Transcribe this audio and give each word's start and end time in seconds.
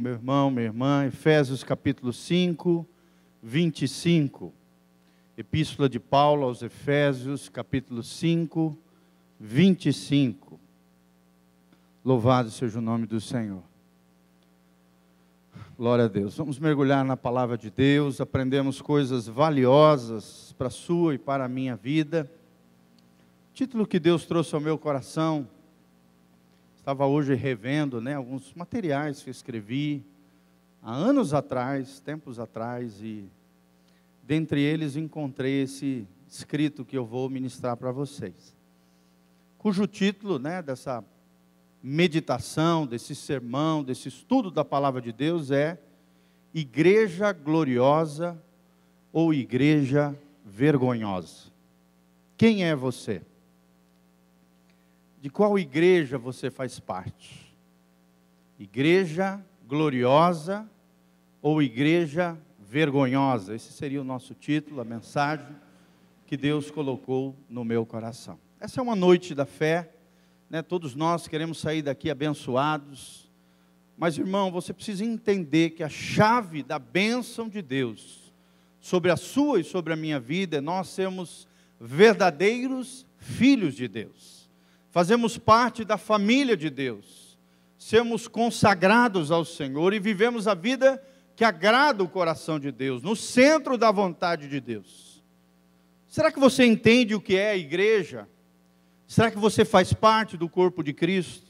meu 0.00 0.12
irmão, 0.12 0.50
minha 0.50 0.66
irmã, 0.66 1.04
Efésios 1.06 1.62
capítulo 1.62 2.12
5, 2.12 2.86
25. 3.42 4.52
Epístola 5.36 5.88
de 5.88 6.00
Paulo 6.00 6.44
aos 6.44 6.62
Efésios, 6.62 7.48
capítulo 7.48 8.02
5, 8.02 8.76
25. 9.38 10.58
Louvado 12.04 12.50
seja 12.50 12.78
o 12.78 12.82
nome 12.82 13.06
do 13.06 13.20
Senhor. 13.20 13.62
Glória 15.76 16.06
a 16.06 16.08
Deus. 16.08 16.36
Vamos 16.36 16.58
mergulhar 16.58 17.04
na 17.04 17.16
palavra 17.16 17.58
de 17.58 17.70
Deus, 17.70 18.20
aprendemos 18.20 18.80
coisas 18.80 19.26
valiosas 19.26 20.54
para 20.56 20.68
a 20.68 20.70
sua 20.70 21.14
e 21.14 21.18
para 21.18 21.44
a 21.44 21.48
minha 21.48 21.76
vida. 21.76 22.30
O 23.50 23.54
título 23.54 23.86
que 23.86 24.00
Deus 24.00 24.24
trouxe 24.24 24.54
ao 24.54 24.60
meu 24.60 24.78
coração 24.78 25.46
Estava 26.82 27.06
hoje 27.06 27.36
revendo 27.36 28.00
né, 28.00 28.16
alguns 28.16 28.52
materiais 28.54 29.22
que 29.22 29.30
escrevi 29.30 30.04
há 30.82 30.92
anos 30.92 31.32
atrás, 31.32 32.00
tempos 32.00 32.40
atrás, 32.40 33.00
e 33.00 33.24
dentre 34.24 34.60
eles 34.60 34.96
encontrei 34.96 35.62
esse 35.62 36.04
escrito 36.28 36.84
que 36.84 36.98
eu 36.98 37.06
vou 37.06 37.30
ministrar 37.30 37.76
para 37.76 37.92
vocês. 37.92 38.52
Cujo 39.58 39.86
título 39.86 40.40
né, 40.40 40.60
dessa 40.60 41.04
meditação, 41.80 42.84
desse 42.84 43.14
sermão, 43.14 43.84
desse 43.84 44.08
estudo 44.08 44.50
da 44.50 44.64
palavra 44.64 45.00
de 45.00 45.12
Deus 45.12 45.52
é 45.52 45.80
Igreja 46.52 47.30
Gloriosa 47.32 48.36
ou 49.12 49.32
Igreja 49.32 50.18
Vergonhosa. 50.44 51.52
Quem 52.36 52.64
é 52.64 52.74
você? 52.74 53.22
De 55.22 55.30
qual 55.30 55.56
igreja 55.56 56.18
você 56.18 56.50
faz 56.50 56.80
parte? 56.80 57.54
Igreja 58.58 59.40
gloriosa 59.68 60.68
ou 61.40 61.62
igreja 61.62 62.36
vergonhosa? 62.58 63.54
Esse 63.54 63.72
seria 63.72 64.00
o 64.00 64.04
nosso 64.04 64.34
título, 64.34 64.80
a 64.80 64.84
mensagem 64.84 65.54
que 66.26 66.36
Deus 66.36 66.72
colocou 66.72 67.36
no 67.48 67.64
meu 67.64 67.86
coração. 67.86 68.36
Essa 68.58 68.80
é 68.80 68.82
uma 68.82 68.96
noite 68.96 69.32
da 69.32 69.46
fé, 69.46 69.92
né? 70.50 70.60
todos 70.60 70.96
nós 70.96 71.28
queremos 71.28 71.58
sair 71.58 71.82
daqui 71.82 72.10
abençoados, 72.10 73.30
mas 73.96 74.18
irmão, 74.18 74.50
você 74.50 74.72
precisa 74.72 75.04
entender 75.04 75.70
que 75.70 75.84
a 75.84 75.88
chave 75.88 76.64
da 76.64 76.80
bênção 76.80 77.48
de 77.48 77.62
Deus 77.62 78.34
sobre 78.80 79.08
a 79.08 79.16
sua 79.16 79.60
e 79.60 79.64
sobre 79.64 79.92
a 79.92 79.96
minha 79.96 80.18
vida 80.18 80.56
é 80.56 80.60
nós 80.60 80.88
sermos 80.88 81.46
verdadeiros 81.80 83.06
filhos 83.18 83.76
de 83.76 83.86
Deus 83.86 84.41
fazemos 84.92 85.38
parte 85.38 85.86
da 85.86 85.96
família 85.96 86.54
de 86.54 86.68
Deus, 86.68 87.38
sermos 87.78 88.28
consagrados 88.28 89.30
ao 89.30 89.42
Senhor 89.42 89.94
e 89.94 89.98
vivemos 89.98 90.46
a 90.46 90.54
vida 90.54 91.02
que 91.34 91.44
agrada 91.44 92.04
o 92.04 92.08
coração 92.08 92.60
de 92.60 92.70
Deus, 92.70 93.02
no 93.02 93.16
centro 93.16 93.78
da 93.78 93.90
vontade 93.90 94.48
de 94.48 94.60
Deus. 94.60 95.24
Será 96.06 96.30
que 96.30 96.38
você 96.38 96.66
entende 96.66 97.14
o 97.14 97.22
que 97.22 97.34
é 97.34 97.52
a 97.52 97.56
igreja? 97.56 98.28
Será 99.06 99.30
que 99.30 99.38
você 99.38 99.64
faz 99.64 99.94
parte 99.94 100.36
do 100.36 100.46
corpo 100.46 100.84
de 100.84 100.92
Cristo? 100.92 101.46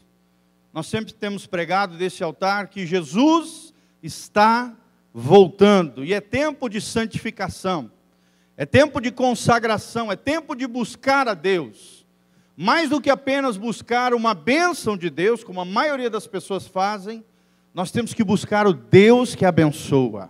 Nós 0.73 0.87
sempre 0.87 1.13
temos 1.13 1.45
pregado 1.45 1.99
desse 1.99 2.23
altar 2.23 2.69
que 2.69 2.87
Jesus 2.87 3.75
está 4.01 4.73
voltando 5.13 6.05
e 6.05 6.15
é 6.15 6.21
tempo 6.21 6.69
de 6.69 6.81
santificação, 6.81 7.91
é 8.57 8.65
tempo 8.65 9.01
de 9.01 9.11
consagração, 9.11 10.13
é 10.13 10.17
tempo 10.17 10.55
de 10.55 10.69
buscar 10.69 11.27
a 11.27 11.35
Deus 11.35 12.02
mais 12.57 12.91
do 12.91 13.01
que 13.01 13.11
apenas 13.11 13.57
buscar 13.57 14.15
uma 14.15 14.35
bênção 14.35 14.97
de 14.97 15.09
Deus, 15.09 15.43
como 15.43 15.61
a 15.61 15.65
maioria 15.65 16.11
das 16.11 16.27
pessoas 16.27 16.67
fazem, 16.67 17.25
nós 17.75 17.91
temos 17.91 18.13
que 18.13 18.23
buscar 18.23 18.67
o 18.67 18.73
Deus 18.73 19.35
que 19.35 19.45
abençoa, 19.45 20.29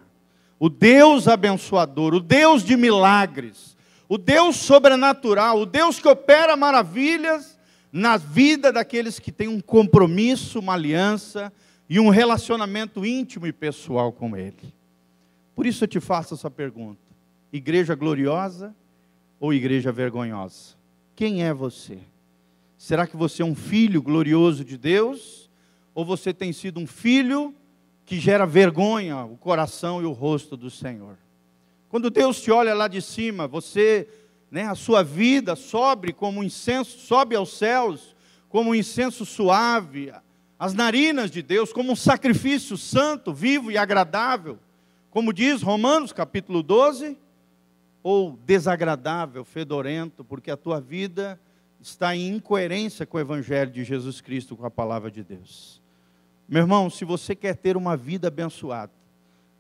o 0.59 0.69
Deus 0.69 1.27
abençoador, 1.27 2.15
o 2.15 2.21
Deus 2.21 2.63
de 2.63 2.77
milagres, 2.77 3.77
o 4.09 4.17
Deus 4.17 4.57
sobrenatural, 4.57 5.61
o 5.61 5.67
Deus 5.67 5.99
que 5.99 6.07
opera 6.07 6.57
maravilhas 6.57 7.59
na 7.91 8.17
vida 8.17 8.73
daqueles 8.73 9.19
que 9.19 9.33
têm 9.33 9.49
um 9.49 9.61
compromisso, 9.61 10.61
uma 10.61 10.75
aliança 10.75 11.53
e 11.89 11.99
um 11.99 12.09
relacionamento 12.09 13.05
íntimo 13.05 13.47
e 13.47 13.53
pessoal 13.53 14.13
com 14.13 14.37
Ele. 14.37 14.73
Por 15.55 15.67
isso 15.67 15.85
eu 15.85 15.89
te 15.89 16.01
faço 16.01 16.35
essa 16.35 16.51
pergunta: 16.51 17.01
igreja 17.53 17.95
gloriosa 17.95 18.75
ou 19.41 19.53
igreja 19.53 19.91
vergonhosa? 19.91 20.77
Quem 21.17 21.43
é 21.45 21.53
você? 21.53 21.99
Será 22.83 23.07
que 23.07 23.17
você 23.17 23.43
é 23.43 23.45
um 23.45 23.55
filho 23.55 24.03
glorioso 24.03 24.65
de 24.65 24.77
Deus? 24.77 25.49
Ou 25.95 26.05
você 26.05 26.35
tem 26.35 26.53
sido 26.53 26.81
um 26.81 26.87
filho 26.87 27.55
que 28.05 28.19
gera 28.19 28.45
vergonha 28.45 29.19
o 29.19 29.37
coração 29.37 30.03
e 30.03 30.05
o 30.05 30.11
rosto 30.11 30.57
do 30.57 30.69
Senhor? 30.69 31.17
Quando 31.89 32.11
Deus 32.11 32.41
te 32.41 32.51
olha 32.51 32.75
lá 32.75 32.89
de 32.89 33.01
cima, 33.01 33.47
você, 33.47 34.09
né, 34.51 34.65
a 34.65 34.75
sua 34.75 35.05
vida 35.05 35.55
sobe 35.55 36.13
como 36.13 36.41
um 36.41 36.43
incenso, 36.43 36.99
sobe 36.99 37.37
aos 37.37 37.57
céus, 37.57 38.17
como 38.49 38.71
um 38.71 38.75
incenso 38.75 39.25
suave, 39.25 40.13
as 40.59 40.75
narinas 40.75 41.31
de 41.31 41.41
Deus, 41.41 41.73
como 41.73 41.93
um 41.93 41.97
sacrifício 41.97 42.77
santo, 42.77 43.33
vivo 43.33 43.71
e 43.71 43.79
agradável, 43.79 44.59
como 45.09 45.33
diz 45.33 45.63
Romanos 45.63 46.13
capítulo 46.13 46.65
12, 46.65 47.17
ou 48.03 48.37
desagradável, 48.45 49.45
fedorento, 49.45 50.25
porque 50.25 50.51
a 50.51 50.57
tua 50.57 50.81
vida 50.81 51.39
está 51.83 52.15
em 52.15 52.29
incoerência 52.37 53.05
com 53.05 53.17
o 53.17 53.21
Evangelho 53.21 53.71
de 53.71 53.83
Jesus 53.83 54.21
Cristo, 54.21 54.57
com 54.57 54.65
a 54.65 54.71
palavra 54.71 55.11
de 55.11 55.25
Deus. 55.25 55.83
Meu 56.49 56.63
irmão, 56.63 56.89
se 56.89 57.05
você 57.05 57.35
quer 57.35 57.57
ter 57.57 57.77
uma 57.77 57.97
vida 57.97 58.29
abençoada, 58.29 58.93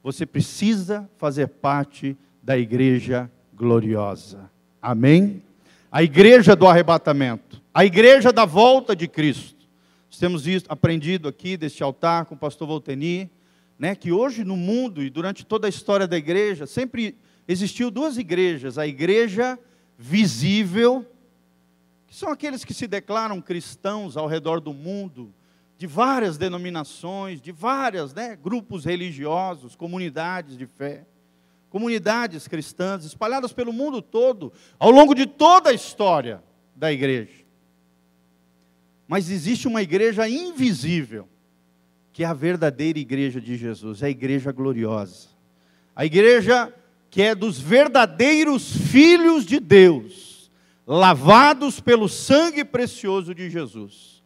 você 0.02 0.24
precisa 0.24 1.08
fazer 1.18 1.48
parte 1.48 2.16
da 2.40 2.56
igreja 2.56 3.30
gloriosa. 3.54 4.50
Amém? 4.80 5.42
A 5.90 6.02
igreja 6.02 6.54
do 6.54 6.66
arrebatamento, 6.66 7.60
a 7.74 7.84
igreja 7.84 8.32
da 8.32 8.44
volta 8.44 8.94
de 8.94 9.08
Cristo. 9.08 9.66
Nós 10.08 10.18
temos 10.18 10.44
visto, 10.44 10.70
aprendido 10.70 11.28
aqui 11.28 11.56
deste 11.56 11.82
altar 11.82 12.26
com 12.26 12.34
o 12.34 12.38
pastor 12.38 12.68
Volteni, 12.68 13.30
né, 13.78 13.94
que 13.96 14.12
hoje 14.12 14.44
no 14.44 14.56
mundo 14.56 15.02
e 15.02 15.10
durante 15.10 15.44
toda 15.44 15.66
a 15.66 15.70
história 15.70 16.06
da 16.06 16.16
igreja, 16.16 16.66
sempre 16.66 17.16
existiu 17.48 17.90
duas 17.90 18.16
igrejas, 18.16 18.78
a 18.78 18.86
igreja 18.86 19.58
visível 19.98 21.06
são 22.12 22.28
aqueles 22.28 22.62
que 22.62 22.74
se 22.74 22.86
declaram 22.86 23.40
cristãos 23.40 24.18
ao 24.18 24.26
redor 24.26 24.60
do 24.60 24.74
mundo, 24.74 25.32
de 25.78 25.86
várias 25.86 26.36
denominações, 26.36 27.40
de 27.40 27.50
vários 27.50 28.12
né, 28.12 28.36
grupos 28.36 28.84
religiosos, 28.84 29.74
comunidades 29.74 30.58
de 30.58 30.66
fé, 30.66 31.06
comunidades 31.70 32.46
cristãs 32.46 33.06
espalhadas 33.06 33.54
pelo 33.54 33.72
mundo 33.72 34.02
todo, 34.02 34.52
ao 34.78 34.90
longo 34.90 35.14
de 35.14 35.24
toda 35.24 35.70
a 35.70 35.72
história 35.72 36.44
da 36.76 36.92
igreja. 36.92 37.46
Mas 39.08 39.30
existe 39.30 39.66
uma 39.66 39.80
igreja 39.80 40.28
invisível, 40.28 41.26
que 42.12 42.24
é 42.24 42.26
a 42.26 42.34
verdadeira 42.34 42.98
igreja 42.98 43.40
de 43.40 43.56
Jesus, 43.56 44.02
é 44.02 44.06
a 44.06 44.10
igreja 44.10 44.52
gloriosa, 44.52 45.28
a 45.96 46.04
igreja 46.04 46.74
que 47.08 47.22
é 47.22 47.34
dos 47.34 47.58
verdadeiros 47.58 48.70
filhos 48.70 49.46
de 49.46 49.58
Deus 49.58 50.31
lavados 50.86 51.80
pelo 51.80 52.08
sangue 52.08 52.64
precioso 52.64 53.34
de 53.34 53.48
Jesus. 53.48 54.22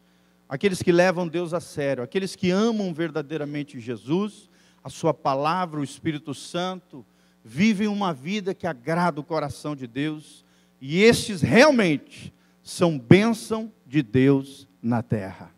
Aqueles 0.49 0.81
que 0.81 0.91
levam 0.91 1.27
Deus 1.27 1.53
a 1.53 1.59
sério, 1.59 2.03
aqueles 2.03 2.35
que 2.35 2.49
amam 2.49 2.93
verdadeiramente 2.93 3.79
Jesus, 3.79 4.49
a 4.83 4.89
Sua 4.89 5.13
palavra, 5.13 5.79
o 5.79 5.83
Espírito 5.83 6.33
Santo, 6.33 7.05
vivem 7.43 7.87
uma 7.87 8.13
vida 8.13 8.53
que 8.53 8.65
agrada 8.65 9.19
o 9.19 9.23
coração 9.23 9.75
de 9.75 9.87
Deus, 9.87 10.45
e 10.79 11.01
estes 11.01 11.41
realmente 11.41 12.33
são 12.63 12.97
bênção 12.97 13.71
de 13.85 14.01
Deus 14.01 14.67
na 14.81 15.01
terra. 15.01 15.53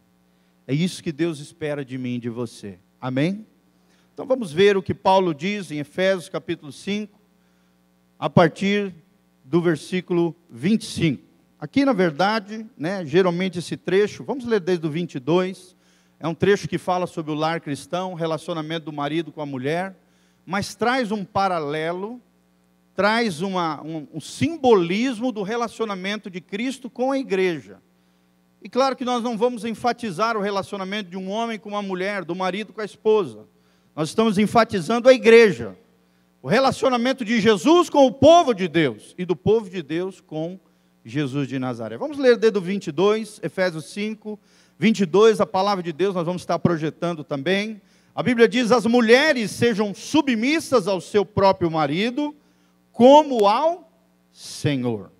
É 0.68 0.74
isso 0.74 1.04
que 1.04 1.12
Deus 1.12 1.40
espera 1.40 1.84
de 1.84 1.98
mim 1.98 2.16
e 2.16 2.20
de 2.20 2.30
você. 2.30 2.78
Amém? 3.02 3.46
Então 4.14 4.26
vamos 4.26 4.52
ver 4.52 4.78
o 4.78 4.84
que 4.84 4.94
Paulo 4.94 5.34
diz 5.34 5.72
em 5.72 5.80
Efésios 5.80 6.30
capítulo 6.30 6.72
5, 6.72 7.20
a 8.20 8.30
partir 8.30 8.94
do 9.50 9.60
versículo 9.60 10.36
25. 10.48 11.24
Aqui, 11.60 11.84
na 11.84 11.92
verdade, 11.92 12.68
né, 12.78 13.04
geralmente 13.04 13.58
esse 13.58 13.76
trecho, 13.76 14.24
vamos 14.24 14.46
ler 14.46 14.60
desde 14.60 14.86
o 14.86 14.92
22, 14.92 15.76
é 16.20 16.28
um 16.28 16.36
trecho 16.36 16.68
que 16.68 16.78
fala 16.78 17.08
sobre 17.08 17.32
o 17.32 17.34
lar 17.36 17.60
cristão, 17.60 18.14
relacionamento 18.14 18.86
do 18.86 18.94
marido 18.94 19.32
com 19.32 19.42
a 19.42 19.48
mulher, 19.48 19.96
mas 20.46 20.76
traz 20.76 21.12
um 21.12 21.26
paralelo, 21.26 22.22
traz 22.94 23.42
uma, 23.42 23.82
um, 23.82 24.08
um 24.14 24.22
simbolismo 24.22 25.32
do 25.32 25.42
relacionamento 25.42 26.30
de 26.30 26.40
Cristo 26.40 26.88
com 26.88 27.12
a 27.12 27.18
igreja. 27.18 27.82
E 28.62 28.70
claro 28.70 28.96
que 28.96 29.04
nós 29.04 29.24
não 29.24 29.36
vamos 29.36 29.66
enfatizar 29.66 30.38
o 30.38 30.42
relacionamento 30.42 31.10
de 31.10 31.18
um 31.18 31.28
homem 31.32 31.58
com 31.58 31.70
uma 31.70 31.82
mulher, 31.82 32.24
do 32.24 32.36
marido 32.36 32.72
com 32.72 32.82
a 32.82 32.86
esposa. 32.86 33.48
Nós 33.96 34.10
estamos 34.10 34.38
enfatizando 34.38 35.10
a 35.10 35.14
igreja. 35.14 35.76
O 36.42 36.48
relacionamento 36.48 37.26
de 37.26 37.42
Jesus 37.42 37.90
com 37.90 38.06
o 38.06 38.14
povo 38.14 38.54
de 38.54 38.70
Deus 38.70 39.14
e 39.18 39.26
do 39.26 39.36
povo 39.36 39.70
de 39.70 39.84
Deus 39.84 40.22
com 40.22 40.58
Jesus 41.04 41.50
de 41.50 41.60
Nazaré. 41.60 41.98
Vamos 41.98 42.18
ler 42.18 42.38
desde 42.38 42.58
o 42.58 42.62
22, 42.62 43.42
Efésios 43.44 43.88
5, 43.88 44.40
22, 44.78 45.42
a 45.42 45.46
palavra 45.46 45.84
de 45.84 45.92
Deus 45.92 46.16
nós 46.16 46.26
vamos 46.26 46.42
estar 46.42 46.58
projetando 46.58 47.26
também. 47.26 47.82
A 48.16 48.24
Bíblia 48.24 48.48
diz: 48.48 48.72
as 48.72 48.86
mulheres 48.86 49.52
sejam 49.52 49.94
submissas 49.94 50.88
ao 50.88 51.02
seu 51.02 51.26
próprio 51.26 51.70
marido, 51.70 52.34
como 52.94 53.46
ao 53.46 53.92
Senhor. 54.32 55.12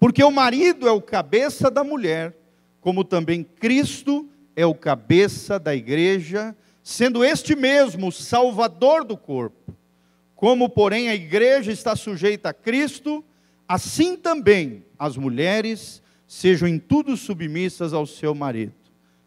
Porque 0.00 0.24
o 0.24 0.30
marido 0.30 0.88
é 0.88 0.92
o 0.92 1.02
cabeça 1.02 1.70
da 1.70 1.84
mulher, 1.84 2.34
como 2.80 3.04
também 3.04 3.44
Cristo 3.44 4.26
é 4.56 4.64
o 4.64 4.74
cabeça 4.74 5.58
da 5.58 5.74
igreja, 5.76 6.56
sendo 6.82 7.22
este 7.22 7.54
mesmo 7.54 8.08
o 8.08 8.12
salvador 8.12 9.04
do 9.04 9.14
corpo. 9.14 9.74
Como, 10.44 10.68
porém, 10.68 11.08
a 11.08 11.14
igreja 11.14 11.72
está 11.72 11.96
sujeita 11.96 12.50
a 12.50 12.52
Cristo, 12.52 13.24
assim 13.66 14.14
também 14.14 14.84
as 14.98 15.16
mulheres 15.16 16.02
sejam 16.26 16.68
em 16.68 16.78
tudo 16.78 17.16
submissas 17.16 17.94
ao 17.94 18.04
seu 18.04 18.34
marido. 18.34 18.74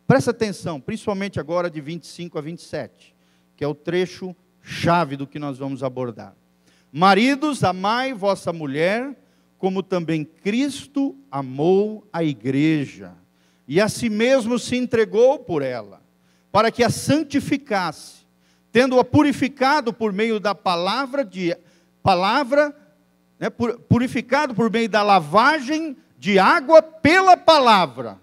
Presta 0.06 0.30
atenção, 0.30 0.80
principalmente 0.80 1.40
agora 1.40 1.72
de 1.72 1.82
25 1.82 2.38
a 2.38 2.42
27, 2.42 3.16
que 3.56 3.64
é 3.64 3.68
o 3.68 3.74
trecho 3.74 4.36
chave 4.62 5.18
do 5.18 5.26
que 5.26 5.40
nós 5.40 5.58
vamos 5.58 5.82
abordar. 5.82 6.36
Maridos, 6.92 7.64
amai 7.64 8.14
vossa 8.14 8.54
mulher, 8.54 9.20
como 9.58 9.82
também 9.82 10.24
Cristo 10.24 11.18
amou 11.32 12.08
a 12.14 12.24
igreja, 12.24 13.16
e 13.68 13.82
a 13.82 13.90
si 13.90 14.08
mesmo 14.08 14.60
se 14.60 14.76
entregou 14.76 15.40
por 15.40 15.64
ela, 15.64 16.00
para 16.52 16.72
que 16.72 16.84
a 16.84 16.92
santificasse, 16.92 18.17
tendo-a 18.78 19.04
purificado 19.04 19.92
por 19.92 20.14
meio 20.14 20.40
da 20.40 20.54
palavra 20.54 21.26
de 21.26 21.58
palavra, 22.04 22.78
né, 23.40 23.50
purificado 23.50 24.54
por 24.54 24.70
meio 24.70 24.88
da 24.88 25.02
lavagem 25.02 25.98
de 26.16 26.38
água 26.38 26.84
pela 26.84 27.36
palavra, 27.36 28.20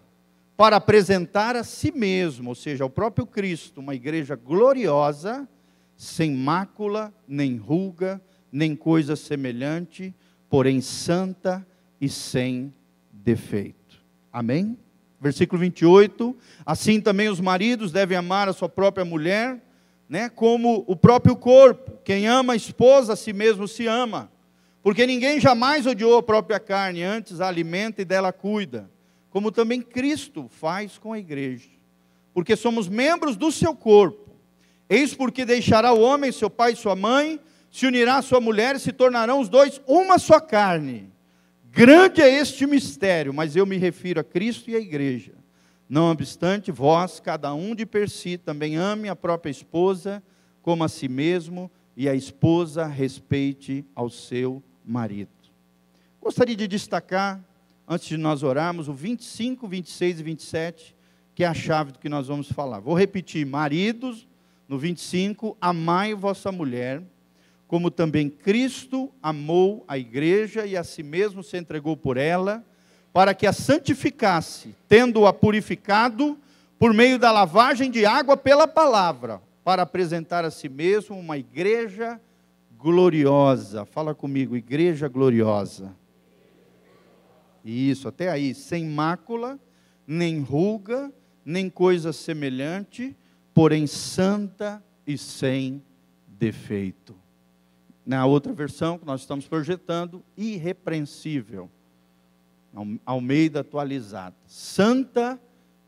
para 0.57 0.77
apresentar 0.77 1.57
a 1.57 1.65
si 1.65 1.91
mesmo, 1.91 2.51
ou 2.51 2.55
seja, 2.55 2.85
ao 2.85 2.89
próprio 2.89 3.27
Cristo, 3.27 3.81
uma 3.81 3.97
igreja 3.97 4.37
gloriosa, 4.37 5.49
sem 5.97 6.33
mácula, 6.33 7.13
nem 7.27 7.57
ruga, 7.57 8.23
nem 8.53 8.77
coisa 8.77 9.17
semelhante, 9.17 10.15
porém 10.49 10.81
santa 10.81 11.67
e 12.01 12.09
sem 12.09 12.73
defeito. 13.11 14.01
Amém? 14.33 14.79
Versículo 15.21 15.61
28. 15.61 16.37
Assim 16.65 17.01
também 17.01 17.29
os 17.29 17.41
maridos 17.41 17.91
devem 17.91 18.17
amar 18.17 18.49
a 18.49 18.53
sua 18.53 18.69
própria 18.69 19.05
mulher, 19.05 19.61
né, 20.15 20.29
como 20.29 20.85
o 20.87 20.95
próprio 20.95 21.35
corpo. 21.35 21.99
Quem 22.05 22.29
ama 22.29 22.53
a 22.53 22.57
esposa, 22.57 23.15
a 23.15 23.17
si 23.17 23.33
mesmo 23.33 23.67
se 23.67 23.89
ama. 23.89 24.31
Porque 24.81 25.05
ninguém 25.05 25.41
jamais 25.41 25.89
odiou 25.89 26.17
a 26.17 26.23
própria 26.23 26.61
carne, 26.61 27.03
antes 27.03 27.41
a 27.41 27.49
alimenta 27.49 28.01
e 28.01 28.05
dela 28.05 28.33
cuida. 28.33 28.89
Como 29.29 29.51
também 29.51 29.83
Cristo 29.83 30.49
faz 30.49 30.99
com 30.99 31.13
a 31.13 31.19
igreja. 31.19 31.69
Porque 32.33 32.55
somos 32.55 32.87
membros 32.87 33.35
do 33.35 33.51
seu 33.51 33.75
corpo. 33.75 34.31
Eis 34.89 35.13
porque 35.13 35.45
deixará 35.45 35.93
o 35.93 36.01
homem 36.01 36.31
seu 36.31 36.49
pai 36.49 36.75
e 36.75 36.77
sua 36.77 36.95
mãe, 36.95 37.41
se 37.69 37.85
unirá 37.85 38.19
à 38.19 38.23
sua 38.23 38.41
mulher 38.41 38.77
e 38.77 38.79
se 38.79 38.93
tornarão 38.93 39.41
os 39.41 39.49
dois 39.49 39.83
uma 39.85 40.17
só 40.21 40.39
carne. 40.39 41.11
Grande 41.73 42.23
é 42.23 42.39
este 42.39 42.69
mistério, 42.69 43.35
mas 43.35 43.57
eu 43.57 43.67
me 43.67 43.79
refiro 43.79 44.21
a 44.21 44.25
Cristo 44.25 44.71
e 44.71 44.77
à 44.77 44.79
igreja. 44.79 45.33
Não 45.89 46.11
obstante, 46.11 46.73
vós, 46.73 47.21
cada 47.21 47.53
um 47.55 47.75
de 47.75 47.85
per 47.85 48.09
si, 48.09 48.39
também 48.39 48.77
ame 48.77 49.09
a 49.09 49.17
própria 49.17 49.51
esposa 49.51 50.23
como 50.63 50.83
a 50.83 50.89
si 50.89 51.09
mesmo, 51.09 51.71
e 51.97 52.09
a 52.09 52.15
esposa 52.15 52.87
respeite 52.87 53.85
ao 53.95 54.09
seu 54.09 54.63
marido. 54.85 55.31
Gostaria 56.21 56.57
de 56.57 56.67
destacar, 56.67 57.45
antes 57.87 58.09
de 58.09 58.17
nós 58.17 58.43
orarmos, 58.43 58.89
o 58.89 58.95
25, 58.95 59.69
26 59.69 60.21
e 60.21 60.23
27, 60.23 60.97
que 61.35 61.45
é 61.45 61.47
a 61.47 61.55
chave 61.55 61.93
do 61.93 61.99
que 61.99 62.09
nós 62.09 62.29
vamos 62.29 62.51
falar. 62.51 62.81
Vou 62.81 62.95
repetir: 62.95 63.47
maridos, 63.47 64.27
no 64.67 64.79
25, 64.79 65.57
amai 65.61 66.15
vossa 66.15 66.51
mulher 66.51 67.03
como 67.75 67.91
também 67.91 68.29
Cristo 68.29 69.11
amou 69.23 69.85
a 69.89 69.99
igreja 69.99 70.67
e 70.67 70.77
a 70.77 70.85
si 70.85 71.03
mesmo 71.03 71.43
se 71.43 71.57
entregou 71.57 71.97
por 71.97 72.17
ela, 72.17 72.65
para 73.15 73.33
que 73.33 73.47
a 73.47 73.53
santificasse, 73.53 74.75
tendo-a 74.89 75.33
purificado 75.33 76.37
por 76.79 76.93
meio 76.93 77.19
da 77.19 77.31
lavagem 77.31 77.91
de 77.91 78.05
água 78.05 78.37
pela 78.37 78.69
palavra, 78.69 79.41
para 79.63 79.83
apresentar 79.85 80.45
a 80.45 80.51
si 80.51 80.69
mesmo 80.69 81.17
uma 81.17 81.39
igreja 81.39 82.21
gloriosa. 82.77 83.87
Fala 83.87 84.15
comigo, 84.15 84.57
igreja 84.57 85.09
gloriosa. 85.09 85.95
Isso, 87.65 88.09
até 88.09 88.29
aí, 88.29 88.53
sem 88.53 88.85
mácula, 88.85 89.59
nem 90.07 90.41
ruga, 90.41 91.11
nem 91.45 91.71
coisa 91.71 92.13
semelhante, 92.13 93.17
porém 93.55 93.87
santa 93.87 94.85
e 95.07 95.17
sem 95.17 95.83
defeito 96.27 97.15
na 98.05 98.27
outra 98.27 98.53
versão 98.53 98.99
que 98.99 99.07
nós 99.07 99.23
estamos 99.23 99.49
projetando, 99.49 100.23
irrepreensível. 100.37 101.71
Almeida 103.07 103.61
atualizada. 103.61 104.37
Santa 104.47 105.41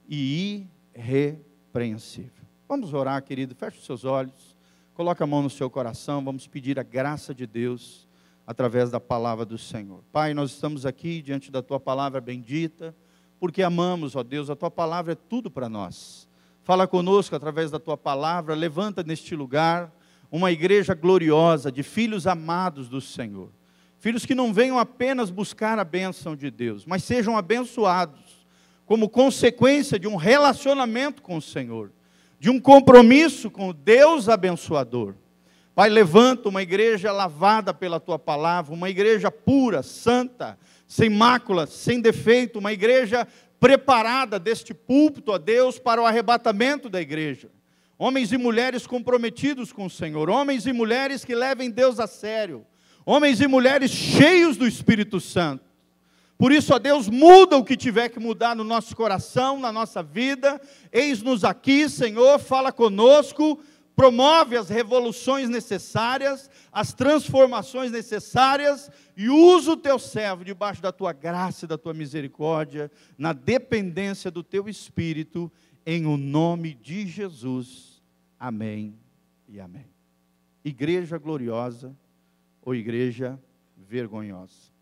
e 0.09 0.67
irrepreensível. 0.95 2.45
Vamos 2.69 2.95
orar, 2.95 3.23
querido. 3.23 3.55
Feche 3.55 3.79
os 3.79 3.85
seus 3.85 4.05
olhos. 4.05 4.57
Coloque 4.95 5.23
a 5.23 5.27
mão 5.27 5.43
no 5.43 5.51
seu 5.51 5.69
coração. 5.69 6.25
Vamos 6.25 6.47
pedir 6.47 6.79
a 6.79 6.83
graça 6.83 7.35
de 7.35 7.47
Deus 7.47 8.07
através 8.47 8.91
da 8.91 9.01
palavra 9.01 9.45
do 9.45 9.59
Senhor. 9.59 10.03
Pai, 10.13 10.33
nós 10.33 10.53
estamos 10.53 10.87
aqui 10.87 11.21
diante 11.21 11.51
da 11.51 11.63
tua 11.63 11.81
palavra 11.81 12.21
bendita, 12.21 12.95
porque 13.41 13.63
amamos, 13.63 14.15
ó 14.15 14.23
Deus, 14.23 14.49
a 14.49 14.57
tua 14.57 14.71
palavra 14.71 15.13
é 15.13 15.17
tudo 15.17 15.51
para 15.51 15.69
nós. 15.69 16.29
Fala 16.63 16.87
conosco 16.87 17.35
através 17.35 17.71
da 17.71 17.79
tua 17.79 17.97
palavra, 17.97 18.55
levanta 18.55 19.03
neste 19.03 19.35
lugar 19.35 19.93
uma 20.31 20.51
igreja 20.51 20.95
gloriosa 20.95 21.71
de 21.71 21.83
filhos 21.83 22.27
amados 22.27 22.89
do 22.89 23.01
Senhor. 23.01 23.51
Filhos 23.99 24.27
que 24.27 24.35
não 24.35 24.53
venham 24.53 24.79
apenas 24.79 25.31
buscar 25.31 25.79
a 25.79 25.85
bênção 25.85 26.37
de 26.37 26.51
Deus, 26.51 26.85
mas 26.85 27.03
sejam 27.05 27.37
abençoados 27.37 28.47
como 28.85 29.09
consequência 29.09 29.99
de 29.99 30.07
um 30.07 30.17
relacionamento 30.17 31.23
com 31.23 31.37
o 31.37 31.43
Senhor, 31.43 31.91
de 32.39 32.51
um 32.51 32.61
compromisso 32.61 33.51
com 33.51 33.69
o 33.69 33.73
Deus 33.73 34.29
abençoador. 34.29 35.15
Pai, 35.75 35.89
levanta 35.91 36.49
uma 36.49 36.63
igreja 36.63 37.11
lavada 37.11 37.75
pela 37.75 37.99
tua 37.99 38.19
palavra, 38.19 38.73
uma 38.73 38.89
igreja 38.89 39.31
pura, 39.31 39.83
santa, 39.83 40.59
sem 40.87 41.11
mácula, 41.11 41.67
sem 41.67 42.01
defeito, 42.01 42.59
uma 42.59 42.73
igreja 42.73 43.27
preparada 43.59 44.39
deste 44.39 44.73
púlpito 44.73 45.33
a 45.33 45.39
Deus 45.39 45.79
para 45.79 46.01
o 46.01 46.07
arrebatamento 46.07 46.89
da 46.89 47.01
igreja 47.01 47.51
homens 47.99 48.33
e 48.33 48.37
mulheres 48.37 48.87
comprometidos 48.87 49.73
com 49.73 49.87
o 49.87 49.91
Senhor, 49.91 50.29
homens 50.29 50.67
e 50.67 50.73
mulheres 50.73 51.25
que 51.25 51.35
levem 51.35 51.71
Deus 51.71 51.99
a 51.99 52.07
sério, 52.07 52.65
homens 53.07 53.41
e 53.41 53.47
mulheres 53.47 53.93
cheios 53.93 54.57
do 54.57 54.67
Espírito 54.67 55.21
Santo. 55.21 55.65
Por 56.37 56.53
isso, 56.53 56.75
ó 56.75 56.79
Deus, 56.79 57.09
muda 57.09 57.57
o 57.57 57.65
que 57.65 57.77
tiver 57.77 58.09
que 58.11 58.19
mudar 58.19 58.55
no 58.55 58.65
nosso 58.65 58.95
coração, 58.95 59.59
na 59.59 59.73
nossa 59.73 60.03
vida. 60.03 60.61
Eis-nos 60.93 61.45
aqui, 61.45 61.89
Senhor, 61.89 62.39
fala 62.39 62.71
conosco, 62.71 63.59
promove 63.95 64.57
as 64.57 64.69
revoluções 64.69 65.49
necessárias, 65.49 66.51
as 66.71 66.93
transformações 66.93 67.91
necessárias 67.91 68.91
e 69.17 69.31
usa 69.31 69.73
o 69.73 69.77
teu 69.77 69.99
servo 69.99 70.45
debaixo 70.45 70.83
da 70.83 70.93
tua 70.93 71.15
graça 71.15 71.65
e 71.65 71.69
da 71.69 71.79
tua 71.79 71.95
misericórdia, 71.95 72.91
na 73.17 73.33
dependência 73.33 74.31
do 74.31 74.43
teu 74.43 74.69
espírito 74.69 75.51
em 75.87 76.05
o 76.05 76.19
nome 76.19 76.75
de 76.75 77.07
Jesus. 77.07 78.03
Amém 78.39 78.99
e 79.49 79.59
amém. 79.59 79.87
Igreja 80.63 81.17
gloriosa 81.17 81.97
ou 82.67 82.75
igreja 82.75 83.41
vergonhosa? 83.77 84.73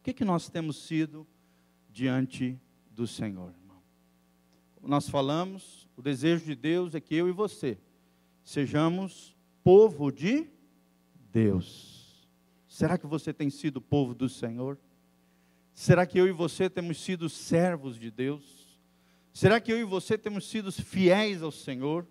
O 0.00 0.02
que, 0.02 0.14
que 0.14 0.24
nós 0.24 0.48
temos 0.48 0.86
sido 0.86 1.26
diante 1.90 2.58
do 2.90 3.06
Senhor, 3.06 3.50
irmão? 3.50 3.82
Nós 4.82 5.06
falamos, 5.08 5.86
o 5.96 6.00
desejo 6.00 6.46
de 6.46 6.54
Deus 6.54 6.94
é 6.94 7.00
que 7.00 7.14
eu 7.14 7.28
e 7.28 7.32
você 7.32 7.78
sejamos 8.42 9.36
povo 9.62 10.10
de 10.10 10.48
Deus. 11.30 12.26
Será 12.66 12.96
que 12.96 13.06
você 13.06 13.34
tem 13.34 13.50
sido 13.50 13.82
povo 13.82 14.14
do 14.14 14.28
Senhor? 14.28 14.78
Será 15.74 16.06
que 16.06 16.18
eu 16.18 16.26
e 16.26 16.32
você 16.32 16.70
temos 16.70 17.02
sido 17.02 17.28
servos 17.28 17.98
de 17.98 18.10
Deus? 18.10 18.80
Será 19.30 19.60
que 19.60 19.70
eu 19.70 19.78
e 19.78 19.84
você 19.84 20.16
temos 20.16 20.48
sido 20.48 20.72
fiéis 20.72 21.42
ao 21.42 21.50
Senhor? 21.50 22.06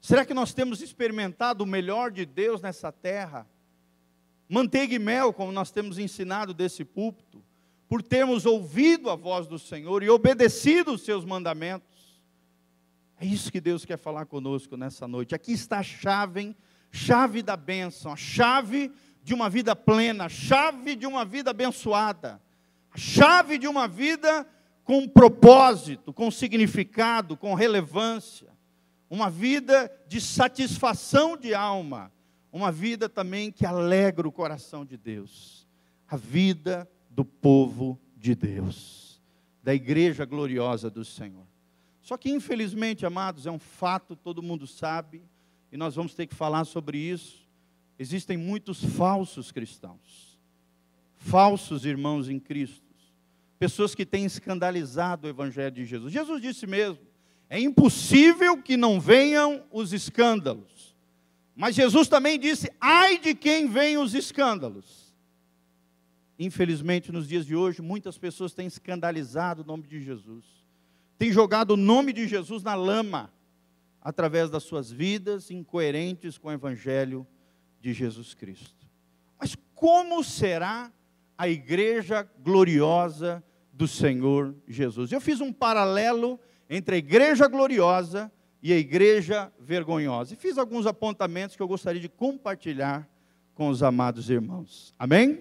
Será 0.00 0.24
que 0.24 0.32
nós 0.32 0.54
temos 0.54 0.80
experimentado 0.80 1.62
o 1.62 1.66
melhor 1.66 2.10
de 2.10 2.24
Deus 2.24 2.62
nessa 2.62 2.90
terra? 2.90 3.46
Manteiga 4.52 4.94
e 4.94 4.98
mel, 4.98 5.32
como 5.32 5.50
nós 5.50 5.70
temos 5.70 5.98
ensinado 5.98 6.52
desse 6.52 6.84
púlpito, 6.84 7.42
por 7.88 8.02
termos 8.02 8.44
ouvido 8.44 9.08
a 9.08 9.16
voz 9.16 9.46
do 9.46 9.58
Senhor 9.58 10.02
e 10.02 10.10
obedecido 10.10 10.92
os 10.92 11.00
seus 11.00 11.24
mandamentos. 11.24 12.20
É 13.18 13.24
isso 13.24 13.50
que 13.50 13.62
Deus 13.62 13.86
quer 13.86 13.96
falar 13.96 14.26
conosco 14.26 14.76
nessa 14.76 15.08
noite. 15.08 15.34
Aqui 15.34 15.52
está 15.52 15.78
a 15.78 15.82
chave, 15.82 16.54
chave 16.90 17.40
da 17.40 17.56
bênção, 17.56 18.12
a 18.12 18.16
chave 18.16 18.92
de 19.22 19.32
uma 19.32 19.48
vida 19.48 19.74
plena, 19.74 20.26
a 20.26 20.28
chave 20.28 20.96
de 20.96 21.06
uma 21.06 21.24
vida 21.24 21.52
abençoada, 21.52 22.38
a 22.90 22.98
chave 22.98 23.56
de 23.56 23.66
uma 23.66 23.88
vida 23.88 24.46
com 24.84 25.08
propósito, 25.08 26.12
com 26.12 26.30
significado, 26.30 27.38
com 27.38 27.54
relevância. 27.54 28.52
uma 29.08 29.30
vida 29.30 29.90
de 30.06 30.20
satisfação 30.20 31.38
de 31.38 31.54
alma, 31.54 32.12
uma 32.52 32.70
vida 32.70 33.08
também 33.08 33.50
que 33.50 33.64
alegra 33.64 34.28
o 34.28 34.32
coração 34.32 34.84
de 34.84 34.96
Deus, 34.98 35.66
a 36.06 36.16
vida 36.16 36.88
do 37.08 37.24
povo 37.24 37.98
de 38.16 38.34
Deus, 38.34 39.20
da 39.62 39.74
igreja 39.74 40.24
gloriosa 40.26 40.90
do 40.90 41.04
Senhor. 41.04 41.46
Só 42.02 42.16
que, 42.16 42.30
infelizmente, 42.30 43.06
amados, 43.06 43.46
é 43.46 43.50
um 43.50 43.58
fato, 43.58 44.14
todo 44.14 44.42
mundo 44.42 44.66
sabe, 44.66 45.22
e 45.70 45.76
nós 45.76 45.94
vamos 45.94 46.14
ter 46.14 46.26
que 46.26 46.34
falar 46.34 46.64
sobre 46.64 46.98
isso. 46.98 47.48
Existem 47.98 48.36
muitos 48.36 48.84
falsos 48.84 49.50
cristãos, 49.50 50.38
falsos 51.16 51.86
irmãos 51.86 52.28
em 52.28 52.38
Cristo, 52.38 52.82
pessoas 53.58 53.94
que 53.94 54.04
têm 54.04 54.24
escandalizado 54.24 55.26
o 55.26 55.30
Evangelho 55.30 55.74
de 55.74 55.84
Jesus. 55.86 56.12
Jesus 56.12 56.42
disse 56.42 56.66
mesmo: 56.66 57.12
é 57.48 57.60
impossível 57.60 58.60
que 58.60 58.76
não 58.76 58.98
venham 58.98 59.62
os 59.70 59.92
escândalos. 59.92 60.91
Mas 61.62 61.76
Jesus 61.76 62.08
também 62.08 62.38
disse: 62.38 62.68
ai 62.80 63.18
de 63.18 63.34
quem 63.34 63.68
vem 63.68 63.96
os 63.96 64.12
escândalos. 64.12 65.14
Infelizmente, 66.38 67.12
nos 67.12 67.28
dias 67.28 67.46
de 67.46 67.54
hoje, 67.54 67.80
muitas 67.80 68.18
pessoas 68.18 68.52
têm 68.52 68.66
escandalizado 68.66 69.62
o 69.62 69.64
nome 69.64 69.86
de 69.86 70.00
Jesus 70.00 70.62
tem 71.22 71.30
jogado 71.30 71.74
o 71.74 71.76
nome 71.76 72.12
de 72.12 72.26
Jesus 72.26 72.64
na 72.64 72.74
lama, 72.74 73.32
através 74.00 74.50
das 74.50 74.64
suas 74.64 74.90
vidas 74.90 75.52
incoerentes 75.52 76.36
com 76.36 76.48
o 76.48 76.52
Evangelho 76.52 77.24
de 77.80 77.92
Jesus 77.92 78.34
Cristo. 78.34 78.88
Mas 79.38 79.56
como 79.72 80.24
será 80.24 80.90
a 81.38 81.48
igreja 81.48 82.28
gloriosa 82.40 83.40
do 83.72 83.86
Senhor 83.86 84.52
Jesus? 84.66 85.12
Eu 85.12 85.20
fiz 85.20 85.40
um 85.40 85.52
paralelo 85.52 86.40
entre 86.68 86.96
a 86.96 86.98
igreja 86.98 87.46
gloriosa 87.46 88.28
e 88.62 88.72
a 88.72 88.76
igreja 88.76 89.52
vergonhosa. 89.58 90.34
E 90.34 90.36
fiz 90.36 90.56
alguns 90.56 90.86
apontamentos 90.86 91.56
que 91.56 91.62
eu 91.62 91.68
gostaria 91.68 92.00
de 92.00 92.08
compartilhar 92.08 93.08
com 93.54 93.68
os 93.68 93.82
amados 93.82 94.30
irmãos. 94.30 94.94
Amém? 94.98 95.40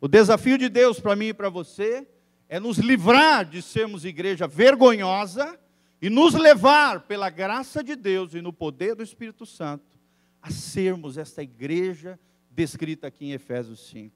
O 0.00 0.08
desafio 0.08 0.56
de 0.56 0.68
Deus 0.68 0.98
para 0.98 1.14
mim 1.14 1.26
e 1.26 1.34
para 1.34 1.48
você 1.48 2.06
é 2.48 2.58
nos 2.58 2.78
livrar 2.78 3.44
de 3.44 3.60
sermos 3.60 4.04
igreja 4.04 4.46
vergonhosa 4.46 5.58
e 6.00 6.10
nos 6.10 6.34
levar, 6.34 7.00
pela 7.00 7.30
graça 7.30 7.82
de 7.82 7.96
Deus 7.96 8.34
e 8.34 8.42
no 8.42 8.52
poder 8.52 8.94
do 8.94 9.02
Espírito 9.02 9.46
Santo, 9.46 9.84
a 10.42 10.50
sermos 10.50 11.16
esta 11.16 11.42
igreja 11.42 12.18
descrita 12.50 13.06
aqui 13.06 13.26
em 13.26 13.32
Efésios 13.32 13.88
5. 13.88 14.14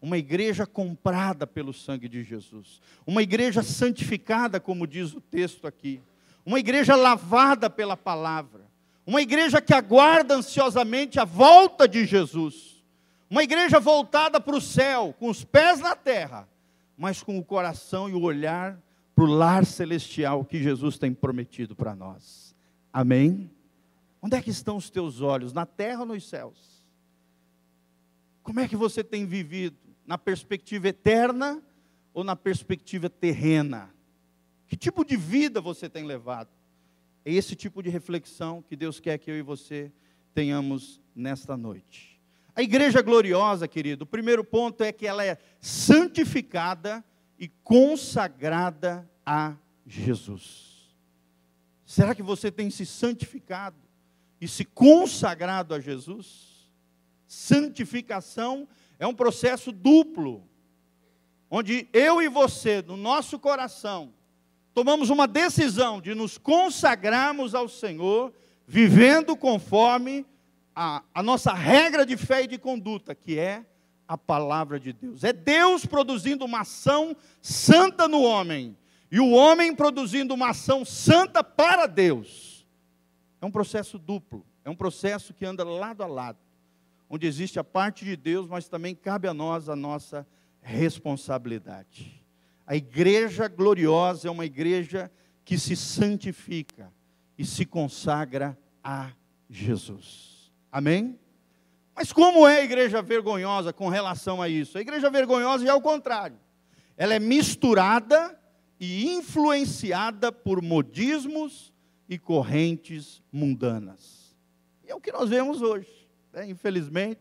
Uma 0.00 0.18
igreja 0.18 0.66
comprada 0.66 1.46
pelo 1.46 1.72
sangue 1.72 2.08
de 2.08 2.22
Jesus. 2.22 2.80
Uma 3.06 3.22
igreja 3.22 3.62
santificada, 3.62 4.60
como 4.60 4.86
diz 4.86 5.14
o 5.14 5.20
texto 5.20 5.66
aqui. 5.66 6.00
Uma 6.44 6.58
igreja 6.58 6.94
lavada 6.94 7.70
pela 7.70 7.96
palavra. 7.96 8.62
Uma 9.06 9.20
igreja 9.20 9.60
que 9.60 9.74
aguarda 9.74 10.34
ansiosamente 10.34 11.20
a 11.20 11.24
volta 11.24 11.86
de 11.86 12.06
Jesus. 12.06 12.84
Uma 13.28 13.42
igreja 13.42 13.80
voltada 13.80 14.40
para 14.40 14.56
o 14.56 14.60
céu, 14.60 15.14
com 15.18 15.28
os 15.28 15.44
pés 15.44 15.80
na 15.80 15.94
terra 15.94 16.48
mas 16.96 17.22
com 17.22 17.38
o 17.38 17.44
coração 17.44 18.08
e 18.08 18.14
o 18.14 18.22
olhar 18.22 18.80
para 19.14 19.24
o 19.24 19.28
lar 19.28 19.64
celestial 19.64 20.44
que 20.44 20.62
Jesus 20.62 20.98
tem 20.98 21.12
prometido 21.12 21.74
para 21.74 21.94
nós. 21.94 22.54
Amém? 22.92 23.50
Onde 24.22 24.36
é 24.36 24.42
que 24.42 24.50
estão 24.50 24.76
os 24.76 24.90
teus 24.90 25.20
olhos? 25.20 25.52
Na 25.52 25.66
terra 25.66 26.00
ou 26.00 26.06
nos 26.06 26.28
céus? 26.28 26.84
Como 28.42 28.60
é 28.60 28.68
que 28.68 28.76
você 28.76 29.02
tem 29.02 29.26
vivido? 29.26 29.76
Na 30.06 30.18
perspectiva 30.18 30.88
eterna 30.88 31.62
ou 32.12 32.24
na 32.24 32.36
perspectiva 32.36 33.08
terrena? 33.08 33.90
Que 34.74 34.78
tipo 34.78 35.04
de 35.04 35.16
vida 35.16 35.60
você 35.60 35.88
tem 35.88 36.02
levado? 36.02 36.48
É 37.24 37.32
esse 37.32 37.54
tipo 37.54 37.80
de 37.80 37.88
reflexão 37.88 38.60
que 38.60 38.74
Deus 38.74 38.98
quer 38.98 39.18
que 39.18 39.30
eu 39.30 39.38
e 39.38 39.40
você 39.40 39.92
tenhamos 40.34 41.00
nesta 41.14 41.56
noite. 41.56 42.20
A 42.56 42.60
igreja 42.60 43.00
gloriosa, 43.00 43.68
querido, 43.68 44.02
o 44.02 44.06
primeiro 44.06 44.42
ponto 44.42 44.82
é 44.82 44.90
que 44.90 45.06
ela 45.06 45.24
é 45.24 45.38
santificada 45.60 47.04
e 47.38 47.46
consagrada 47.62 49.08
a 49.24 49.54
Jesus. 49.86 50.92
Será 51.86 52.12
que 52.12 52.20
você 52.20 52.50
tem 52.50 52.68
se 52.68 52.84
santificado 52.84 53.78
e 54.40 54.48
se 54.48 54.64
consagrado 54.64 55.72
a 55.72 55.78
Jesus? 55.78 56.68
Santificação 57.28 58.66
é 58.98 59.06
um 59.06 59.14
processo 59.14 59.70
duplo, 59.70 60.44
onde 61.48 61.88
eu 61.92 62.20
e 62.20 62.28
você, 62.28 62.82
no 62.82 62.96
nosso 62.96 63.38
coração, 63.38 64.12
tomamos 64.74 65.08
uma 65.08 65.28
decisão 65.28 66.00
de 66.00 66.14
nos 66.14 66.36
consagrarmos 66.36 67.54
ao 67.54 67.68
Senhor, 67.68 68.34
vivendo 68.66 69.36
conforme 69.36 70.26
a, 70.74 71.02
a 71.14 71.22
nossa 71.22 71.52
regra 71.54 72.04
de 72.04 72.16
fé 72.16 72.42
e 72.42 72.48
de 72.48 72.58
conduta, 72.58 73.14
que 73.14 73.38
é 73.38 73.64
a 74.06 74.18
palavra 74.18 74.80
de 74.80 74.92
Deus. 74.92 75.22
É 75.22 75.32
Deus 75.32 75.86
produzindo 75.86 76.44
uma 76.44 76.62
ação 76.62 77.16
santa 77.40 78.08
no 78.08 78.22
homem, 78.22 78.76
e 79.10 79.20
o 79.20 79.30
homem 79.30 79.72
produzindo 79.72 80.34
uma 80.34 80.50
ação 80.50 80.84
santa 80.84 81.44
para 81.44 81.86
Deus. 81.86 82.66
É 83.40 83.46
um 83.46 83.50
processo 83.50 83.96
duplo, 83.96 84.44
é 84.64 84.70
um 84.70 84.74
processo 84.74 85.32
que 85.32 85.46
anda 85.46 85.62
lado 85.62 86.02
a 86.02 86.06
lado, 86.06 86.38
onde 87.08 87.28
existe 87.28 87.60
a 87.60 87.64
parte 87.64 88.04
de 88.04 88.16
Deus, 88.16 88.48
mas 88.48 88.68
também 88.68 88.92
cabe 88.92 89.28
a 89.28 89.34
nós 89.34 89.68
a 89.68 89.76
nossa 89.76 90.26
responsabilidade. 90.60 92.23
A 92.66 92.74
igreja 92.74 93.48
gloriosa 93.48 94.28
é 94.28 94.30
uma 94.30 94.46
igreja 94.46 95.10
que 95.44 95.58
se 95.58 95.76
santifica 95.76 96.92
e 97.36 97.44
se 97.44 97.66
consagra 97.66 98.58
a 98.82 99.10
Jesus. 99.48 100.52
Amém? 100.72 101.18
Mas 101.94 102.12
como 102.12 102.46
é 102.46 102.60
a 102.60 102.64
igreja 102.64 103.00
vergonhosa 103.02 103.72
com 103.72 103.88
relação 103.88 104.42
a 104.42 104.48
isso? 104.48 104.76
A 104.78 104.80
igreja 104.80 105.10
vergonhosa 105.10 105.68
é 105.68 105.74
o 105.74 105.80
contrário. 105.80 106.38
Ela 106.96 107.14
é 107.14 107.18
misturada 107.18 108.38
e 108.80 109.06
influenciada 109.06 110.32
por 110.32 110.60
modismos 110.62 111.72
e 112.08 112.18
correntes 112.18 113.22
mundanas. 113.32 114.36
E 114.84 114.90
é 114.90 114.94
o 114.94 115.00
que 115.00 115.12
nós 115.12 115.28
vemos 115.28 115.62
hoje, 115.62 116.08
né? 116.32 116.48
infelizmente, 116.48 117.20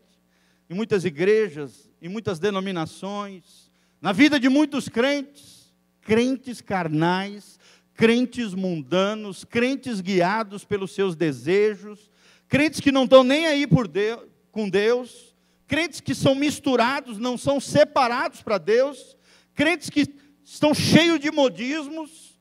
em 0.69 0.73
muitas 0.73 1.05
igrejas, 1.05 1.91
em 2.01 2.09
muitas 2.09 2.39
denominações, 2.39 3.62
na 4.03 4.11
vida 4.11 4.37
de 4.37 4.49
muitos 4.49 4.89
crentes, 4.89 5.73
crentes 6.01 6.59
carnais, 6.59 7.57
crentes 7.93 8.53
mundanos, 8.53 9.45
crentes 9.45 10.01
guiados 10.01 10.65
pelos 10.65 10.91
seus 10.91 11.15
desejos, 11.15 12.11
crentes 12.49 12.81
que 12.81 12.91
não 12.91 13.05
estão 13.05 13.23
nem 13.23 13.45
aí 13.45 13.65
por 13.65 13.87
Deus, 13.87 14.27
com 14.51 14.67
Deus, 14.67 15.33
crentes 15.65 16.01
que 16.01 16.13
são 16.13 16.35
misturados, 16.35 17.17
não 17.17 17.37
são 17.37 17.61
separados 17.61 18.41
para 18.41 18.57
Deus, 18.57 19.15
crentes 19.55 19.89
que 19.89 20.05
estão 20.43 20.73
cheios 20.73 21.17
de 21.17 21.31
modismos, 21.31 22.37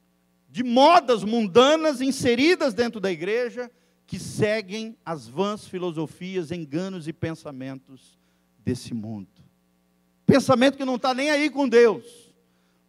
de 0.50 0.64
modas 0.64 1.22
mundanas 1.22 2.00
inseridas 2.00 2.74
dentro 2.74 2.98
da 2.98 3.12
igreja, 3.12 3.70
que 4.04 4.18
seguem 4.18 4.96
as 5.06 5.28
vãs 5.28 5.64
filosofias, 5.68 6.50
enganos 6.50 7.06
e 7.06 7.12
pensamentos 7.12 8.18
desse 8.58 8.92
mundo. 8.92 9.41
Pensamento 10.32 10.78
que 10.78 10.84
não 10.86 10.96
está 10.96 11.12
nem 11.12 11.30
aí 11.30 11.50
com 11.50 11.68
Deus. 11.68 12.32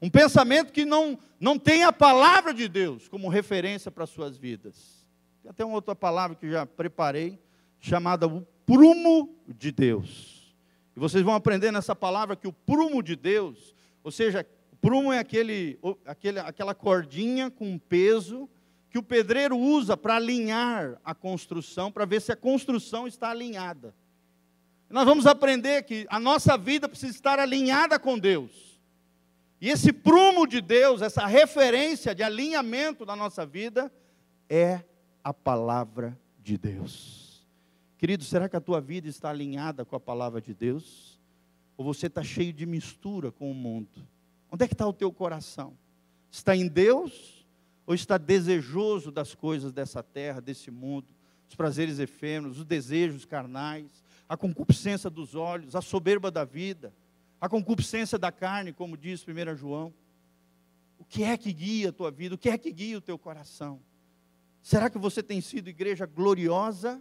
Um 0.01 0.09
pensamento 0.09 0.71
que 0.71 0.85
não, 0.85 1.19
não 1.37 1.59
tem 1.59 1.83
a 1.83 1.91
palavra 1.91 2.53
de 2.53 2.69
Deus 2.69 3.09
como 3.09 3.27
referência 3.27 3.91
para 3.91 4.05
as 4.05 4.09
suas 4.09 4.37
vidas. 4.37 5.05
Tem 5.41 5.51
até 5.51 5.65
uma 5.65 5.75
outra 5.75 5.93
palavra 5.93 6.37
que 6.37 6.49
já 6.49 6.65
preparei, 6.65 7.37
chamada 7.81 8.27
o 8.27 8.47
prumo 8.65 9.35
de 9.45 9.73
Deus. 9.73 10.55
E 10.95 10.99
vocês 11.01 11.21
vão 11.21 11.35
aprender 11.35 11.69
nessa 11.69 11.93
palavra 11.93 12.37
que 12.37 12.47
o 12.47 12.53
prumo 12.53 13.03
de 13.03 13.13
Deus, 13.17 13.75
ou 14.01 14.09
seja, 14.09 14.47
o 14.71 14.77
prumo 14.77 15.11
é 15.11 15.19
aquele, 15.19 15.77
aquele, 16.05 16.39
aquela 16.39 16.73
cordinha 16.73 17.51
com 17.51 17.77
peso 17.77 18.49
que 18.89 18.97
o 18.97 19.03
pedreiro 19.03 19.57
usa 19.57 19.97
para 19.97 20.15
alinhar 20.15 20.97
a 21.03 21.13
construção, 21.13 21.91
para 21.91 22.05
ver 22.05 22.21
se 22.21 22.31
a 22.31 22.37
construção 22.37 23.05
está 23.05 23.31
alinhada. 23.31 23.93
Nós 24.93 25.05
vamos 25.05 25.25
aprender 25.25 25.81
que 25.85 26.05
a 26.07 26.19
nossa 26.19 26.55
vida 26.55 26.87
precisa 26.87 27.11
estar 27.11 27.39
alinhada 27.39 27.97
com 27.97 28.19
Deus. 28.19 28.79
E 29.59 29.67
esse 29.67 29.91
prumo 29.91 30.45
de 30.45 30.61
Deus, 30.61 31.01
essa 31.01 31.25
referência 31.25 32.13
de 32.13 32.21
alinhamento 32.21 33.03
da 33.03 33.15
nossa 33.15 33.43
vida, 33.43 33.91
é 34.47 34.83
a 35.23 35.33
palavra 35.33 36.15
de 36.39 36.59
Deus. 36.59 37.43
Querido, 37.97 38.23
será 38.23 38.47
que 38.47 38.55
a 38.55 38.61
tua 38.61 38.79
vida 38.79 39.07
está 39.07 39.31
alinhada 39.31 39.83
com 39.83 39.95
a 39.95 39.99
palavra 39.99 40.39
de 40.39 40.53
Deus? 40.53 41.19
Ou 41.75 41.83
você 41.83 42.05
está 42.05 42.21
cheio 42.21 42.53
de 42.53 42.67
mistura 42.67 43.31
com 43.31 43.49
o 43.49 43.55
mundo? 43.55 44.07
Onde 44.51 44.63
é 44.63 44.67
que 44.67 44.75
está 44.75 44.85
o 44.85 44.93
teu 44.93 45.11
coração? 45.11 45.75
Está 46.29 46.55
em 46.55 46.67
Deus? 46.67 47.47
Ou 47.87 47.95
está 47.95 48.19
desejoso 48.19 49.11
das 49.11 49.33
coisas 49.33 49.71
dessa 49.71 50.03
terra, 50.03 50.39
desse 50.39 50.69
mundo, 50.69 51.07
os 51.49 51.55
prazeres 51.55 51.97
efêmeros, 51.97 52.59
os 52.59 52.65
desejos 52.65 53.25
carnais, 53.25 54.02
a 54.33 54.37
concupiscência 54.37 55.11
dos 55.11 55.35
olhos, 55.35 55.75
a 55.75 55.81
soberba 55.81 56.31
da 56.31 56.43
vida, 56.43 56.91
a 57.39 57.47
concupiscência 57.47 58.17
da 58.17 58.31
carne, 58.31 58.73
como 58.73 58.97
diz 58.97 59.23
1 59.23 59.55
João? 59.55 59.93
O 60.97 61.05
que 61.05 61.23
é 61.23 61.37
que 61.37 61.53
guia 61.53 61.89
a 61.89 61.93
tua 61.93 62.09
vida? 62.09 62.33
O 62.33 62.37
que 62.37 62.49
é 62.49 62.57
que 62.57 62.71
guia 62.71 62.97
o 62.97 63.01
teu 63.01 63.15
coração? 63.15 63.79
Será 64.59 64.89
que 64.89 64.97
você 64.97 65.21
tem 65.21 65.39
sido 65.39 65.69
igreja 65.69 66.07
gloriosa 66.07 66.99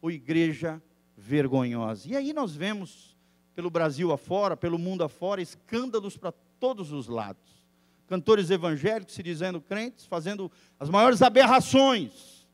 ou 0.00 0.10
igreja 0.10 0.82
vergonhosa? 1.14 2.08
E 2.08 2.16
aí 2.16 2.32
nós 2.32 2.56
vemos 2.56 3.18
pelo 3.54 3.68
Brasil 3.68 4.10
afora, 4.10 4.56
pelo 4.56 4.78
mundo 4.78 5.04
afora, 5.04 5.42
escândalos 5.42 6.16
para 6.16 6.32
todos 6.58 6.90
os 6.90 7.06
lados. 7.06 7.62
Cantores 8.06 8.48
evangélicos 8.48 9.12
se 9.12 9.22
dizendo 9.22 9.60
crentes, 9.60 10.06
fazendo 10.06 10.50
as 10.80 10.88
maiores 10.88 11.20
aberrações 11.20 12.48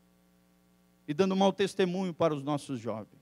e 1.06 1.14
dando 1.14 1.36
mau 1.36 1.52
testemunho 1.52 2.12
para 2.12 2.34
os 2.34 2.42
nossos 2.42 2.80
jovens. 2.80 3.17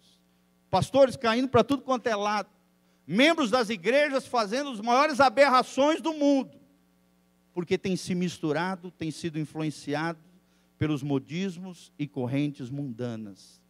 Pastores 0.70 1.16
caindo 1.16 1.48
para 1.48 1.64
tudo 1.64 1.82
quanto 1.82 2.06
é 2.06 2.16
lado. 2.16 2.48
Membros 3.06 3.50
das 3.50 3.70
igrejas 3.70 4.26
fazendo 4.26 4.70
as 4.70 4.80
maiores 4.80 5.20
aberrações 5.20 6.00
do 6.00 6.12
mundo. 6.12 6.58
Porque 7.52 7.78
tem 7.78 7.96
se 7.96 8.14
misturado, 8.14 8.90
tem 8.90 9.10
sido 9.10 9.38
influenciado 9.38 10.18
pelos 10.78 11.02
modismos 11.02 11.92
e 11.98 12.06
correntes 12.06 12.68
mundanas. 12.70 13.60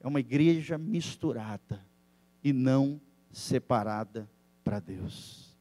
É 0.00 0.06
uma 0.06 0.20
igreja 0.20 0.78
misturada 0.78 1.84
e 2.42 2.52
não 2.52 3.00
separada 3.32 4.28
para 4.62 4.78
Deus. 4.78 5.54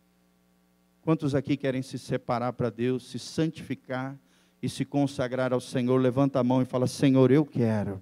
Quantos 1.02 1.36
aqui 1.36 1.58
querem 1.58 1.82
se 1.82 2.00
separar 2.00 2.54
para 2.54 2.70
Deus, 2.70 3.10
se 3.10 3.20
santificar 3.20 4.18
e 4.62 4.70
se 4.70 4.86
consagrar 4.86 5.52
ao 5.52 5.60
Senhor? 5.60 5.98
Levanta 6.00 6.40
a 6.40 6.44
mão 6.44 6.62
e 6.62 6.66
fala: 6.66 6.88
Senhor, 6.88 7.30
eu 7.32 7.46
quero 7.46 8.02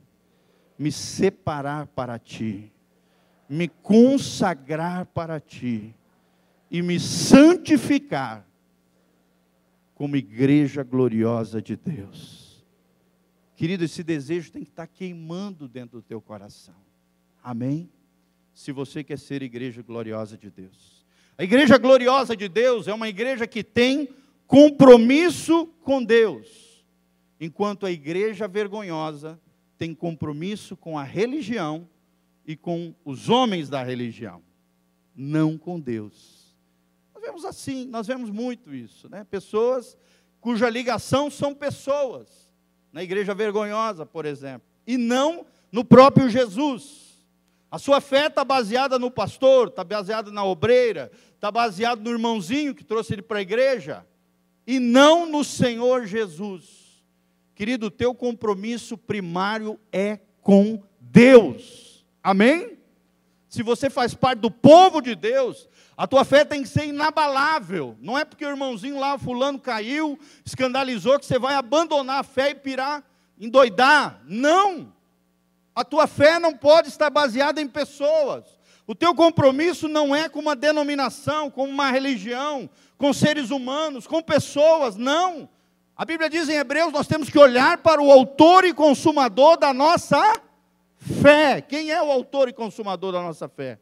me 0.77 0.91
separar 0.91 1.88
para 1.88 2.19
ti, 2.19 2.71
me 3.51 3.67
consagrar 3.67 5.05
para 5.08 5.38
ti 5.38 5.93
e 6.70 6.81
me 6.81 6.98
santificar 6.98 8.48
como 9.93 10.15
igreja 10.15 10.84
gloriosa 10.84 11.62
de 11.62 11.75
Deus. 11.75 12.63
Querido, 13.58 13.84
esse 13.84 14.03
desejo 14.03 14.53
tem 14.53 14.63
que 14.63 14.70
estar 14.70 14.88
queimando 14.88 15.67
dentro 15.67 16.00
do 16.00 16.01
teu 16.01 16.22
coração. 16.22 16.74
Amém? 17.43 17.89
Se 18.53 18.72
você 18.72 19.03
quer 19.03 19.20
ser 19.20 19.43
igreja 19.43 19.81
gloriosa 19.81 20.38
de 20.38 20.50
Deus. 20.50 21.05
A 21.38 21.43
igreja 21.43 21.77
gloriosa 21.77 22.38
de 22.38 22.48
Deus 22.48 22.88
é 22.88 22.93
uma 22.93 23.10
igreja 23.10 23.46
que 23.46 23.65
tem 23.65 24.08
compromisso 24.48 25.67
com 25.84 26.01
Deus, 26.01 26.86
enquanto 27.38 27.86
a 27.86 27.91
igreja 27.91 28.48
vergonhosa 28.48 29.38
tem 29.77 29.93
compromisso 29.93 30.77
com 30.77 30.98
a 30.98 31.03
religião 31.03 31.86
e 32.45 32.55
com 32.55 32.93
os 33.05 33.29
homens 33.29 33.69
da 33.69 33.83
religião, 33.83 34.41
não 35.15 35.57
com 35.57 35.79
Deus. 35.79 36.55
Nós 37.13 37.24
vemos 37.24 37.45
assim, 37.45 37.86
nós 37.86 38.07
vemos 38.07 38.29
muito 38.29 38.74
isso, 38.74 39.10
né? 39.10 39.24
Pessoas 39.24 39.98
cuja 40.39 40.69
ligação 40.69 41.29
são 41.29 41.53
pessoas, 41.53 42.51
na 42.91 43.03
igreja 43.03 43.33
vergonhosa, 43.33 44.05
por 44.05 44.25
exemplo, 44.25 44.67
e 44.86 44.98
não 44.98 45.45
no 45.71 45.86
próprio 45.86 46.29
Jesus. 46.29 47.12
A 47.69 47.77
sua 47.77 48.01
fé 48.01 48.25
está 48.25 48.43
baseada 48.43 49.00
no 49.00 49.10
pastor, 49.10 49.69
está 49.69 49.83
baseada 49.83 50.31
na 50.31 50.43
obreira, 50.43 51.12
está 51.36 51.50
baseada 51.50 52.01
no 52.01 52.10
irmãozinho 52.10 52.75
que 52.75 52.83
trouxe 52.83 53.13
ele 53.13 53.21
para 53.21 53.38
a 53.38 53.41
igreja, 53.41 54.05
e 54.65 54.79
não 54.79 55.25
no 55.25 55.43
Senhor 55.43 56.05
Jesus. 56.05 56.81
Querido, 57.55 57.86
o 57.86 57.91
teu 57.91 58.13
compromisso 58.13 58.98
primário 58.98 59.79
é 59.91 60.19
com 60.41 60.81
Deus. 61.00 61.90
Amém? 62.23 62.77
Se 63.49 63.63
você 63.63 63.89
faz 63.89 64.13
parte 64.13 64.39
do 64.39 64.49
povo 64.49 65.01
de 65.01 65.13
Deus, 65.13 65.67
a 65.97 66.07
tua 66.07 66.23
fé 66.23 66.45
tem 66.45 66.63
que 66.63 66.69
ser 66.69 66.85
inabalável. 66.85 67.97
Não 67.99 68.17
é 68.17 68.23
porque 68.23 68.45
o 68.45 68.49
irmãozinho 68.49 68.99
lá, 68.99 69.17
fulano, 69.17 69.59
caiu, 69.59 70.17
escandalizou, 70.45 71.19
que 71.19 71.25
você 71.25 71.37
vai 71.37 71.55
abandonar 71.55 72.19
a 72.19 72.23
fé 72.23 72.51
e 72.51 72.55
pirar, 72.55 73.03
endoidar. 73.39 74.21
Não! 74.25 74.93
A 75.75 75.83
tua 75.83 76.07
fé 76.07 76.39
não 76.39 76.55
pode 76.55 76.87
estar 76.87 77.09
baseada 77.09 77.61
em 77.61 77.67
pessoas. 77.67 78.45
O 78.87 78.95
teu 78.95 79.13
compromisso 79.13 79.87
não 79.87 80.15
é 80.15 80.27
com 80.27 80.39
uma 80.39 80.55
denominação, 80.55 81.49
com 81.49 81.65
uma 81.65 81.91
religião, 81.91 82.69
com 82.97 83.13
seres 83.13 83.49
humanos, 83.49 84.07
com 84.07 84.21
pessoas, 84.21 84.95
não. 84.95 85.49
A 85.95 86.05
Bíblia 86.05 86.29
diz 86.29 86.49
em 86.49 86.55
Hebreus: 86.55 86.91
nós 86.91 87.07
temos 87.07 87.29
que 87.29 87.39
olhar 87.39 87.77
para 87.79 88.01
o 88.01 88.12
autor 88.12 88.63
e 88.65 88.73
consumador 88.73 89.57
da 89.57 89.73
nossa 89.73 90.17
fé. 91.01 91.59
Quem 91.61 91.91
é 91.91 92.01
o 92.01 92.11
autor 92.11 92.47
e 92.47 92.53
consumador 92.53 93.11
da 93.11 93.21
nossa 93.21 93.49
fé? 93.49 93.79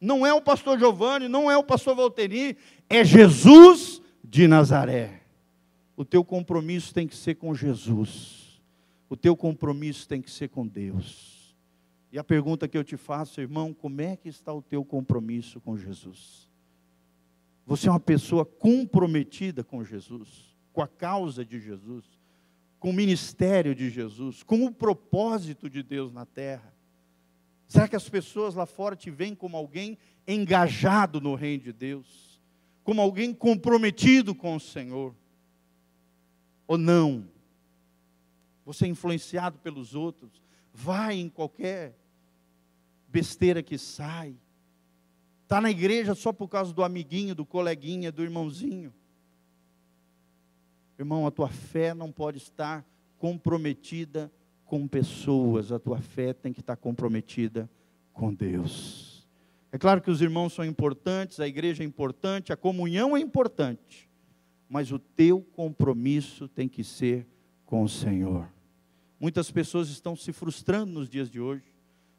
não 0.00 0.26
é 0.26 0.32
o 0.32 0.40
pastor 0.40 0.78
Giovanni, 0.78 1.28
não 1.28 1.50
é 1.50 1.56
o 1.56 1.64
pastor 1.64 1.94
Valteri, 1.94 2.56
é 2.88 3.04
Jesus 3.04 4.00
de 4.22 4.46
Nazaré. 4.46 5.22
O 5.96 6.04
teu 6.04 6.24
compromisso 6.24 6.94
tem 6.94 7.06
que 7.06 7.16
ser 7.16 7.34
com 7.34 7.54
Jesus. 7.54 8.62
O 9.08 9.16
teu 9.16 9.36
compromisso 9.36 10.06
tem 10.06 10.22
que 10.22 10.30
ser 10.30 10.48
com 10.48 10.66
Deus. 10.66 11.56
E 12.12 12.18
a 12.18 12.24
pergunta 12.24 12.68
que 12.68 12.78
eu 12.78 12.84
te 12.84 12.96
faço, 12.96 13.40
irmão, 13.40 13.74
como 13.74 14.00
é 14.00 14.16
que 14.16 14.28
está 14.28 14.52
o 14.52 14.62
teu 14.62 14.84
compromisso 14.84 15.60
com 15.60 15.76
Jesus? 15.76 16.48
Você 17.66 17.88
é 17.88 17.90
uma 17.90 18.00
pessoa 18.00 18.46
comprometida 18.46 19.64
com 19.64 19.84
Jesus, 19.84 20.56
com 20.72 20.80
a 20.80 20.88
causa 20.88 21.44
de 21.44 21.60
Jesus, 21.60 22.04
com 22.78 22.90
o 22.90 22.92
ministério 22.92 23.74
de 23.74 23.90
Jesus, 23.90 24.42
com 24.42 24.64
o 24.64 24.72
propósito 24.72 25.68
de 25.68 25.82
Deus 25.82 26.12
na 26.12 26.24
terra. 26.24 26.72
Será 27.66 27.88
que 27.88 27.96
as 27.96 28.08
pessoas 28.08 28.54
lá 28.54 28.66
fora 28.66 28.96
te 28.96 29.10
veem 29.10 29.34
como 29.34 29.56
alguém 29.56 29.98
engajado 30.26 31.20
no 31.20 31.34
reino 31.34 31.64
de 31.64 31.72
Deus? 31.72 32.40
Como 32.82 33.02
alguém 33.02 33.34
comprometido 33.34 34.34
com 34.34 34.56
o 34.56 34.60
Senhor? 34.60 35.14
Ou 36.66 36.78
não? 36.78 37.28
Você 38.64 38.84
é 38.84 38.88
influenciado 38.88 39.58
pelos 39.58 39.94
outros, 39.94 40.42
vai 40.72 41.16
em 41.16 41.28
qualquer 41.28 41.98
besteira 43.08 43.62
que 43.62 43.78
sai. 43.78 44.36
Está 45.42 45.60
na 45.60 45.70
igreja 45.70 46.14
só 46.14 46.32
por 46.32 46.48
causa 46.48 46.72
do 46.72 46.84
amiguinho, 46.84 47.34
do 47.34 47.44
coleguinha, 47.44 48.12
do 48.12 48.22
irmãozinho. 48.22 48.92
Irmão, 50.98 51.26
a 51.26 51.30
tua 51.30 51.48
fé 51.48 51.94
não 51.94 52.10
pode 52.10 52.38
estar 52.38 52.84
comprometida 53.18 54.32
com 54.64 54.86
pessoas, 54.86 55.70
a 55.70 55.78
tua 55.78 56.00
fé 56.00 56.32
tem 56.32 56.52
que 56.52 56.60
estar 56.60 56.76
comprometida 56.76 57.70
com 58.12 58.34
Deus. 58.34 59.28
É 59.70 59.78
claro 59.78 60.00
que 60.00 60.10
os 60.10 60.20
irmãos 60.20 60.52
são 60.52 60.64
importantes, 60.64 61.38
a 61.38 61.46
igreja 61.46 61.84
é 61.84 61.86
importante, 61.86 62.52
a 62.52 62.56
comunhão 62.56 63.16
é 63.16 63.20
importante, 63.20 64.10
mas 64.68 64.90
o 64.90 64.98
teu 64.98 65.40
compromisso 65.52 66.48
tem 66.48 66.68
que 66.68 66.82
ser 66.82 67.26
com 67.64 67.82
o 67.82 67.88
Senhor. 67.88 68.48
Muitas 69.20 69.50
pessoas 69.50 69.88
estão 69.88 70.16
se 70.16 70.32
frustrando 70.32 70.92
nos 70.92 71.08
dias 71.08 71.30
de 71.30 71.40
hoje, 71.40 71.64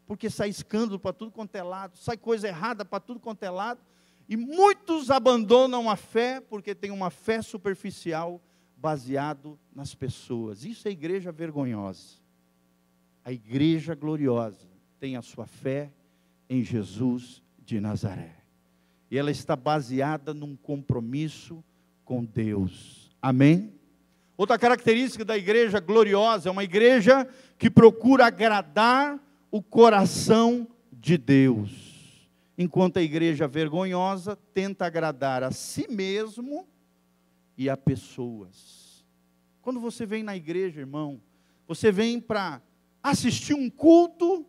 porque 0.08 0.30
sai 0.30 0.50
escândalo 0.50 1.00
para 1.00 1.12
tudo 1.12 1.32
quanto 1.32 1.56
é 1.56 1.64
lado, 1.64 1.98
sai 1.98 2.18
coisa 2.18 2.48
errada 2.48 2.86
para 2.86 3.00
tudo 3.00 3.20
quanto 3.20 3.44
é 3.44 3.50
lado, 3.50 3.82
e 4.28 4.38
muitos 4.38 5.12
abandonam 5.12 5.90
a 5.90 5.96
fé 5.96 6.40
porque 6.40 6.74
tem 6.74 6.92
uma 6.92 7.10
fé 7.10 7.42
superficial 7.42 8.42
baseado 8.82 9.60
nas 9.76 9.94
pessoas. 9.94 10.64
Isso 10.64 10.88
é 10.88 10.92
igreja 10.92 11.32
vergonhosa. 11.32 12.18
A 13.24 13.32
igreja 13.32 13.94
gloriosa 13.94 14.68
tem 15.00 15.16
a 15.16 15.22
sua 15.22 15.46
fé 15.46 15.92
em 16.50 16.64
Jesus 16.64 17.44
de 17.64 17.80
Nazaré. 17.80 18.36
E 19.12 19.18
ela 19.18 19.32
está 19.32 19.56
baseada 19.56 20.34
num 20.34 20.56
compromisso 20.56 21.64
com 22.06 22.24
Deus. 22.24 23.12
Amém? 23.22 23.74
Outra 24.38 24.58
característica 24.58 25.26
da 25.26 25.38
igreja 25.38 25.80
gloriosa 25.80 26.48
é 26.48 26.52
uma 26.52 26.64
igreja 26.64 27.28
que 27.58 27.70
procura 27.70 28.28
agradar 28.28 29.20
o 29.52 29.62
coração 29.62 30.68
de 30.92 31.18
Deus. 31.18 32.30
Enquanto 32.58 32.98
a 32.98 33.02
igreja 33.02 33.48
vergonhosa 33.48 34.38
tenta 34.54 34.86
agradar 34.86 35.44
a 35.44 35.52
si 35.52 35.88
mesmo 35.90 36.68
e 37.60 37.70
a 37.70 37.76
pessoas. 37.76 39.06
Quando 39.62 39.82
você 39.82 40.06
vem 40.06 40.24
na 40.24 40.34
igreja, 40.34 40.80
irmão, 40.80 41.22
você 41.68 41.92
vem 41.92 42.18
para 42.18 42.62
assistir 43.04 43.54
um 43.54 43.70
culto 43.70 44.46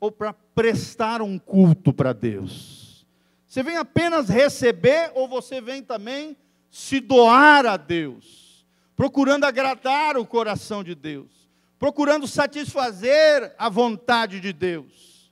ou 0.00 0.10
para 0.10 0.32
prestar 0.32 1.20
um 1.20 1.38
culto 1.38 1.92
para 1.92 2.14
Deus? 2.14 3.06
Você 3.46 3.62
vem 3.62 3.76
apenas 3.76 4.30
receber 4.30 5.12
ou 5.14 5.28
você 5.28 5.60
vem 5.60 5.82
também 5.82 6.34
se 6.70 6.98
doar 6.98 7.66
a 7.66 7.76
Deus, 7.76 8.66
procurando 8.96 9.44
agradar 9.44 10.16
o 10.16 10.24
coração 10.24 10.82
de 10.82 10.94
Deus, 10.94 11.50
procurando 11.78 12.26
satisfazer 12.26 13.54
a 13.58 13.68
vontade 13.68 14.40
de 14.40 14.54
Deus? 14.54 15.30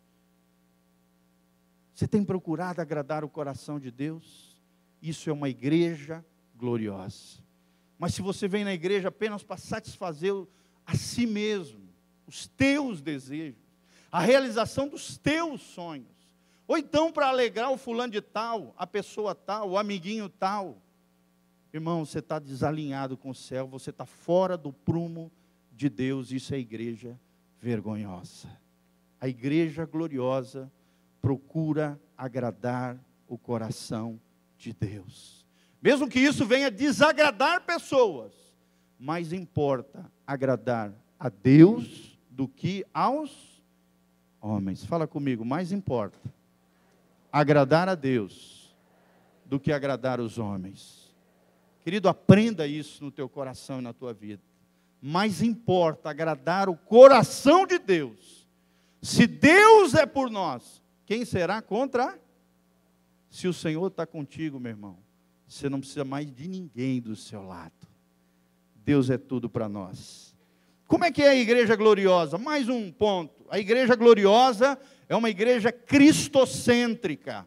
Você 1.95 2.07
tem 2.07 2.23
procurado 2.23 2.83
agradar 2.83 3.25
o 3.25 3.31
coração 3.31 3.81
de 3.81 3.91
Deus? 3.91 4.63
Isso 5.01 5.31
é 5.31 5.33
uma 5.33 5.49
igreja 5.49 6.23
gloriosa. 6.55 7.43
Mas 7.99 8.15
se 8.15 8.23
você 8.23 8.49
vem 8.49 8.65
na 8.65 8.75
igreja 8.75 9.09
apenas 9.09 9.43
para 9.43 9.57
satisfazer 9.57 10.33
a 10.85 10.97
si 10.97 11.27
mesmo, 11.27 11.81
os 12.27 12.47
teus 12.47 13.01
desejos, 13.01 13.63
a 14.11 14.21
realização 14.21 14.89
dos 14.89 15.17
teus 15.19 15.61
sonhos. 15.63 16.07
Ou 16.67 16.79
então 16.79 17.13
para 17.13 17.29
alegrar 17.29 17.71
o 17.71 17.77
fulano 17.77 18.13
de 18.13 18.21
tal, 18.21 18.75
a 18.77 18.87
pessoa 18.87 19.35
tal, 19.35 19.71
o 19.71 19.79
amiguinho 19.79 20.29
tal. 20.29 20.81
Irmão, 21.73 22.05
você 22.05 22.21
está 22.21 22.39
desalinhado 22.39 23.17
com 23.17 23.31
o 23.31 23.35
céu, 23.35 23.67
você 23.67 23.91
está 23.91 24.07
fora 24.07 24.57
do 24.57 24.73
prumo 24.73 25.31
de 25.73 25.89
Deus, 25.89 26.31
isso 26.31 26.55
é 26.55 26.59
igreja 26.59 27.19
vergonhosa. 27.61 28.49
A 29.21 29.29
igreja 29.29 29.85
gloriosa 29.85 30.71
procura 31.21 32.01
agradar 32.17 32.99
o 33.27 33.37
coração 33.37 34.21
de 34.57 34.73
Deus. 34.73 35.44
Mesmo 35.85 36.09
que 36.09 36.19
isso 36.19 36.47
venha 36.47 36.71
desagradar 36.71 37.61
pessoas, 37.67 38.33
mais 38.99 39.35
importa 39.35 40.11
agradar 40.27 40.95
a 41.21 41.29
Deus 41.29 42.19
do 42.31 42.49
que 42.49 42.87
aos 42.95 43.63
homens. 44.41 44.83
Fala 44.83 45.07
comigo, 45.07 45.45
mais 45.45 45.73
importa 45.73 46.19
agradar 47.31 47.87
a 47.87 47.95
Deus 47.95 48.75
do 49.45 49.61
que 49.61 49.71
agradar 49.71 50.21
os 50.21 50.39
homens. 50.39 51.15
Querido, 51.83 52.09
aprenda 52.09 52.67
isso 52.67 53.05
no 53.05 53.11
teu 53.11 53.29
coração 53.29 53.81
e 53.81 53.83
na 53.83 53.93
tua 53.93 54.15
vida. 54.15 54.43
Mais 55.03 55.43
importa 55.43 56.09
agradar 56.09 56.67
o 56.71 56.79
coração 56.79 57.67
de 57.67 57.79
Deus. 57.79 58.49
Se 59.03 59.27
Deus 59.27 59.93
é 59.93 60.07
por 60.07 60.31
nós, 60.31 60.83
quem 61.05 61.27
será 61.27 61.61
contra? 61.61 62.19
Se 63.29 63.47
o 63.47 63.53
Senhor 63.53 63.89
está 63.89 64.07
contigo, 64.07 64.59
meu 64.59 64.71
irmão, 64.71 65.04
você 65.55 65.69
não 65.69 65.79
precisa 65.79 66.05
mais 66.05 66.33
de 66.33 66.49
ninguém 66.49 67.01
do 67.01 67.15
seu 67.15 67.41
lado. 67.41 67.87
Deus 68.75 69.09
é 69.09 69.17
tudo 69.17 69.49
para 69.49 69.69
nós. 69.69 70.35
Como 70.89 71.05
é 71.05 71.13
que 71.13 71.23
é 71.23 71.29
a 71.29 71.37
igreja 71.37 71.77
gloriosa? 71.77 72.37
Mais 72.37 72.69
um 72.69 72.91
ponto. 72.91 73.47
A 73.49 73.61
igreja 73.61 73.95
gloriosa 73.95 74.77
é 75.09 75.15
uma 75.15 75.31
igreja 75.31 75.71
cristocêntrica, 75.71 77.47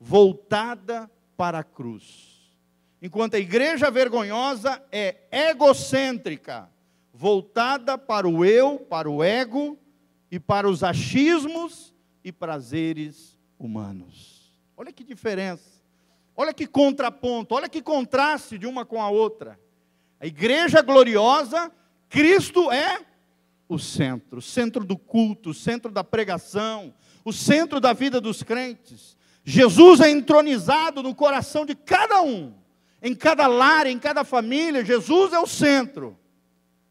voltada 0.00 1.08
para 1.36 1.60
a 1.60 1.64
cruz. 1.64 2.52
Enquanto 3.00 3.34
a 3.34 3.38
igreja 3.38 3.92
vergonhosa 3.92 4.82
é 4.90 5.14
egocêntrica, 5.30 6.68
voltada 7.14 7.96
para 7.96 8.28
o 8.28 8.44
eu, 8.44 8.80
para 8.80 9.08
o 9.08 9.22
ego 9.22 9.78
e 10.32 10.40
para 10.40 10.68
os 10.68 10.82
achismos 10.82 11.94
e 12.24 12.32
prazeres 12.32 13.38
humanos. 13.56 14.52
Olha 14.76 14.92
que 14.92 15.04
diferença. 15.04 15.75
Olha 16.36 16.52
que 16.52 16.66
contraponto, 16.66 17.54
olha 17.54 17.68
que 17.68 17.80
contraste 17.80 18.58
de 18.58 18.66
uma 18.66 18.84
com 18.84 19.00
a 19.00 19.08
outra. 19.08 19.58
A 20.20 20.26
igreja 20.26 20.82
gloriosa, 20.82 21.72
Cristo 22.08 22.70
é 22.70 23.00
o 23.68 23.78
centro, 23.78 24.38
o 24.38 24.42
centro 24.42 24.84
do 24.84 24.98
culto, 24.98 25.50
o 25.50 25.54
centro 25.54 25.90
da 25.90 26.04
pregação, 26.04 26.94
o 27.24 27.32
centro 27.32 27.80
da 27.80 27.92
vida 27.92 28.20
dos 28.20 28.42
crentes. 28.42 29.16
Jesus 29.44 30.00
é 30.00 30.10
entronizado 30.10 31.02
no 31.02 31.14
coração 31.14 31.64
de 31.64 31.74
cada 31.74 32.22
um, 32.22 32.52
em 33.00 33.14
cada 33.14 33.46
lar, 33.46 33.86
em 33.86 33.98
cada 33.98 34.24
família, 34.24 34.84
Jesus 34.84 35.32
é 35.32 35.38
o 35.38 35.46
centro. 35.46 36.18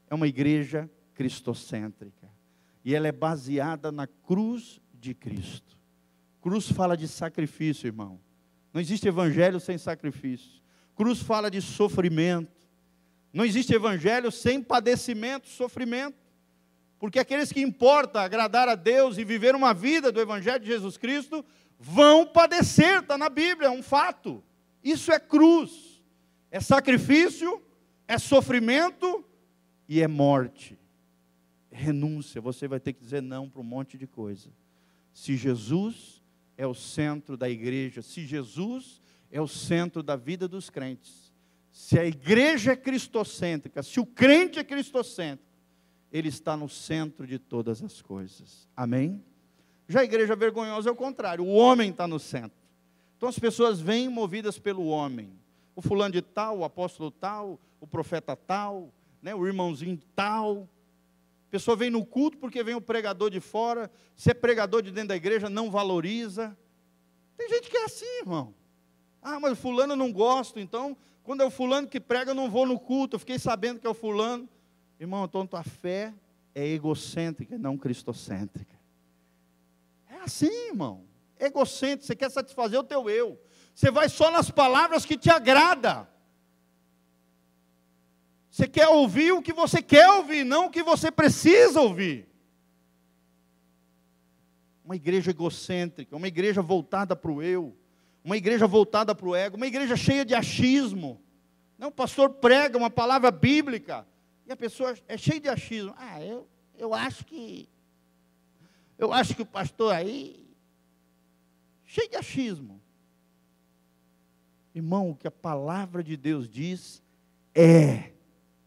É 0.09 0.15
uma 0.15 0.27
igreja 0.27 0.89
cristocêntrica. 1.13 2.29
E 2.83 2.93
ela 2.93 3.07
é 3.07 3.11
baseada 3.11 3.91
na 3.91 4.07
cruz 4.07 4.79
de 4.93 5.13
Cristo. 5.13 5.77
Cruz 6.41 6.71
fala 6.71 6.95
de 6.95 7.07
sacrifício, 7.07 7.87
irmão. 7.87 8.19
Não 8.75 8.81
existe 8.81 9.07
evangelho 9.07 9.57
sem 9.57 9.77
sacrifício. 9.77 10.61
Cruz 10.97 11.21
fala 11.21 11.49
de 11.49 11.61
sofrimento. 11.61 12.51
Não 13.31 13.45
existe 13.45 13.73
evangelho 13.73 14.29
sem 14.29 14.61
padecimento, 14.61 15.47
sofrimento. 15.47 16.17
Porque 16.99 17.17
aqueles 17.17 17.53
que 17.53 17.61
importa 17.61 18.19
agradar 18.19 18.67
a 18.67 18.75
Deus 18.75 19.17
e 19.17 19.23
viver 19.23 19.55
uma 19.55 19.73
vida 19.73 20.11
do 20.11 20.19
evangelho 20.19 20.59
de 20.59 20.67
Jesus 20.67 20.97
Cristo 20.97 21.45
vão 21.79 22.25
padecer, 22.25 22.99
está 22.99 23.17
na 23.17 23.29
Bíblia, 23.29 23.69
é 23.69 23.71
um 23.71 23.81
fato. 23.81 24.43
Isso 24.83 25.09
é 25.09 25.21
cruz. 25.21 26.03
É 26.51 26.59
sacrifício, 26.59 27.63
é 28.05 28.17
sofrimento 28.17 29.23
e 29.87 30.01
é 30.01 30.07
morte. 30.07 30.77
Renúncia, 31.71 32.41
você 32.41 32.67
vai 32.67 32.81
ter 32.81 32.91
que 32.91 32.99
dizer 32.99 33.21
não 33.21 33.49
para 33.49 33.61
um 33.61 33.65
monte 33.65 33.97
de 33.97 34.05
coisa. 34.05 34.49
Se 35.13 35.37
Jesus 35.37 36.14
é 36.57 36.65
o 36.65 36.73
centro 36.73 37.35
da 37.35 37.49
igreja, 37.49 38.01
se 38.01 38.25
Jesus 38.25 39.01
é 39.31 39.41
o 39.41 39.47
centro 39.47 40.01
da 40.01 40.15
vida 40.15 40.47
dos 40.47 40.69
crentes, 40.69 41.33
se 41.71 41.99
a 41.99 42.05
igreja 42.05 42.71
é 42.71 42.75
cristocêntrica, 42.75 43.83
se 43.83 43.99
o 43.99 44.05
crente 44.05 44.59
é 44.59 44.63
cristocêntrico, 44.63 45.51
ele 46.11 46.29
está 46.29 46.55
no 46.55 46.69
centro 46.69 47.27
de 47.27 47.37
todas 47.37 47.83
as 47.83 48.01
coisas. 48.01 48.69
Amém? 48.75 49.23
Já 49.87 49.99
a 49.99 50.03
igreja 50.05 50.35
vergonhosa 50.35 50.89
é 50.89 50.91
o 50.91 50.95
contrário, 50.95 51.43
o 51.43 51.53
homem 51.53 51.91
está 51.91 52.07
no 52.07 52.19
centro. 52.19 52.57
Então 53.17 53.29
as 53.29 53.37
pessoas 53.37 53.79
vêm 53.79 54.07
movidas 54.07 54.57
pelo 54.57 54.85
homem. 54.85 55.29
O 55.75 55.81
fulano 55.81 56.13
de 56.13 56.21
tal, 56.21 56.59
o 56.59 56.63
apóstolo 56.63 57.11
tal, 57.11 57.59
o 57.81 57.85
profeta 57.85 58.35
tal, 58.35 58.93
né, 59.21 59.35
o 59.35 59.45
irmãozinho 59.45 59.99
tal, 60.15 60.69
pessoa 61.55 61.77
vem 61.77 61.89
no 61.89 62.05
culto 62.05 62.37
porque 62.37 62.61
vem 62.61 62.75
o 62.75 62.81
pregador 62.81 63.29
de 63.29 63.39
fora, 63.39 63.89
se 64.13 64.31
é 64.31 64.33
pregador 64.33 64.81
de 64.81 64.91
dentro 64.91 65.09
da 65.09 65.15
igreja, 65.15 65.49
não 65.49 65.71
valoriza. 65.71 66.57
Tem 67.37 67.47
gente 67.47 67.69
que 67.69 67.77
é 67.77 67.85
assim, 67.85 68.19
irmão. 68.19 68.53
Ah, 69.21 69.39
mas 69.39 69.57
fulano 69.57 69.93
eu 69.93 69.97
não 69.97 70.11
gosto, 70.11 70.59
então, 70.59 70.97
quando 71.23 71.41
é 71.41 71.45
o 71.45 71.49
fulano 71.49 71.87
que 71.87 71.97
prega, 71.97 72.31
eu 72.31 72.35
não 72.35 72.51
vou 72.51 72.65
no 72.65 72.77
culto, 72.77 73.15
eu 73.15 73.19
fiquei 73.19 73.39
sabendo 73.39 73.79
que 73.79 73.87
é 73.87 73.89
o 73.89 73.93
fulano. 73.93 74.49
Irmão, 74.99 75.23
então 75.23 75.47
tua 75.47 75.63
fé 75.63 76.13
é 76.53 76.67
egocêntrica, 76.67 77.57
não 77.57 77.77
cristocêntrica. 77.77 78.75
É 80.09 80.17
assim, 80.17 80.67
irmão. 80.67 81.05
Egocêntrico, 81.39 82.05
você 82.05 82.17
quer 82.17 82.29
satisfazer 82.29 82.77
o 82.77 82.83
teu 82.83 83.09
eu. 83.09 83.39
Você 83.73 83.89
vai 83.89 84.09
só 84.09 84.29
nas 84.29 84.51
palavras 84.51 85.05
que 85.05 85.17
te 85.17 85.29
agrada. 85.29 86.05
Você 88.55 88.69
quer 88.69 88.87
ouvir 88.87 89.33
o 89.33 89.41
que 89.41 89.51
você 89.51 89.81
quer 89.81 90.09
ouvir, 90.11 90.45
não 90.45 90.67
o 90.67 90.69
que 90.69 90.81
você 90.81 91.11
precisa 91.11 91.81
ouvir. 91.81 92.25
Uma 94.81 94.95
igreja 94.95 95.31
egocêntrica, 95.31 96.15
uma 96.15 96.29
igreja 96.29 96.61
voltada 96.61 97.17
para 97.17 97.29
o 97.29 97.43
eu, 97.43 97.75
uma 98.23 98.37
igreja 98.37 98.65
voltada 98.65 99.13
para 99.13 99.27
o 99.27 99.35
ego, 99.35 99.57
uma 99.57 99.67
igreja 99.67 99.97
cheia 99.97 100.23
de 100.23 100.33
achismo. 100.33 101.21
Não, 101.77 101.89
o 101.89 101.91
pastor 101.91 102.29
prega 102.29 102.77
uma 102.77 102.89
palavra 102.89 103.29
bíblica 103.29 104.07
e 104.47 104.53
a 104.53 104.55
pessoa 104.55 104.97
é 105.05 105.17
cheia 105.17 105.41
de 105.41 105.49
achismo. 105.49 105.93
Ah, 105.97 106.23
eu, 106.23 106.47
eu 106.77 106.93
acho 106.93 107.25
que. 107.25 107.67
Eu 108.97 109.11
acho 109.11 109.35
que 109.35 109.41
o 109.41 109.45
pastor 109.45 109.93
aí. 109.93 110.47
Cheio 111.83 112.09
de 112.09 112.15
achismo. 112.15 112.81
Irmão, 114.73 115.09
o 115.09 115.15
que 115.17 115.27
a 115.27 115.31
palavra 115.31 116.01
de 116.01 116.15
Deus 116.15 116.47
diz 116.47 117.03
é 117.53 118.14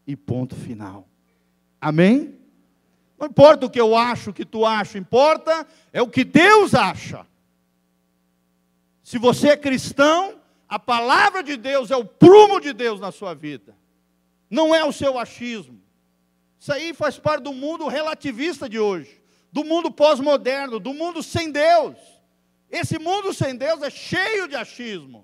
e 0.09 0.15
ponto 0.15 0.55
final. 0.55 1.07
Amém? 1.79 2.35
Não 3.15 3.27
importa 3.27 3.67
o 3.67 3.69
que 3.69 3.79
eu 3.79 3.95
acho, 3.95 4.31
o 4.31 4.33
que 4.33 4.43
tu 4.43 4.65
acha, 4.65 4.97
importa 4.97 5.67
é 5.93 6.01
o 6.01 6.09
que 6.09 6.23
Deus 6.23 6.73
acha. 6.73 7.27
Se 9.03 9.19
você 9.19 9.49
é 9.49 9.57
cristão, 9.57 10.41
a 10.67 10.79
palavra 10.79 11.43
de 11.43 11.55
Deus 11.55 11.91
é 11.91 11.95
o 11.95 12.03
prumo 12.03 12.59
de 12.59 12.73
Deus 12.73 12.99
na 12.99 13.11
sua 13.11 13.35
vida, 13.35 13.77
não 14.49 14.73
é 14.73 14.83
o 14.83 14.91
seu 14.91 15.19
achismo. 15.19 15.79
Isso 16.59 16.73
aí 16.73 16.91
faz 16.91 17.19
parte 17.19 17.43
do 17.43 17.53
mundo 17.53 17.87
relativista 17.87 18.67
de 18.67 18.79
hoje, 18.79 19.21
do 19.51 19.63
mundo 19.63 19.91
pós-moderno, 19.91 20.79
do 20.79 20.91
mundo 20.91 21.21
sem 21.21 21.51
Deus. 21.51 21.97
Esse 22.67 22.97
mundo 22.97 23.31
sem 23.31 23.55
Deus 23.55 23.83
é 23.83 23.91
cheio 23.91 24.47
de 24.47 24.55
achismo. 24.55 25.23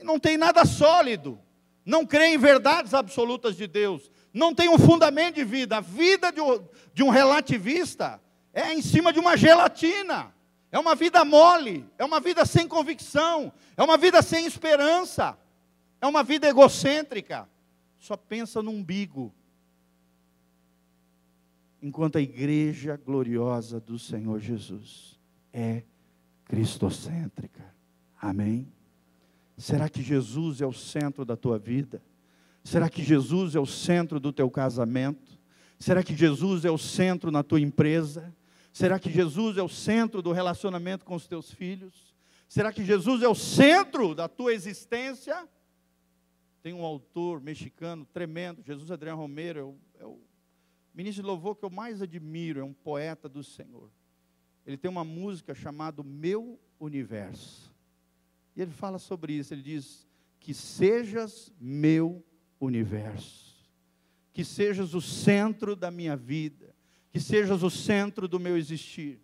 E 0.00 0.02
não 0.02 0.18
tem 0.18 0.36
nada 0.36 0.64
sólido 0.64 1.38
não 1.84 2.06
crê 2.06 2.34
em 2.34 2.38
verdades 2.38 2.94
absolutas 2.94 3.56
de 3.56 3.66
Deus, 3.66 4.10
não 4.32 4.54
tem 4.54 4.68
um 4.68 4.78
fundamento 4.78 5.36
de 5.36 5.44
vida. 5.44 5.78
A 5.78 5.80
vida 5.80 6.30
de 6.30 6.40
um, 6.40 6.64
de 6.94 7.02
um 7.02 7.10
relativista 7.10 8.20
é 8.52 8.72
em 8.72 8.80
cima 8.80 9.12
de 9.12 9.18
uma 9.18 9.36
gelatina, 9.36 10.34
é 10.70 10.78
uma 10.78 10.94
vida 10.94 11.24
mole, 11.24 11.86
é 11.98 12.04
uma 12.04 12.20
vida 12.20 12.44
sem 12.46 12.66
convicção, 12.66 13.52
é 13.76 13.82
uma 13.82 13.96
vida 13.96 14.22
sem 14.22 14.46
esperança, 14.46 15.36
é 16.00 16.06
uma 16.06 16.22
vida 16.22 16.48
egocêntrica, 16.48 17.48
só 17.98 18.16
pensa 18.16 18.62
no 18.62 18.70
umbigo. 18.70 19.34
Enquanto 21.80 22.16
a 22.16 22.20
igreja 22.20 22.96
gloriosa 22.96 23.80
do 23.80 23.98
Senhor 23.98 24.38
Jesus 24.38 25.18
é 25.52 25.82
cristocêntrica. 26.44 27.74
Amém? 28.20 28.72
Será 29.56 29.88
que 29.88 30.02
Jesus 30.02 30.60
é 30.60 30.66
o 30.66 30.72
centro 30.72 31.24
da 31.24 31.36
tua 31.36 31.58
vida? 31.58 32.02
Será 32.64 32.88
que 32.88 33.02
Jesus 33.02 33.54
é 33.54 33.60
o 33.60 33.66
centro 33.66 34.20
do 34.20 34.32
teu 34.32 34.50
casamento? 34.50 35.38
Será 35.78 36.02
que 36.02 36.14
Jesus 36.14 36.64
é 36.64 36.70
o 36.70 36.78
centro 36.78 37.30
na 37.30 37.42
tua 37.42 37.60
empresa? 37.60 38.34
Será 38.72 38.98
que 38.98 39.10
Jesus 39.10 39.58
é 39.58 39.62
o 39.62 39.68
centro 39.68 40.22
do 40.22 40.32
relacionamento 40.32 41.04
com 41.04 41.14
os 41.14 41.26
teus 41.26 41.50
filhos? 41.50 42.14
Será 42.48 42.72
que 42.72 42.84
Jesus 42.84 43.22
é 43.22 43.28
o 43.28 43.34
centro 43.34 44.14
da 44.14 44.28
tua 44.28 44.54
existência? 44.54 45.48
Tem 46.62 46.72
um 46.72 46.84
autor 46.84 47.40
mexicano 47.40 48.06
tremendo, 48.06 48.62
Jesus 48.62 48.90
Adriano 48.90 49.20
Romero, 49.20 49.58
é 49.58 49.62
o, 49.64 49.76
é 50.00 50.06
o 50.06 50.20
ministro 50.94 51.22
de 51.22 51.26
louvor 51.26 51.56
que 51.56 51.64
eu 51.64 51.70
mais 51.70 52.00
admiro, 52.00 52.60
é 52.60 52.64
um 52.64 52.72
poeta 52.72 53.28
do 53.28 53.42
Senhor. 53.42 53.90
Ele 54.64 54.76
tem 54.76 54.90
uma 54.90 55.02
música 55.04 55.54
chamada 55.54 56.02
Meu 56.02 56.60
Universo. 56.78 57.71
E 58.54 58.62
ele 58.62 58.70
fala 58.70 58.98
sobre 58.98 59.32
isso, 59.34 59.54
ele 59.54 59.62
diz: 59.62 60.06
Que 60.38 60.52
sejas 60.52 61.52
meu 61.60 62.24
universo. 62.60 63.52
que 64.32 64.44
sejas 64.44 64.94
o 64.94 65.00
centro 65.00 65.76
da 65.76 65.90
minha 65.90 66.16
vida, 66.16 66.74
que 67.10 67.20
sejas 67.20 67.62
o 67.62 67.68
centro 67.68 68.26
do 68.26 68.40
meu 68.40 68.56
existir, 68.56 69.20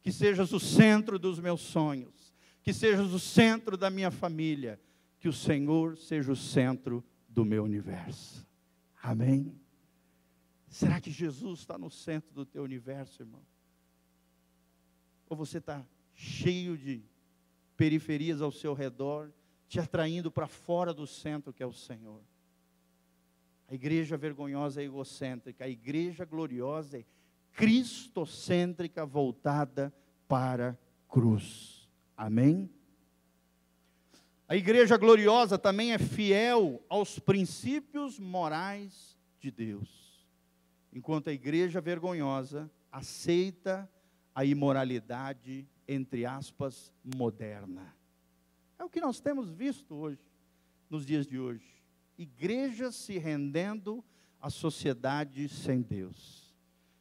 que 0.00 0.12
sejas 0.12 0.52
o 0.52 0.60
centro 0.60 1.18
dos 1.18 1.40
meus 1.40 1.60
sonhos, 1.60 2.32
que 2.62 2.72
sejas 2.72 3.12
o 3.12 3.18
centro 3.18 3.76
da 3.76 3.90
minha 3.90 4.10
família, 4.10 4.80
que 5.18 5.28
o 5.28 5.32
Senhor 5.32 5.96
seja 5.96 6.30
o 6.30 6.36
centro 6.36 7.04
do 7.28 7.44
meu 7.44 7.64
universo. 7.64 8.46
Amém? 9.02 9.60
Será 10.68 11.00
que 11.00 11.10
Jesus 11.10 11.60
está 11.60 11.76
no 11.76 11.90
centro 11.90 12.32
do 12.32 12.46
teu 12.46 12.62
universo, 12.62 13.22
irmão? 13.22 13.42
Ou 15.28 15.36
você 15.36 15.58
está 15.58 15.84
cheio 16.14 16.78
de 16.78 17.02
periferias 17.82 18.40
ao 18.40 18.52
seu 18.52 18.74
redor, 18.74 19.32
te 19.66 19.80
atraindo 19.80 20.30
para 20.30 20.46
fora 20.46 20.94
do 20.94 21.04
centro 21.04 21.52
que 21.52 21.64
é 21.64 21.66
o 21.66 21.72
Senhor? 21.72 22.22
A 23.66 23.74
igreja 23.74 24.16
vergonhosa 24.16 24.80
é 24.80 24.84
egocêntrica, 24.84 25.64
a 25.64 25.68
igreja 25.68 26.24
gloriosa 26.24 27.00
é 27.00 27.04
cristocêntrica, 27.50 29.04
voltada 29.04 29.92
para 30.28 30.70
a 30.70 31.12
cruz. 31.12 31.88
Amém? 32.16 32.70
A 34.46 34.54
igreja 34.54 34.96
gloriosa 34.96 35.58
também 35.58 35.92
é 35.92 35.98
fiel 35.98 36.80
aos 36.88 37.18
princípios 37.18 38.16
morais 38.16 39.18
de 39.40 39.50
Deus, 39.50 40.24
enquanto 40.92 41.30
a 41.30 41.32
igreja 41.32 41.80
vergonhosa 41.80 42.70
aceita 42.92 43.90
a 44.32 44.44
imoralidade, 44.44 45.66
entre 45.92 46.24
aspas, 46.26 46.92
moderna. 47.16 47.94
É 48.78 48.84
o 48.84 48.90
que 48.90 49.00
nós 49.00 49.20
temos 49.20 49.50
visto 49.50 49.94
hoje, 49.94 50.20
nos 50.88 51.06
dias 51.06 51.26
de 51.26 51.38
hoje. 51.38 51.64
Igrejas 52.18 52.94
se 52.94 53.18
rendendo 53.18 54.04
à 54.40 54.50
sociedade 54.50 55.48
sem 55.48 55.82
Deus. 55.82 56.54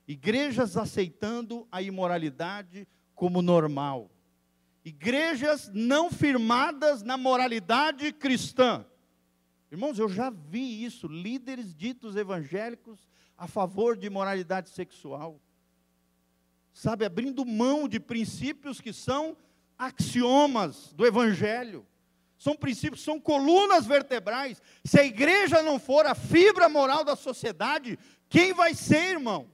Igrejas 0.08 0.78
aceitando 0.78 1.68
a 1.72 1.82
imoralidade 1.82 2.88
como 3.16 3.42
normal 3.42 4.10
igrejas 4.84 5.70
não 5.74 6.12
firmadas 6.12 7.04
na 7.04 7.18
moralidade 7.18 8.12
cristã. 8.12 8.86
Irmãos, 9.72 9.98
eu 9.98 10.10
já 10.10 10.30
vi 10.30 10.84
isso, 10.84 11.08
líderes 11.08 11.74
ditos 11.74 12.16
evangélicos 12.16 13.10
a 13.38 13.48
favor 13.48 13.96
de 13.96 14.10
moralidade 14.10 14.70
sexual. 14.70 15.40
Sabe, 16.74 17.06
abrindo 17.06 17.46
mão 17.46 17.88
de 17.88 18.00
princípios 18.00 18.80
que 18.80 18.94
são 18.94 19.36
axiomas 19.78 20.94
do 20.94 21.06
evangelho. 21.06 21.86
São 22.38 22.56
princípios, 22.56 23.04
são 23.04 23.20
colunas 23.20 23.86
vertebrais. 23.86 24.62
Se 24.84 25.00
a 25.00 25.06
igreja 25.06 25.62
não 25.62 25.80
for 25.80 26.06
a 26.06 26.16
fibra 26.16 26.68
moral 26.68 27.04
da 27.04 27.16
sociedade, 27.16 28.00
quem 28.28 28.54
vai 28.54 28.74
ser, 28.74 29.12
irmão? 29.12 29.50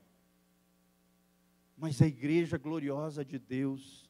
Mas 1.78 2.02
a 2.02 2.08
igreja 2.08 2.58
gloriosa 2.58 3.26
de 3.26 3.38
Deus 3.38 4.10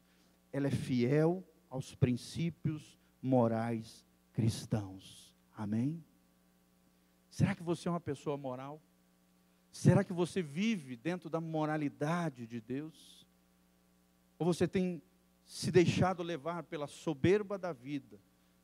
ela 0.52 0.68
é 0.68 0.70
fiel 0.70 1.44
aos 1.68 1.94
princípios 1.94 2.98
morais 3.20 4.06
cristãos. 4.32 5.34
Amém? 5.56 6.02
Será 7.28 7.54
que 7.54 7.62
você 7.62 7.88
é 7.88 7.90
uma 7.90 8.00
pessoa 8.00 8.36
moral? 8.36 8.80
Será 9.78 10.02
que 10.02 10.12
você 10.12 10.42
vive 10.42 10.96
dentro 10.96 11.30
da 11.30 11.40
moralidade 11.40 12.48
de 12.48 12.60
Deus? 12.60 13.24
Ou 14.36 14.44
você 14.44 14.66
tem 14.66 15.00
se 15.44 15.70
deixado 15.70 16.20
levar 16.20 16.64
pela 16.64 16.88
soberba 16.88 17.56
da 17.56 17.72
vida, 17.72 18.18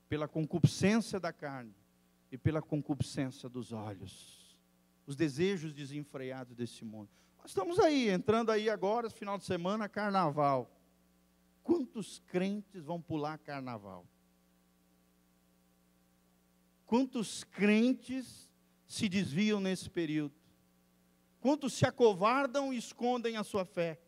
pela 0.08 0.26
concupiscência 0.26 1.20
da 1.20 1.32
carne 1.32 1.72
e 2.32 2.36
pela 2.36 2.60
concupiscência 2.60 3.48
dos 3.48 3.70
olhos? 3.70 4.58
Os 5.06 5.14
desejos 5.14 5.72
desenfreados 5.72 6.56
desse 6.56 6.84
mundo. 6.84 7.08
Nós 7.38 7.52
estamos 7.52 7.78
aí, 7.78 8.10
entrando 8.10 8.50
aí 8.50 8.68
agora, 8.68 9.08
final 9.08 9.38
de 9.38 9.44
semana, 9.44 9.88
carnaval. 9.88 10.68
Quantos 11.62 12.18
crentes 12.26 12.82
vão 12.82 13.00
pular 13.00 13.38
carnaval? 13.38 14.04
Quantos 16.84 17.44
crentes 17.44 18.50
se 18.84 19.08
desviam 19.08 19.60
nesse 19.60 19.88
período? 19.88 20.42
Quantos 21.44 21.74
se 21.74 21.84
acovardam 21.84 22.72
e 22.72 22.78
escondem 22.78 23.36
a 23.36 23.44
sua 23.44 23.66
fé? 23.66 24.00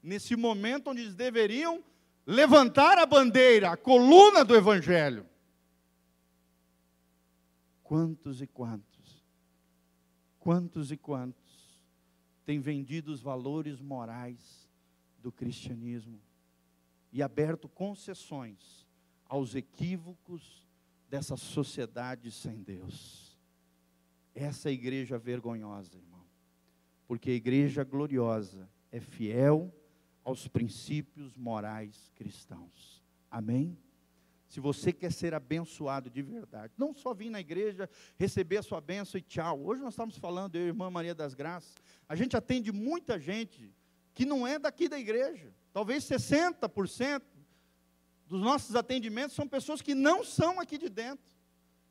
Nesse 0.00 0.36
momento 0.36 0.90
onde 0.90 1.00
eles 1.00 1.16
deveriam 1.16 1.82
levantar 2.24 2.96
a 2.96 3.04
bandeira, 3.04 3.72
a 3.72 3.76
coluna 3.76 4.44
do 4.44 4.54
Evangelho. 4.54 5.26
Quantos 7.82 8.40
e 8.40 8.46
quantos, 8.46 9.24
quantos 10.38 10.92
e 10.92 10.96
quantos 10.96 11.82
têm 12.46 12.60
vendido 12.60 13.10
os 13.10 13.20
valores 13.20 13.80
morais 13.80 14.70
do 15.18 15.32
cristianismo? 15.32 16.20
e 17.12 17.22
aberto 17.22 17.68
concessões 17.68 18.86
aos 19.26 19.54
equívocos 19.54 20.64
dessa 21.08 21.36
sociedade 21.36 22.30
sem 22.30 22.62
Deus. 22.62 23.36
Essa 24.34 24.68
é 24.68 24.70
a 24.70 24.72
igreja 24.72 25.18
vergonhosa. 25.18 25.98
Porque 27.10 27.32
a 27.32 27.34
igreja 27.34 27.82
gloriosa 27.82 28.70
é 28.92 29.00
fiel 29.00 29.74
aos 30.22 30.46
princípios 30.46 31.36
morais 31.36 32.12
cristãos. 32.14 33.02
Amém? 33.28 33.76
Se 34.46 34.60
você 34.60 34.92
quer 34.92 35.10
ser 35.10 35.34
abençoado 35.34 36.08
de 36.08 36.22
verdade, 36.22 36.72
não 36.78 36.94
só 36.94 37.12
vir 37.12 37.28
na 37.28 37.40
igreja, 37.40 37.90
receber 38.16 38.58
a 38.58 38.62
sua 38.62 38.80
bênção 38.80 39.18
e 39.18 39.22
tchau. 39.22 39.60
Hoje 39.60 39.82
nós 39.82 39.94
estamos 39.94 40.18
falando, 40.18 40.54
eu 40.54 40.60
e 40.60 40.64
a 40.66 40.68
irmã 40.68 40.88
Maria 40.88 41.12
das 41.12 41.34
Graças, 41.34 41.74
a 42.08 42.14
gente 42.14 42.36
atende 42.36 42.70
muita 42.70 43.18
gente 43.18 43.74
que 44.14 44.24
não 44.24 44.46
é 44.46 44.56
daqui 44.56 44.88
da 44.88 44.96
igreja. 44.96 45.52
Talvez 45.72 46.04
60% 46.04 47.22
dos 48.28 48.40
nossos 48.40 48.76
atendimentos 48.76 49.34
são 49.34 49.48
pessoas 49.48 49.82
que 49.82 49.96
não 49.96 50.22
são 50.22 50.60
aqui 50.60 50.78
de 50.78 50.88
dentro. 50.88 51.26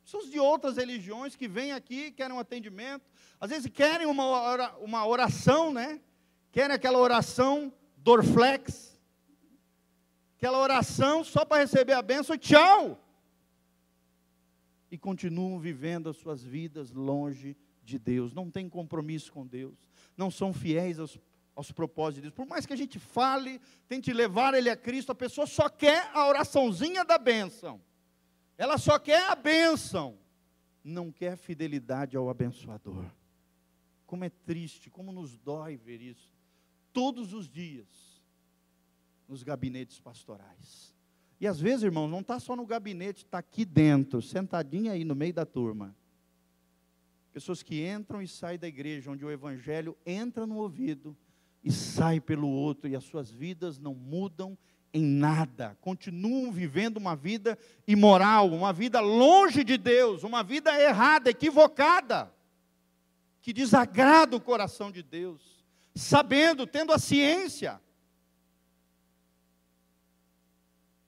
Pessoas 0.09 0.31
de 0.31 0.39
outras 0.39 0.77
religiões 0.77 1.35
que 1.35 1.47
vêm 1.47 1.71
aqui, 1.71 2.09
querem 2.09 2.35
um 2.35 2.39
atendimento, 2.39 3.05
às 3.39 3.51
vezes 3.51 3.71
querem 3.71 4.07
uma, 4.07 4.75
uma 4.79 5.05
oração, 5.05 5.71
né? 5.71 6.01
Querem 6.51 6.75
aquela 6.75 6.97
oração 6.97 7.71
Dorflex, 7.95 8.99
aquela 10.35 10.57
oração 10.57 11.23
só 11.23 11.45
para 11.45 11.61
receber 11.61 11.93
a 11.93 12.01
bênção 12.01 12.33
e 12.33 12.39
tchau. 12.39 12.99
E 14.89 14.97
continuam 14.97 15.59
vivendo 15.59 16.09
as 16.09 16.17
suas 16.17 16.43
vidas 16.43 16.91
longe 16.91 17.55
de 17.83 17.99
Deus, 17.99 18.33
não 18.33 18.49
têm 18.49 18.67
compromisso 18.67 19.31
com 19.31 19.45
Deus, 19.45 19.77
não 20.17 20.31
são 20.31 20.51
fiéis 20.51 20.97
aos 20.97 21.19
aos 21.55 21.71
propósitos 21.71 22.15
de 22.15 22.21
Deus. 22.21 22.33
Por 22.33 22.47
mais 22.47 22.65
que 22.65 22.73
a 22.73 22.77
gente 22.77 22.97
fale, 22.97 23.61
tente 23.87 24.11
levar 24.11 24.55
ele 24.55 24.71
a 24.71 24.77
Cristo, 24.77 25.11
a 25.11 25.15
pessoa 25.15 25.45
só 25.45 25.69
quer 25.69 26.09
a 26.15 26.25
oraçãozinha 26.25 27.05
da 27.05 27.19
bênção. 27.19 27.79
Ela 28.59 28.77
só 28.77 28.99
quer 28.99 29.29
a 29.29 29.35
bênção, 29.37 30.19
não 30.83 31.13
quer 31.13 31.37
fidelidade 31.37 32.17
ao 32.17 32.29
abençoador. 32.29 33.05
Como 34.05 34.25
é 34.25 34.29
triste, 34.29 34.89
como 34.89 35.13
nos 35.13 35.37
dói 35.37 35.77
ver 35.77 36.01
isso. 36.01 36.29
Todos 36.91 37.31
os 37.31 37.49
dias, 37.49 37.87
nos 39.29 39.43
gabinetes 39.43 39.97
pastorais. 40.01 40.93
E 41.39 41.47
às 41.47 41.57
vezes, 41.57 41.83
irmão, 41.83 42.05
não 42.05 42.19
está 42.19 42.37
só 42.37 42.53
no 42.53 42.65
gabinete, 42.65 43.23
está 43.23 43.37
aqui 43.37 43.63
dentro, 43.63 44.21
sentadinha 44.21 44.91
aí 44.91 45.05
no 45.05 45.15
meio 45.15 45.33
da 45.33 45.45
turma. 45.45 45.95
Pessoas 47.31 47.63
que 47.63 47.87
entram 47.87 48.21
e 48.21 48.27
saem 48.27 48.59
da 48.59 48.67
igreja, 48.67 49.09
onde 49.09 49.23
o 49.23 49.31
evangelho 49.31 49.97
entra 50.05 50.45
no 50.45 50.57
ouvido 50.57 51.15
e 51.63 51.71
sai 51.71 52.19
pelo 52.19 52.49
outro, 52.49 52.89
e 52.89 52.95
as 52.97 53.05
suas 53.05 53.31
vidas 53.31 53.79
não 53.79 53.95
mudam 53.95 54.57
em 54.93 55.04
nada, 55.04 55.78
continuam 55.82 56.52
vivendo 56.52 56.97
uma 56.97 57.15
vida 57.15 57.58
imoral, 57.88 58.49
uma 58.49 58.73
vida 58.73 58.99
longe 58.99 59.63
de 59.63 59.78
Deus, 59.78 60.23
uma 60.23 60.43
vida 60.43 60.80
errada, 60.82 61.30
equivocada, 61.30 62.34
que 63.41 63.54
desagrada 63.54 64.36
o 64.36 64.41
coração 64.41 64.91
de 64.91 65.04
Deus, 65.04 65.63
sabendo, 65.95 66.65
tendo 66.65 66.91
a 66.91 66.97
ciência. 66.97 67.80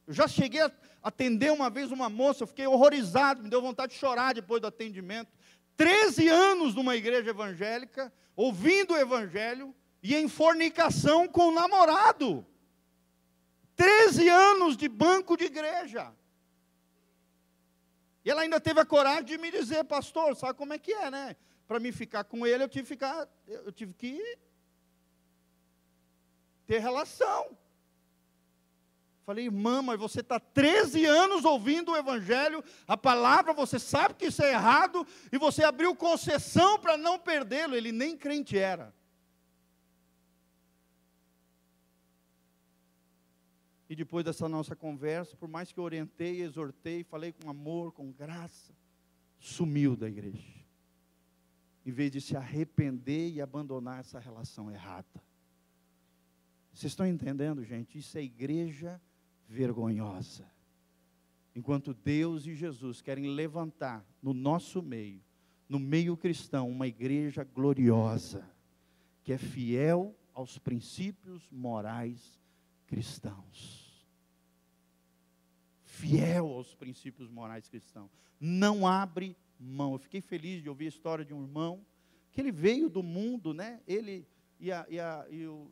Eu 0.06 0.14
já 0.14 0.28
cheguei 0.28 0.62
a 0.62 0.72
atender 1.02 1.52
uma 1.52 1.70
vez 1.70 1.92
uma 1.92 2.10
moça, 2.10 2.44
eu 2.44 2.48
fiquei 2.48 2.68
horrorizado, 2.68 3.42
me 3.42 3.50
deu 3.50 3.62
vontade 3.62 3.94
de 3.94 4.00
chorar 4.00 4.34
depois 4.34 4.62
do 4.62 4.68
atendimento. 4.68 5.32
13 5.76 6.28
anos 6.28 6.76
numa 6.76 6.96
igreja 6.96 7.32
evangélica, 7.32 8.14
ouvindo 8.36 8.94
o 8.94 8.98
evangelho, 8.98 9.74
e 10.04 10.16
em 10.16 10.28
fornicação 10.28 11.28
com 11.28 11.50
o 11.50 11.52
namorado. 11.52 12.46
Treze 13.82 14.30
anos 14.30 14.78
de 14.78 14.88
banco 14.88 15.36
de 15.36 15.46
igreja. 15.46 16.14
E 18.24 18.30
ela 18.30 18.44
ainda 18.44 18.62
teve 18.62 18.80
a 18.80 18.86
coragem 18.86 19.24
de 19.24 19.40
me 19.40 19.50
dizer, 19.50 19.84
pastor, 19.86 20.36
sabe 20.36 20.54
como 20.54 20.72
é 20.72 20.78
que 20.78 20.94
é, 20.94 21.10
né? 21.10 21.36
Para 21.68 21.80
me 21.80 21.92
ficar 21.92 22.24
com 22.26 22.46
ele, 22.46 22.64
eu 22.64 22.70
tive 22.70 22.84
que 22.84 22.90
ficar, 22.90 23.28
eu 23.48 23.72
tive 23.72 23.96
que 23.96 24.38
ter 26.68 26.78
relação. 26.78 27.58
Falei, 29.26 29.46
irmã, 29.46 29.82
mas 29.82 30.00
você 30.00 30.20
está 30.20 30.40
13 30.40 31.04
anos 31.06 31.44
ouvindo 31.44 31.92
o 31.92 31.98
Evangelho, 31.98 32.64
a 32.88 32.96
palavra, 32.96 33.52
você 33.52 33.80
sabe 33.80 34.14
que 34.14 34.28
isso 34.28 34.44
é 34.44 34.52
errado, 34.52 35.08
e 35.32 35.40
você 35.40 35.64
abriu 35.64 35.96
concessão 35.96 36.78
para 36.78 36.98
não 36.98 37.18
perdê-lo. 37.18 37.76
Ele 37.76 37.92
nem 37.92 38.16
crente 38.16 38.60
era. 38.60 38.94
E 43.92 43.96
depois 43.96 44.24
dessa 44.24 44.48
nossa 44.48 44.74
conversa, 44.74 45.36
por 45.36 45.50
mais 45.50 45.70
que 45.70 45.78
eu 45.78 45.84
orientei, 45.84 46.42
exortei, 46.42 47.04
falei 47.04 47.34
com 47.34 47.50
amor, 47.50 47.92
com 47.92 48.10
graça, 48.10 48.72
sumiu 49.38 49.98
da 49.98 50.08
igreja. 50.08 50.64
Em 51.86 51.92
vez 51.92 52.10
de 52.10 52.22
se 52.22 52.38
arrepender 52.38 53.34
e 53.34 53.42
abandonar 53.42 54.00
essa 54.00 54.18
relação 54.18 54.72
errada. 54.72 55.22
Vocês 56.72 56.94
estão 56.94 57.06
entendendo, 57.06 57.66
gente? 57.66 58.00
Isso 58.00 58.18
é 58.18 58.22
igreja 58.22 58.98
vergonhosa. 59.46 60.50
Enquanto 61.54 61.94
Deus 61.94 62.48
e 62.48 62.56
Jesus 62.56 63.02
querem 63.02 63.28
levantar 63.28 64.06
no 64.22 64.34
nosso 64.34 64.82
meio, 64.82 65.22
no 65.68 65.82
meio 65.82 66.16
cristão, 66.16 66.70
uma 66.70 66.88
igreja 66.88 67.44
gloriosa, 67.44 68.50
que 69.22 69.34
é 69.34 69.38
fiel 69.38 70.16
aos 70.34 70.58
princípios 70.58 71.46
morais 71.52 72.40
cristãos. 72.88 73.81
Fiel 76.02 76.48
aos 76.48 76.74
princípios 76.74 77.30
morais 77.30 77.70
cristãos. 77.70 78.10
Não 78.40 78.88
abre 78.88 79.38
mão. 79.60 79.94
Eu 79.94 80.00
fiquei 80.00 80.20
feliz 80.20 80.64
de 80.64 80.68
ouvir 80.68 80.86
a 80.86 80.90
história 80.90 81.24
de 81.24 81.32
um 81.32 81.44
irmão 81.44 81.86
que 82.32 82.42
ele 82.42 82.52
veio 82.52 82.90
do 82.90 83.04
mundo, 83.04 83.54
né? 83.54 83.82
Ele 83.86 84.28
e 84.60 84.72
a, 84.72 84.86
e 84.90 85.00
a, 85.00 85.28
e 85.30 85.46
o, 85.46 85.72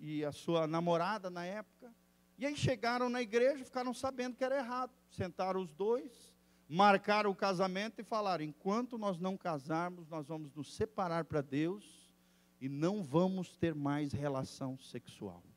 e 0.00 0.24
a 0.24 0.32
sua 0.32 0.66
namorada 0.66 1.30
na 1.30 1.44
época. 1.44 1.94
E 2.36 2.44
aí 2.44 2.56
chegaram 2.56 3.08
na 3.08 3.22
igreja, 3.22 3.64
ficaram 3.64 3.94
sabendo 3.94 4.34
que 4.34 4.42
era 4.42 4.58
errado. 4.58 4.90
Sentaram 5.10 5.60
os 5.60 5.72
dois, 5.72 6.34
marcaram 6.68 7.30
o 7.30 7.34
casamento 7.34 8.00
e 8.00 8.04
falaram: 8.04 8.42
enquanto 8.42 8.98
nós 8.98 9.16
não 9.20 9.36
casarmos, 9.36 10.08
nós 10.08 10.26
vamos 10.26 10.52
nos 10.54 10.74
separar 10.74 11.24
para 11.24 11.40
Deus 11.40 12.12
e 12.60 12.68
não 12.68 13.04
vamos 13.04 13.56
ter 13.56 13.76
mais 13.76 14.12
relação 14.12 14.76
sexual. 14.76 15.47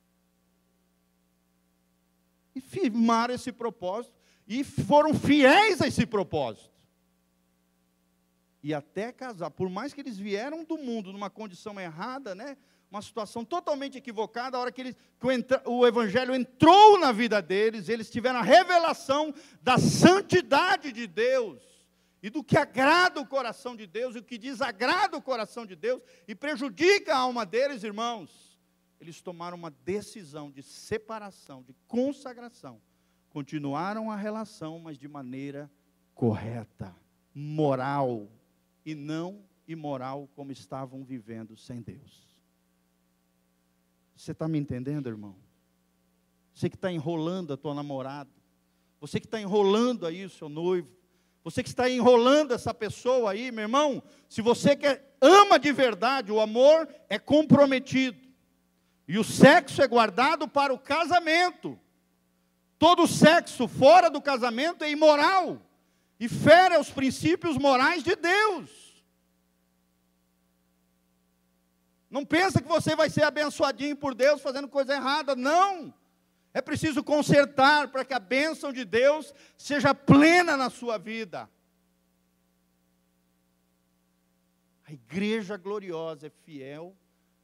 E 2.53 2.61
firmaram 2.61 3.33
esse 3.33 3.51
propósito 3.51 4.13
e 4.47 4.63
foram 4.63 5.13
fiéis 5.13 5.81
a 5.81 5.87
esse 5.87 6.05
propósito. 6.05 6.71
E 8.63 8.73
até 8.73 9.11
casar, 9.11 9.49
por 9.49 9.69
mais 9.69 9.93
que 9.93 10.01
eles 10.01 10.17
vieram 10.17 10.63
do 10.63 10.77
mundo 10.77 11.11
numa 11.11 11.29
condição 11.29 11.79
errada, 11.79 12.35
né? 12.35 12.57
uma 12.91 13.01
situação 13.01 13.45
totalmente 13.45 13.97
equivocada, 13.97 14.57
a 14.57 14.59
hora 14.59 14.71
que, 14.71 14.81
eles, 14.81 14.95
que 15.17 15.25
o, 15.25 15.77
o, 15.77 15.87
Evangelho 15.87 16.35
entrou 16.35 16.99
na 16.99 17.13
vida 17.13 17.41
deles, 17.41 17.87
eles 17.87 18.09
tiveram 18.09 18.39
a 18.39 18.43
revelação 18.43 19.33
da 19.61 19.77
santidade 19.77 20.91
de 20.91 21.07
Deus, 21.07 21.63
e 22.21 22.29
do 22.29 22.43
que 22.43 22.57
agrada 22.57 23.21
o 23.21 23.25
coração 23.25 23.77
de 23.77 23.87
Deus, 23.87 24.15
e 24.15 24.19
o 24.19 24.23
que 24.23 24.37
desagrada 24.37 25.15
o 25.15 25.21
coração 25.21 25.65
de 25.65 25.75
Deus, 25.75 26.03
e 26.27 26.35
prejudica 26.35 27.15
a 27.15 27.19
alma 27.19 27.45
deles, 27.45 27.81
irmãos. 27.81 28.50
Eles 29.01 29.19
tomaram 29.19 29.57
uma 29.57 29.71
decisão 29.71 30.51
de 30.51 30.61
separação, 30.61 31.63
de 31.63 31.75
consagração. 31.87 32.79
Continuaram 33.31 34.11
a 34.11 34.15
relação, 34.15 34.77
mas 34.77 34.97
de 34.97 35.07
maneira 35.07 35.69
correta, 36.13 36.95
moral, 37.33 38.29
e 38.85 38.93
não 38.93 39.43
imoral 39.67 40.29
como 40.35 40.51
estavam 40.51 41.03
vivendo 41.03 41.57
sem 41.57 41.81
Deus. 41.81 42.29
Você 44.15 44.33
está 44.33 44.47
me 44.47 44.59
entendendo, 44.59 45.09
irmão? 45.09 45.35
Você 46.53 46.69
que 46.69 46.75
está 46.75 46.91
enrolando 46.91 47.53
a 47.53 47.57
tua 47.57 47.73
namorada, 47.73 48.29
você 48.99 49.19
que 49.19 49.25
está 49.25 49.41
enrolando 49.41 50.05
aí 50.05 50.25
o 50.25 50.29
seu 50.29 50.47
noivo, 50.47 50.95
você 51.43 51.63
que 51.63 51.69
está 51.69 51.89
enrolando 51.89 52.53
essa 52.53 52.71
pessoa 52.71 53.31
aí, 53.31 53.51
meu 53.51 53.63
irmão, 53.63 54.03
se 54.29 54.43
você 54.43 54.75
quer, 54.75 55.17
ama 55.19 55.57
de 55.57 55.71
verdade, 55.71 56.31
o 56.31 56.39
amor 56.39 56.87
é 57.09 57.17
comprometido. 57.17 58.30
E 59.11 59.19
o 59.19 59.25
sexo 59.25 59.81
é 59.81 59.87
guardado 59.87 60.47
para 60.47 60.73
o 60.73 60.79
casamento. 60.79 61.77
Todo 62.79 63.05
sexo 63.05 63.67
fora 63.67 64.09
do 64.09 64.21
casamento 64.21 64.85
é 64.85 64.89
imoral 64.89 65.61
e 66.17 66.29
fere 66.29 66.75
aos 66.75 66.89
princípios 66.89 67.57
morais 67.57 68.05
de 68.05 68.15
Deus. 68.15 69.03
Não 72.09 72.25
pensa 72.25 72.61
que 72.61 72.69
você 72.69 72.95
vai 72.95 73.09
ser 73.09 73.23
abençoadinho 73.23 73.97
por 73.97 74.15
Deus 74.15 74.41
fazendo 74.41 74.69
coisa 74.69 74.93
errada, 74.93 75.35
não. 75.35 75.93
É 76.53 76.61
preciso 76.61 77.03
consertar 77.03 77.89
para 77.89 78.05
que 78.05 78.13
a 78.13 78.19
bênção 78.19 78.71
de 78.71 78.85
Deus 78.85 79.33
seja 79.57 79.93
plena 79.93 80.55
na 80.55 80.69
sua 80.69 80.97
vida. 80.97 81.49
A 84.85 84.93
igreja 84.93 85.57
gloriosa 85.57 86.27
é 86.27 86.29
fiel 86.45 86.95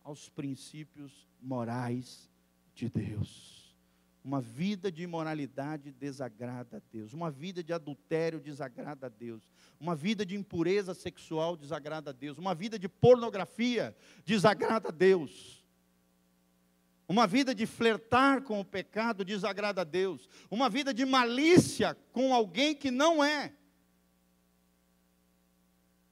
aos 0.02 0.30
princípios 0.30 1.28
morais 1.42 2.30
de 2.74 2.90
Deus. 2.90 3.58
Uma 4.24 4.42
vida 4.42 4.92
de 4.92 5.04
imoralidade 5.04 5.92
desagrada 5.94 6.78
a 6.78 6.82
Deus. 6.92 7.14
Uma 7.14 7.32
vida 7.32 7.64
de 7.64 7.72
adultério 7.72 8.42
desagrada 8.42 9.06
a 9.06 9.10
Deus. 9.10 9.50
Uma 9.80 9.96
vida 9.96 10.26
de 10.26 10.36
impureza 10.36 10.94
sexual 10.94 11.56
desagrada 11.56 12.10
a 12.10 12.14
Deus. 12.14 12.38
Uma 12.38 12.54
vida 12.54 12.78
de 12.78 12.90
pornografia 12.90 13.96
desagrada 14.26 14.90
a 14.90 14.92
Deus. 14.92 15.64
Uma 17.08 17.26
vida 17.26 17.56
de 17.56 17.66
flertar 17.66 18.42
com 18.42 18.60
o 18.60 18.66
pecado 18.66 19.24
desagrada 19.24 19.82
a 19.82 19.86
Deus. 19.86 20.28
Uma 20.52 20.70
vida 20.70 20.94
de 20.94 21.06
malícia 21.06 21.96
com 22.12 22.34
alguém 22.34 22.76
que 22.76 22.92
não 22.92 23.24
é. 23.24 23.54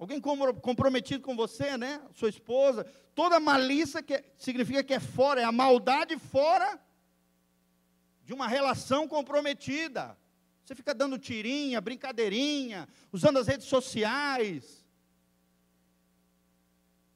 Alguém 0.05 0.21
comprometido 0.21 1.23
com 1.23 1.35
você, 1.35 1.75
né? 1.77 1.99
Sua 2.13 2.29
esposa. 2.29 2.83
Toda 3.15 3.39
malícia 3.39 4.03
que 4.03 4.13
é, 4.13 4.23
significa 4.37 4.83
que 4.83 4.93
é 4.93 4.99
fora, 4.99 5.41
é 5.41 5.43
a 5.43 5.51
maldade 5.51 6.15
fora 6.19 6.79
de 8.23 8.31
uma 8.31 8.47
relação 8.47 9.07
comprometida. 9.07 10.15
Você 10.63 10.75
fica 10.75 10.93
dando 10.93 11.17
tirinha, 11.17 11.81
brincadeirinha, 11.81 12.87
usando 13.11 13.39
as 13.39 13.47
redes 13.47 13.65
sociais. 13.65 14.85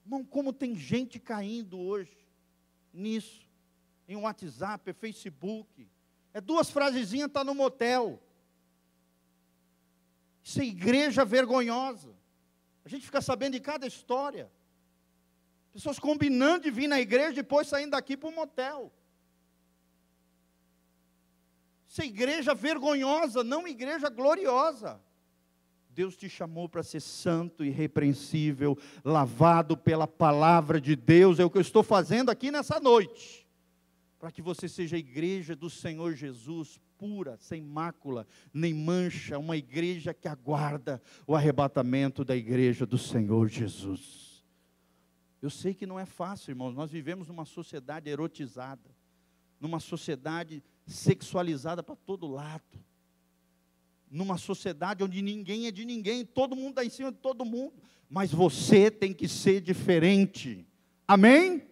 Irmão, 0.04 0.25
como 0.25 0.52
tem 0.52 0.75
gente 0.75 1.19
caindo 1.19 1.80
hoje 1.80 2.17
nisso, 2.91 3.47
em 4.08 4.15
WhatsApp, 4.15 4.93
Facebook. 4.93 5.88
É 6.34 6.41
duas 6.41 6.71
frasezinhas, 6.71 7.28
está 7.28 7.43
no 7.43 7.54
motel. 7.54 8.19
Isso 10.43 10.60
é 10.60 10.65
igreja 10.65 11.23
vergonhosa. 11.23 12.17
A 12.89 12.91
gente 12.91 13.06
fica 13.06 13.21
sabendo 13.21 13.54
de 13.54 13.60
cada 13.60 13.86
história. 13.86 14.52
Pessoas 15.71 15.99
combinando 15.99 16.63
de 16.63 16.71
vir 16.71 16.88
na 16.88 16.99
igreja 16.99 17.30
e 17.30 17.36
depois 17.36 17.67
saindo 17.67 17.91
daqui 17.91 18.17
para 18.17 18.30
o 18.30 18.34
motel. 18.34 18.91
Isso 21.88 22.02
é 22.02 22.06
igreja 22.06 22.56
vergonhosa, 22.56 23.43
não 23.43 23.67
igreja 23.67 24.10
gloriosa. 24.10 24.99
Deus 25.91 26.17
te 26.17 26.28
chamou 26.28 26.67
para 26.67 26.82
ser 26.82 26.99
santo, 26.99 27.63
irrepreensível, 27.63 28.75
lavado 29.06 29.78
pela 29.78 30.08
palavra 30.08 30.82
de 30.82 30.95
Deus. 30.95 31.38
É 31.38 31.45
o 31.45 31.49
que 31.49 31.60
eu 31.60 31.62
estou 31.62 31.84
fazendo 31.84 32.32
aqui 32.32 32.49
nessa 32.49 32.80
noite. 32.80 33.47
Para 34.17 34.32
que 34.32 34.41
você 34.41 34.67
seja 34.67 34.95
a 34.95 34.99
igreja 34.99 35.56
do 35.56 35.69
Senhor 35.69 36.15
Jesus, 36.15 36.80
pura, 36.99 37.38
sem 37.39 37.62
mácula, 37.62 38.27
nem 38.53 38.73
mancha, 38.73 39.39
uma 39.39 39.55
igreja 39.55 40.13
que 40.13 40.27
aguarda 40.27 41.01
o 41.25 41.33
arrebatamento 41.33 42.25
da 42.25 42.35
igreja 42.35 42.85
do 42.85 42.97
Senhor 42.97 43.47
Jesus. 43.47 44.43
Eu 45.41 45.49
sei 45.49 45.73
que 45.73 45.85
não 45.85 45.97
é 45.97 46.05
fácil, 46.05 46.51
irmãos, 46.51 46.75
nós 46.75 46.91
vivemos 46.91 47.29
numa 47.29 47.45
sociedade 47.45 48.09
erotizada, 48.09 48.93
numa 49.62 49.79
sociedade 49.79 50.62
sexualizada 50.85 51.81
para 51.81 51.95
todo 51.95 52.27
lado. 52.27 52.77
Numa 54.12 54.38
sociedade 54.38 55.03
onde 55.03 55.21
ninguém 55.21 55.67
é 55.67 55.71
de 55.71 55.85
ninguém, 55.85 56.25
todo 56.25 56.55
mundo 56.55 56.71
está 56.71 56.83
em 56.83 56.89
cima 56.89 57.12
de 57.12 57.19
todo 57.19 57.45
mundo. 57.45 57.73
Mas 58.10 58.31
você 58.31 58.91
tem 58.91 59.13
que 59.13 59.27
ser 59.27 59.62
diferente. 59.62 60.67
Amém? 61.08 61.63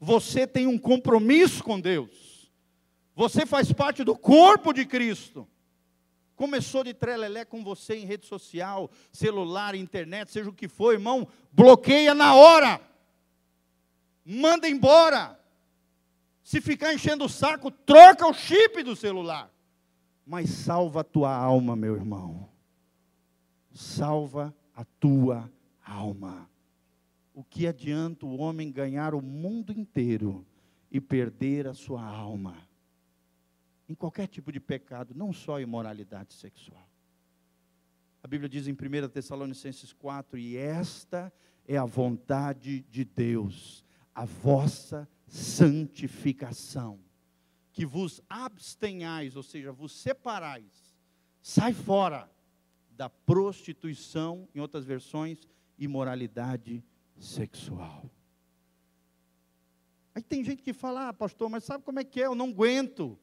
Você 0.00 0.46
tem 0.46 0.66
um 0.66 0.78
compromisso 0.78 1.62
com 1.62 1.78
Deus. 1.78 2.27
Você 3.18 3.44
faz 3.44 3.72
parte 3.72 4.04
do 4.04 4.16
corpo 4.16 4.72
de 4.72 4.86
Cristo. 4.86 5.44
Começou 6.36 6.84
de 6.84 6.94
trelelé 6.94 7.44
com 7.44 7.64
você 7.64 7.96
em 7.96 8.04
rede 8.04 8.28
social, 8.28 8.88
celular, 9.10 9.74
internet, 9.74 10.30
seja 10.30 10.48
o 10.48 10.52
que 10.52 10.68
for, 10.68 10.92
irmão, 10.92 11.26
bloqueia 11.50 12.14
na 12.14 12.36
hora. 12.36 12.80
Manda 14.24 14.68
embora. 14.68 15.36
Se 16.44 16.60
ficar 16.60 16.94
enchendo 16.94 17.24
o 17.24 17.28
saco, 17.28 17.72
troca 17.72 18.24
o 18.24 18.32
chip 18.32 18.84
do 18.84 18.94
celular. 18.94 19.52
Mas 20.24 20.50
salva 20.50 21.00
a 21.00 21.04
tua 21.04 21.34
alma, 21.34 21.74
meu 21.74 21.96
irmão. 21.96 22.48
Salva 23.72 24.54
a 24.72 24.84
tua 24.84 25.50
alma. 25.84 26.48
O 27.34 27.42
que 27.42 27.66
adianta 27.66 28.24
o 28.24 28.38
homem 28.38 28.70
ganhar 28.70 29.12
o 29.12 29.20
mundo 29.20 29.72
inteiro 29.72 30.46
e 30.88 31.00
perder 31.00 31.66
a 31.66 31.74
sua 31.74 32.04
alma? 32.04 32.67
Em 33.88 33.94
qualquer 33.94 34.26
tipo 34.26 34.52
de 34.52 34.60
pecado, 34.60 35.14
não 35.14 35.32
só 35.32 35.60
imoralidade 35.60 36.34
sexual. 36.34 36.88
A 38.22 38.28
Bíblia 38.28 38.48
diz 38.48 38.66
em 38.66 38.72
1 38.72 39.08
Tessalonicenses 39.08 39.92
4: 39.92 40.38
E 40.38 40.56
esta 40.56 41.32
é 41.66 41.76
a 41.76 41.84
vontade 41.84 42.80
de 42.90 43.04
Deus, 43.04 43.84
a 44.14 44.24
vossa 44.24 45.08
santificação, 45.26 46.98
que 47.72 47.86
vos 47.86 48.20
abstenhais, 48.28 49.36
ou 49.36 49.42
seja, 49.42 49.72
vos 49.72 49.92
separais, 49.92 50.96
sai 51.40 51.72
fora 51.72 52.30
da 52.90 53.08
prostituição, 53.08 54.48
em 54.54 54.60
outras 54.60 54.84
versões, 54.84 55.38
imoralidade 55.78 56.84
sexual. 57.16 58.10
Aí 60.14 60.22
tem 60.22 60.42
gente 60.42 60.62
que 60.62 60.72
fala, 60.72 61.08
ah, 61.08 61.12
pastor, 61.12 61.48
mas 61.48 61.62
sabe 61.62 61.84
como 61.84 62.00
é 62.00 62.04
que 62.04 62.20
é? 62.20 62.26
Eu 62.26 62.34
não 62.34 62.48
aguento. 62.48 63.16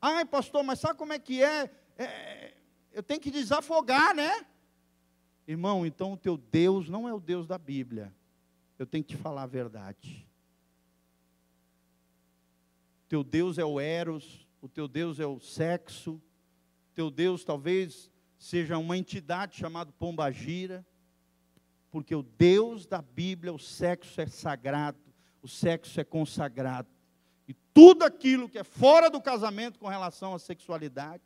Ai, 0.00 0.24
pastor, 0.24 0.62
mas 0.62 0.78
sabe 0.78 0.98
como 0.98 1.12
é 1.12 1.18
que 1.18 1.42
é? 1.42 1.70
é 1.96 2.54
eu 2.92 3.02
tenho 3.02 3.20
que 3.20 3.30
desafogar, 3.30 4.14
né? 4.14 4.46
Irmão, 5.46 5.86
então 5.86 6.12
o 6.12 6.16
teu 6.16 6.36
Deus 6.36 6.88
não 6.88 7.08
é 7.08 7.12
o 7.12 7.20
Deus 7.20 7.46
da 7.46 7.58
Bíblia. 7.58 8.14
Eu 8.78 8.86
tenho 8.86 9.02
que 9.02 9.16
te 9.16 9.20
falar 9.20 9.42
a 9.42 9.46
verdade. 9.46 10.26
Teu 13.08 13.24
Deus 13.24 13.58
é 13.58 13.64
o 13.64 13.80
Eros, 13.80 14.46
o 14.60 14.68
teu 14.68 14.86
Deus 14.86 15.18
é 15.18 15.26
o 15.26 15.40
sexo, 15.40 16.20
teu 16.94 17.10
Deus 17.10 17.44
talvez 17.44 18.10
seja 18.38 18.76
uma 18.78 18.96
entidade 18.96 19.56
chamada 19.56 19.90
Pombagira, 19.92 20.86
porque 21.90 22.14
o 22.14 22.22
Deus 22.22 22.86
da 22.86 23.00
Bíblia, 23.00 23.52
o 23.52 23.58
sexo 23.58 24.20
é 24.20 24.26
sagrado 24.26 25.08
o 25.42 25.48
sexo 25.48 26.00
é 26.00 26.04
consagrado. 26.04 26.88
Tudo 27.78 28.02
aquilo 28.02 28.48
que 28.48 28.58
é 28.58 28.64
fora 28.64 29.08
do 29.08 29.20
casamento 29.20 29.78
com 29.78 29.86
relação 29.86 30.34
à 30.34 30.38
sexualidade. 30.40 31.22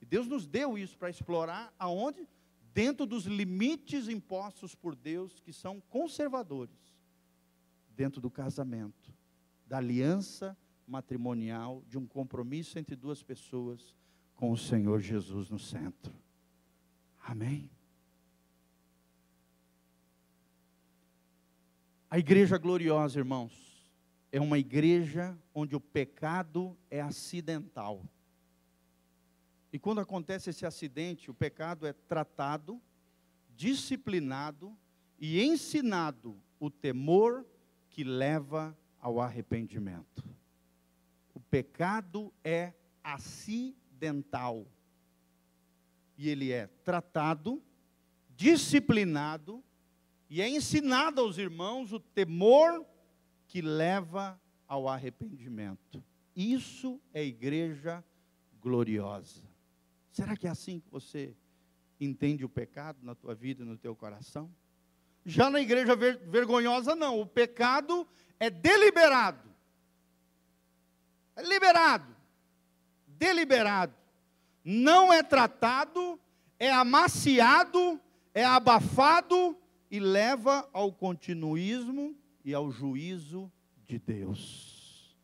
E 0.00 0.04
Deus 0.04 0.26
nos 0.26 0.48
deu 0.48 0.76
isso 0.76 0.98
para 0.98 1.08
explorar 1.08 1.72
aonde? 1.78 2.28
Dentro 2.72 3.06
dos 3.06 3.24
limites 3.24 4.08
impostos 4.08 4.74
por 4.74 4.96
Deus, 4.96 5.38
que 5.38 5.52
são 5.52 5.80
conservadores. 5.82 6.76
Dentro 7.90 8.20
do 8.20 8.28
casamento, 8.28 9.14
da 9.64 9.76
aliança 9.76 10.58
matrimonial, 10.88 11.84
de 11.86 11.96
um 11.96 12.04
compromisso 12.04 12.76
entre 12.76 12.96
duas 12.96 13.22
pessoas 13.22 13.94
com 14.34 14.50
o 14.50 14.58
Senhor 14.58 15.00
Jesus 15.00 15.48
no 15.50 15.58
centro. 15.60 16.12
Amém. 17.24 17.70
A 22.10 22.18
igreja 22.18 22.58
gloriosa, 22.58 23.20
irmãos, 23.20 23.73
é 24.34 24.40
uma 24.40 24.58
igreja 24.58 25.38
onde 25.54 25.76
o 25.76 25.80
pecado 25.80 26.76
é 26.90 27.00
acidental. 27.00 28.04
E 29.72 29.78
quando 29.78 30.00
acontece 30.00 30.50
esse 30.50 30.66
acidente, 30.66 31.30
o 31.30 31.34
pecado 31.34 31.86
é 31.86 31.92
tratado, 31.92 32.82
disciplinado 33.54 34.76
e 35.20 35.40
ensinado 35.40 36.36
o 36.58 36.68
temor 36.68 37.46
que 37.88 38.02
leva 38.02 38.76
ao 39.00 39.20
arrependimento. 39.20 40.28
O 41.32 41.38
pecado 41.38 42.34
é 42.42 42.72
acidental. 43.04 44.66
E 46.18 46.28
ele 46.28 46.50
é 46.50 46.66
tratado, 46.82 47.62
disciplinado 48.30 49.62
e 50.28 50.42
é 50.42 50.48
ensinado 50.48 51.20
aos 51.20 51.38
irmãos 51.38 51.92
o 51.92 52.00
temor 52.00 52.84
que 53.54 53.62
leva 53.62 54.36
ao 54.66 54.88
arrependimento. 54.88 56.02
Isso 56.34 57.00
é 57.12 57.22
igreja 57.22 58.02
gloriosa. 58.60 59.44
Será 60.10 60.36
que 60.36 60.48
é 60.48 60.50
assim 60.50 60.80
que 60.80 60.90
você 60.90 61.36
entende 62.00 62.44
o 62.44 62.48
pecado 62.48 62.98
na 63.00 63.14
tua 63.14 63.32
vida 63.32 63.62
e 63.62 63.64
no 63.64 63.78
teu 63.78 63.94
coração? 63.94 64.52
Já 65.24 65.48
na 65.48 65.60
igreja 65.60 65.94
ver, 65.94 66.18
vergonhosa, 66.26 66.96
não. 66.96 67.20
O 67.20 67.26
pecado 67.26 68.04
é 68.40 68.50
deliberado. 68.50 69.48
É 71.36 71.42
liberado. 71.44 72.12
Deliberado. 73.06 73.94
Não 74.64 75.12
é 75.12 75.22
tratado, 75.22 76.18
é 76.58 76.72
amaciado, 76.72 78.00
é 78.34 78.44
abafado 78.44 79.56
e 79.88 80.00
leva 80.00 80.68
ao 80.72 80.92
continuismo 80.92 82.16
e 82.44 82.52
ao 82.52 82.70
juízo 82.70 83.50
de 83.86 83.98
Deus. 83.98 85.16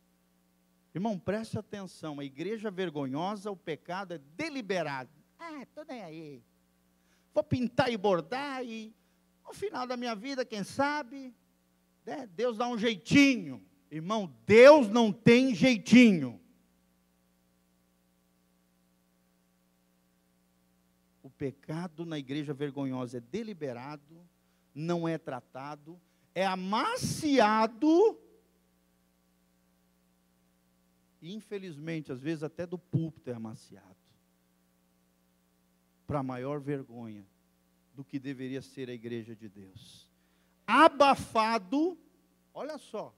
Irmão, 0.93 1.17
preste 1.17 1.57
atenção, 1.57 2.19
a 2.19 2.25
igreja 2.25 2.69
vergonhosa, 2.69 3.51
o 3.51 3.55
pecado 3.55 4.13
é 4.13 4.17
deliberado. 4.35 5.11
Ah, 5.39 5.61
estou 5.61 5.85
nem 5.85 6.01
aí. 6.01 6.43
Vou 7.33 7.43
pintar 7.43 7.91
e 7.91 7.97
bordar 7.97 8.65
e 8.65 8.93
no 9.45 9.53
final 9.53 9.85
da 9.85 9.97
minha 9.97 10.15
vida, 10.15 10.45
quem 10.45 10.63
sabe, 10.63 11.33
né, 12.05 12.27
Deus 12.27 12.57
dá 12.57 12.67
um 12.67 12.77
jeitinho. 12.77 13.61
Irmão, 13.89 14.33
Deus 14.45 14.87
não 14.87 15.11
tem 15.11 15.53
jeitinho. 15.53 16.39
O 21.21 21.29
pecado 21.29 22.05
na 22.05 22.17
igreja 22.17 22.53
vergonhosa 22.53 23.17
é 23.17 23.21
deliberado, 23.21 24.25
não 24.73 25.07
é 25.07 25.17
tratado, 25.17 25.99
é 26.33 26.45
amaciado. 26.45 28.17
Infelizmente, 31.21 32.11
às 32.11 32.21
vezes 32.21 32.43
até 32.43 32.65
do 32.65 32.77
púlpito 32.77 33.29
é 33.29 33.33
amaciado. 33.33 33.95
Para 36.07 36.23
maior 36.23 36.59
vergonha 36.59 37.25
do 37.93 38.03
que 38.03 38.19
deveria 38.19 38.61
ser 38.61 38.89
a 38.89 38.93
igreja 38.93 39.35
de 39.35 39.47
Deus. 39.47 40.09
Abafado, 40.65 41.97
olha 42.53 42.77
só, 42.77 43.13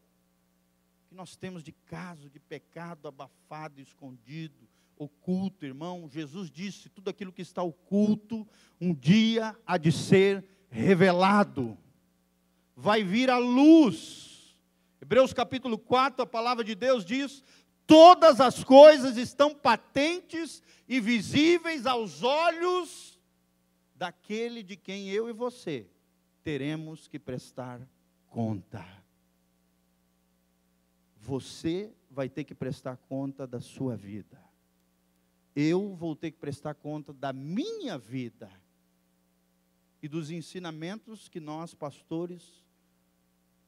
que 1.07 1.15
nós 1.15 1.35
temos 1.35 1.63
de 1.63 1.71
caso 1.71 2.29
de 2.29 2.39
pecado 2.39 3.07
abafado, 3.07 3.79
escondido, 3.79 4.67
oculto, 4.97 5.65
irmão. 5.65 6.09
Jesus 6.09 6.49
disse: 6.49 6.89
tudo 6.89 7.09
aquilo 7.09 7.31
que 7.31 7.41
está 7.41 7.61
oculto, 7.63 8.47
um 8.81 8.93
dia 8.93 9.57
há 9.65 9.77
de 9.77 9.91
ser 9.91 10.43
revelado, 10.69 11.77
vai 12.75 13.03
vir 13.03 13.29
a 13.29 13.37
luz. 13.37 14.55
Hebreus 15.01 15.33
capítulo 15.33 15.77
4, 15.77 16.23
a 16.23 16.25
palavra 16.25 16.63
de 16.63 16.75
Deus 16.75 17.05
diz: 17.05 17.43
todas 17.85 18.39
as 18.39 18.63
coisas 18.63 19.17
estão 19.17 19.53
patentes 19.53 20.61
e 20.87 20.99
visíveis 20.99 21.85
aos 21.85 22.23
olhos 22.23 23.19
daquele 23.95 24.63
de 24.63 24.75
quem 24.75 25.09
eu 25.09 25.29
e 25.29 25.33
você 25.33 25.87
teremos 26.43 27.07
que 27.07 27.17
prestar 27.17 27.81
conta. 28.27 28.85
Você 31.15 31.93
vai 32.11 32.27
ter 32.27 32.43
que 32.43 32.53
prestar 32.53 32.97
conta 32.97 33.47
da 33.47 33.61
sua 33.61 33.95
vida. 33.95 34.43
Eu 35.55 35.95
vou 35.95 36.15
ter 36.15 36.31
que 36.31 36.37
prestar 36.37 36.73
conta 36.73 37.13
da 37.13 37.31
minha 37.31 37.97
vida 37.97 38.51
e 40.03 40.07
dos 40.09 40.29
ensinamentos 40.29 41.29
que 41.29 41.39
nós, 41.39 41.73
pastores, 41.73 42.61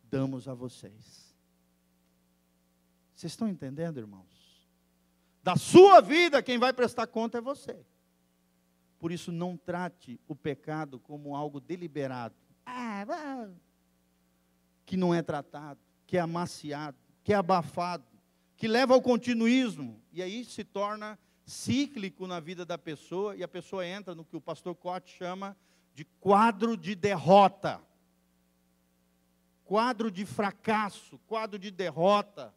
damos 0.04 0.50
a 0.50 0.54
vocês. 0.54 1.34
Vocês 3.16 3.32
estão 3.32 3.48
entendendo, 3.48 4.00
irmãos? 4.00 4.68
Da 5.42 5.56
sua 5.56 6.02
vida, 6.02 6.44
quem 6.44 6.58
vai 6.58 6.74
prestar 6.74 7.08
conta 7.08 7.38
é 7.38 7.42
você. 7.42 7.86
Por 9.00 9.14
isso, 9.14 9.32
não 9.32 9.56
trate 9.56 10.20
o 10.28 10.36
pecado 10.36 11.00
como 11.00 11.38
algo 11.38 11.62
deliberado. 11.62 12.36
Ah, 12.66 13.48
que 14.86 14.98
não 14.98 15.14
é 15.14 15.22
tratado, 15.22 15.80
que 16.06 16.18
é 16.18 16.20
amaciado, 16.20 16.98
que 17.24 17.32
é 17.32 17.38
abafado, 17.38 18.04
que 18.58 18.68
leva 18.68 18.94
ao 18.94 19.02
continuismo. 19.02 20.04
E 20.12 20.22
aí 20.22 20.44
se 20.44 20.66
torna 20.66 21.18
cíclico 21.46 22.28
na 22.28 22.42
vida 22.42 22.66
da 22.66 22.78
pessoa, 22.78 23.38
e 23.38 23.44
a 23.44 23.48
pessoa 23.48 23.88
entra 23.88 24.14
no 24.14 24.26
que 24.26 24.36
o 24.36 24.42
pastor 24.42 24.76
Cote 24.76 25.16
chama 25.16 25.56
de 25.96 26.04
quadro 26.20 26.76
de 26.76 26.94
derrota, 26.94 27.82
quadro 29.64 30.12
de 30.12 30.26
fracasso, 30.26 31.18
quadro 31.20 31.58
de 31.58 31.72
derrota. 31.72 32.54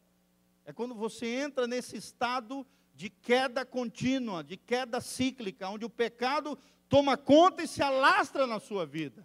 É 0.64 0.72
quando 0.72 0.92
você 0.92 1.26
entra 1.26 1.68
nesse 1.68 1.96
estado 1.96 2.66
de 2.96 3.08
queda 3.08 3.64
contínua, 3.64 4.42
de 4.42 4.56
queda 4.56 5.00
cíclica, 5.00 5.68
onde 5.68 5.84
o 5.84 5.90
pecado 5.90 6.58
toma 6.88 7.16
conta 7.16 7.62
e 7.62 7.68
se 7.68 7.80
alastra 7.80 8.44
na 8.44 8.58
sua 8.58 8.84
vida. 8.84 9.24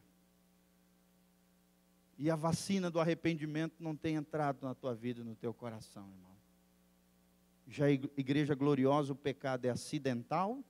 E 2.16 2.30
a 2.30 2.36
vacina 2.36 2.92
do 2.92 3.00
arrependimento 3.00 3.76
não 3.80 3.96
tem 3.96 4.14
entrado 4.14 4.64
na 4.64 4.76
tua 4.76 4.94
vida 4.94 5.22
e 5.22 5.24
no 5.24 5.36
teu 5.36 5.56
coração, 5.56 6.04
irmão. 6.04 6.32
Já 7.68 7.90
igreja 7.90 8.54
gloriosa, 8.54 9.12
o 9.12 9.16
pecado 9.16 9.66
é 9.66 9.70
acidental, 9.70 10.64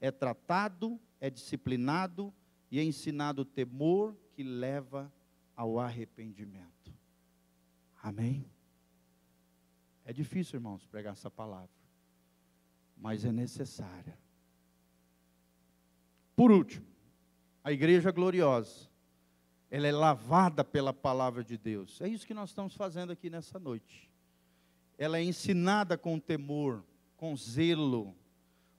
é 0.00 0.12
tratado, 0.12 1.00
é 1.20 1.28
disciplinado, 1.28 2.32
e 2.74 2.80
é 2.80 2.82
ensinado 2.82 3.42
o 3.42 3.44
temor 3.44 4.16
que 4.32 4.42
leva 4.42 5.12
ao 5.54 5.78
arrependimento. 5.78 6.92
Amém? 8.02 8.50
É 10.04 10.12
difícil, 10.12 10.56
irmãos, 10.56 10.84
pregar 10.84 11.12
essa 11.12 11.30
palavra. 11.30 11.70
mas 12.96 13.24
é 13.24 13.30
necessária. 13.30 14.18
Por 16.34 16.50
último, 16.50 16.84
a 17.62 17.70
igreja 17.70 18.10
gloriosa, 18.10 18.90
ela 19.70 19.86
é 19.86 19.92
lavada 19.92 20.64
pela 20.64 20.92
palavra 20.92 21.44
de 21.44 21.56
Deus. 21.56 22.00
É 22.00 22.08
isso 22.08 22.26
que 22.26 22.34
nós 22.34 22.50
estamos 22.50 22.74
fazendo 22.74 23.12
aqui 23.12 23.30
nessa 23.30 23.56
noite. 23.56 24.10
Ela 24.98 25.18
é 25.18 25.22
ensinada 25.22 25.96
com 25.96 26.18
temor, 26.18 26.84
com 27.16 27.36
zelo, 27.36 28.16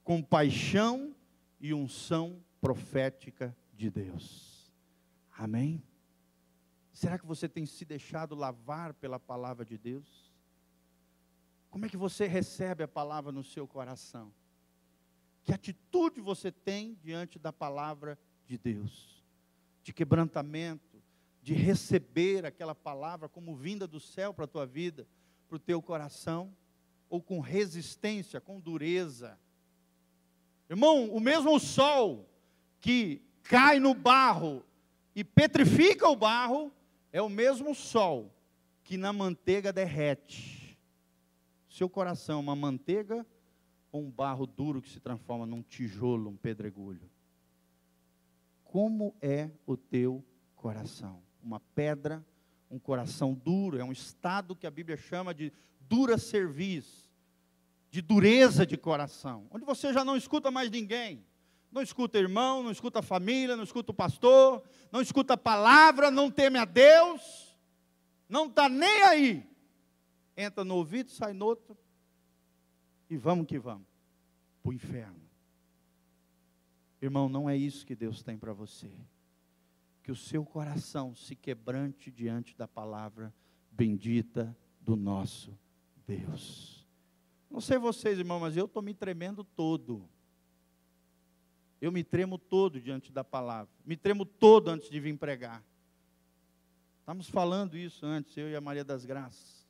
com 0.04 0.22
paixão 0.22 1.16
e 1.62 1.74
unção 1.74 2.43
profética 2.60 3.56
de 3.76 3.89
Deus. 3.89 4.71
Amém? 5.38 5.84
Será 6.91 7.19
que 7.19 7.26
você 7.26 7.49
tem 7.49 7.65
se 7.65 7.84
deixado 7.84 8.36
lavar 8.36 8.93
pela 8.93 9.19
palavra 9.19 9.65
de 9.65 9.78
Deus? 9.78 10.32
Como 11.69 11.86
é 11.86 11.89
que 11.89 11.97
você 11.97 12.26
recebe 12.26 12.84
a 12.84 12.88
palavra 12.88 13.34
no 13.34 13.43
seu 13.43 13.67
coração? 13.67 14.34
Que 15.43 15.51
atitude 15.51 16.21
você 16.21 16.51
tem 16.51 16.97
diante 17.03 17.38
da 17.38 17.51
palavra 17.51 18.17
de 18.45 18.57
Deus? 18.57 19.21
De 19.84 19.93
quebrantamento, 19.93 21.03
de 21.43 21.53
receber 21.53 22.45
aquela 22.45 22.73
palavra 22.73 23.28
como 23.28 23.55
vinda 23.55 23.86
do 23.86 23.99
céu 23.99 24.34
para 24.34 24.45
a 24.45 24.47
tua 24.47 24.65
vida, 24.65 25.05
para 25.47 25.57
o 25.57 25.59
teu 25.59 25.82
coração, 25.82 26.55
ou 27.09 27.21
com 27.21 27.41
resistência, 27.41 28.39
com 28.39 28.59
dureza? 28.59 29.38
Irmão, 30.69 31.09
o 31.09 31.19
mesmo 31.19 31.59
sol 31.59 32.28
que 32.80 33.21
cai 33.46 33.80
no 33.80 33.93
barro 33.93 34.64
e 35.16 35.24
petrifica 35.24 36.08
o 36.10 36.16
barro, 36.16 36.72
é 37.12 37.22
o 37.22 37.30
mesmo 37.30 37.74
sol 37.74 38.32
que 38.84 38.98
na 38.98 39.14
manteiga 39.14 39.72
derrete. 39.72 40.78
Seu 41.70 41.89
coração, 41.89 42.39
uma 42.39 42.56
manteiga 42.56 43.26
ou 43.91 44.02
um 44.02 44.12
barro 44.12 44.46
duro 44.46 44.82
que 44.82 44.89
se 44.89 45.00
transforma 45.00 45.46
num 45.46 45.62
tijolo, 45.62 46.30
um 46.30 46.36
pedregulho? 46.36 47.10
Como 48.64 49.16
é 49.22 49.50
o 49.66 49.78
teu 49.78 50.24
coração? 50.56 51.22
Uma 51.41 51.60
pedra, 51.60 52.26
um 52.70 52.80
coração 52.80 53.34
duro, 53.34 53.78
é 53.78 53.84
um 53.84 53.91
estado 53.91 54.56
que 54.56 54.68
a 54.68 54.72
Bíblia 54.72 54.98
chama 54.98 55.34
de 55.34 55.54
dura 55.80 56.18
cerviz, 56.18 57.10
de 57.89 58.02
dureza 58.02 58.66
de 58.66 58.76
coração, 58.76 59.48
onde 59.52 59.64
você 59.64 59.93
já 59.93 60.04
não 60.04 60.18
escuta 60.18 60.52
mais 60.52 60.70
ninguém, 60.70 61.24
não 61.76 61.82
escuta 61.82 62.17
irmão, 62.17 62.63
não 62.63 62.71
escuta 62.71 63.01
família, 63.01 63.57
não 63.57 63.65
escuta 63.65 63.91
o 63.91 63.93
pastor, 63.93 64.63
não 64.93 65.01
escuta 65.01 65.34
a 65.34 65.38
palavra, 65.38 66.09
não 66.09 66.32
teme 66.32 66.57
a 66.57 66.63
Deus, 66.63 67.53
não 68.30 68.47
está 68.47 68.69
nem 68.69 69.03
aí. 69.03 69.49
Entra 70.38 70.63
no 70.63 70.76
ouvido, 70.76 71.11
sai 71.11 71.34
no 71.34 71.45
outro, 71.45 71.78
e 73.09 73.17
vamos 73.17 73.45
que 73.45 73.59
vamos 73.59 73.86
para 74.63 74.69
o 74.69 74.73
inferno. 74.73 75.19
Irmão, 77.01 77.28
não 77.28 77.49
é 77.49 77.57
isso 77.57 77.86
que 77.86 77.93
Deus 77.93 78.23
tem 78.23 78.38
para 78.38 78.53
você. 78.53 78.89
Que 80.01 80.13
o 80.13 80.15
seu 80.15 80.45
coração 80.45 81.13
se 81.13 81.36
quebrante 81.36 82.09
diante 82.09 82.55
da 82.55 82.69
palavra 82.69 83.34
bendita 83.69 84.55
do 84.80 84.95
nosso 84.95 85.51
Deus. 86.07 86.88
Não 87.51 87.59
sei 87.59 87.78
vocês, 87.78 88.17
irmão, 88.17 88.39
mas 88.39 88.55
eu 88.55 88.63
estou 88.63 88.82
me 88.82 88.93
tremendo 88.93 89.43
todo. 89.43 90.09
Eu 91.86 91.91
me 91.91 92.03
tremo 92.03 92.39
todo 92.39 92.81
diante 92.81 93.11
da 93.11 93.23
palavra. 93.23 93.71
Me 93.86 93.95
tremo 93.95 94.25
todo 94.25 94.69
antes 94.69 94.89
de 94.89 94.99
vir 94.99 95.15
pregar. 95.19 95.63
Estamos 96.99 97.29
falando 97.29 97.77
isso 97.77 98.03
antes, 98.07 98.36
eu 98.36 98.49
e 98.49 98.55
a 98.55 98.59
Maria 98.59 98.83
das 98.83 99.05
Graças. 99.05 99.67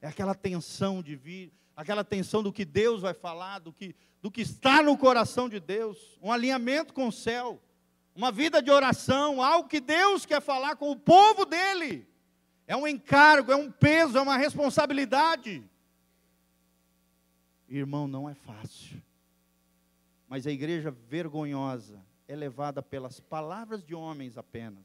É 0.00 0.06
aquela 0.06 0.32
tensão 0.32 1.02
de 1.02 1.16
vir 1.16 1.52
aquela 1.74 2.04
tensão 2.04 2.40
do 2.40 2.52
que 2.52 2.64
Deus 2.64 3.02
vai 3.02 3.12
falar, 3.12 3.58
do 3.58 3.72
que, 3.72 3.96
do 4.22 4.30
que 4.30 4.42
está 4.42 4.80
no 4.80 4.96
coração 4.96 5.48
de 5.48 5.58
Deus, 5.58 6.16
um 6.22 6.30
alinhamento 6.30 6.94
com 6.94 7.08
o 7.08 7.12
céu, 7.12 7.60
uma 8.14 8.30
vida 8.30 8.62
de 8.62 8.70
oração, 8.70 9.42
algo 9.42 9.68
que 9.68 9.80
Deus 9.80 10.24
quer 10.24 10.40
falar 10.40 10.76
com 10.76 10.92
o 10.92 10.96
povo 10.96 11.44
dele. 11.44 12.08
É 12.64 12.76
um 12.76 12.86
encargo, 12.86 13.50
é 13.50 13.56
um 13.56 13.72
peso, 13.72 14.16
é 14.16 14.20
uma 14.20 14.36
responsabilidade. 14.36 15.68
Irmão, 17.68 18.06
não 18.06 18.30
é 18.30 18.34
fácil. 18.34 19.04
Mas 20.28 20.46
a 20.46 20.50
igreja 20.50 20.90
vergonhosa 20.90 22.04
é 22.26 22.34
levada 22.34 22.82
pelas 22.82 23.20
palavras 23.20 23.84
de 23.84 23.94
homens 23.94 24.36
apenas, 24.36 24.84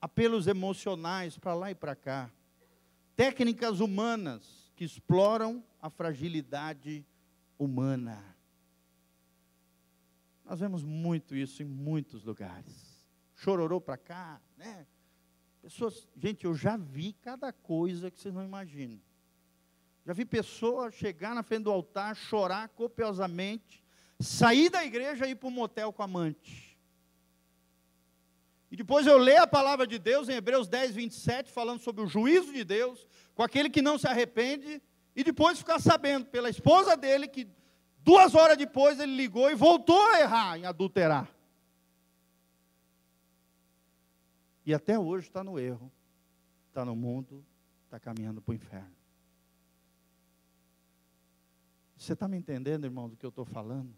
apelos 0.00 0.46
emocionais 0.46 1.36
para 1.36 1.54
lá 1.54 1.70
e 1.70 1.74
para 1.74 1.96
cá, 1.96 2.30
técnicas 3.16 3.80
humanas 3.80 4.72
que 4.76 4.84
exploram 4.84 5.64
a 5.82 5.90
fragilidade 5.90 7.04
humana. 7.58 8.22
Nós 10.44 10.60
vemos 10.60 10.84
muito 10.84 11.34
isso 11.34 11.62
em 11.62 11.66
muitos 11.66 12.24
lugares. 12.24 13.04
Chororou 13.34 13.80
para 13.80 13.96
cá, 13.96 14.40
né? 14.56 14.86
Pessoas, 15.60 16.08
gente, 16.16 16.44
eu 16.44 16.54
já 16.54 16.76
vi 16.76 17.12
cada 17.12 17.52
coisa 17.52 18.10
que 18.10 18.18
vocês 18.18 18.32
não 18.32 18.44
imaginam. 18.44 19.00
Já 20.06 20.12
vi 20.12 20.24
pessoa 20.24 20.90
chegar 20.90 21.34
na 21.34 21.42
frente 21.42 21.64
do 21.64 21.70
altar, 21.70 22.16
chorar 22.16 22.68
copiosamente, 22.70 23.84
sair 24.18 24.68
da 24.68 24.84
igreja 24.84 25.26
e 25.26 25.30
ir 25.30 25.34
para 25.36 25.48
um 25.48 25.52
motel 25.52 25.92
com 25.92 26.02
amante. 26.02 26.78
E 28.70 28.76
depois 28.76 29.06
eu 29.06 29.16
leio 29.16 29.42
a 29.42 29.46
palavra 29.46 29.86
de 29.86 29.98
Deus 29.98 30.28
em 30.28 30.34
Hebreus 30.34 30.68
10, 30.68 30.94
27, 30.94 31.50
falando 31.50 31.80
sobre 31.80 32.02
o 32.02 32.06
juízo 32.06 32.52
de 32.52 32.64
Deus, 32.64 33.06
com 33.34 33.42
aquele 33.42 33.70
que 33.70 33.80
não 33.80 33.96
se 33.96 34.06
arrepende, 34.06 34.82
e 35.16 35.24
depois 35.24 35.58
ficar 35.58 35.80
sabendo 35.80 36.26
pela 36.26 36.50
esposa 36.50 36.96
dele 36.96 37.26
que 37.26 37.48
duas 37.98 38.34
horas 38.34 38.56
depois 38.56 39.00
ele 39.00 39.16
ligou 39.16 39.50
e 39.50 39.54
voltou 39.54 40.00
a 40.12 40.20
errar 40.20 40.58
em 40.58 40.66
adulterar. 40.66 41.28
E 44.66 44.74
até 44.74 44.98
hoje 44.98 45.28
está 45.28 45.42
no 45.42 45.58
erro, 45.58 45.90
está 46.68 46.84
no 46.84 46.94
mundo, 46.94 47.42
está 47.86 47.98
caminhando 47.98 48.42
para 48.42 48.52
o 48.52 48.54
inferno. 48.54 48.94
Você 51.96 52.12
está 52.12 52.28
me 52.28 52.36
entendendo, 52.36 52.84
irmão, 52.84 53.08
do 53.08 53.16
que 53.16 53.24
eu 53.24 53.30
estou 53.30 53.46
falando? 53.46 53.92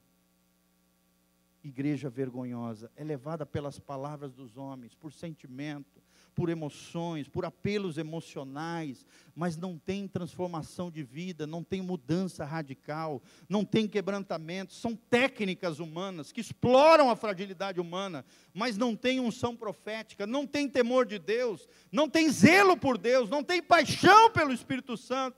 Igreja 1.63 2.09
vergonhosa, 2.09 2.91
é 2.97 3.05
levada 3.05 3.45
pelas 3.45 3.79
palavras 3.79 4.33
dos 4.33 4.57
homens, 4.57 4.95
por 4.95 5.13
sentimento, 5.13 6.03
por 6.35 6.49
emoções, 6.49 7.29
por 7.29 7.45
apelos 7.45 7.99
emocionais, 7.99 9.05
mas 9.35 9.57
não 9.57 9.79
tem 9.79 10.09
transformação 10.09 10.91
de 10.91 11.03
vida, 11.03 11.47
não 11.47 11.63
tem 11.63 11.83
mudança 11.83 12.45
radical, 12.45 13.23
não 13.49 13.65
tem 13.65 13.87
quebrantamento, 13.87 14.73
são 14.73 14.97
técnicas 14.97 15.79
humanas 15.79 16.33
que 16.33 16.41
exploram 16.41 17.11
a 17.11 17.17
fragilidade 17.17 17.81
humana, 17.81 18.25
mas 18.55 18.77
não 18.79 18.97
tem 18.97 19.21
unção 19.21 19.55
profética, 19.55 20.27
não 20.27 20.47
tem 20.47 20.69
temor 20.69 21.05
de 21.05 21.19
Deus, 21.19 21.69
não 21.93 22.09
tem 22.09 22.31
zelo 22.31 22.77
por 22.77 22.97
Deus, 22.97 23.29
não 23.29 23.43
tem 23.43 23.63
paixão 23.63 24.31
pelo 24.31 24.53
Espírito 24.53 24.97
Santo, 24.97 25.37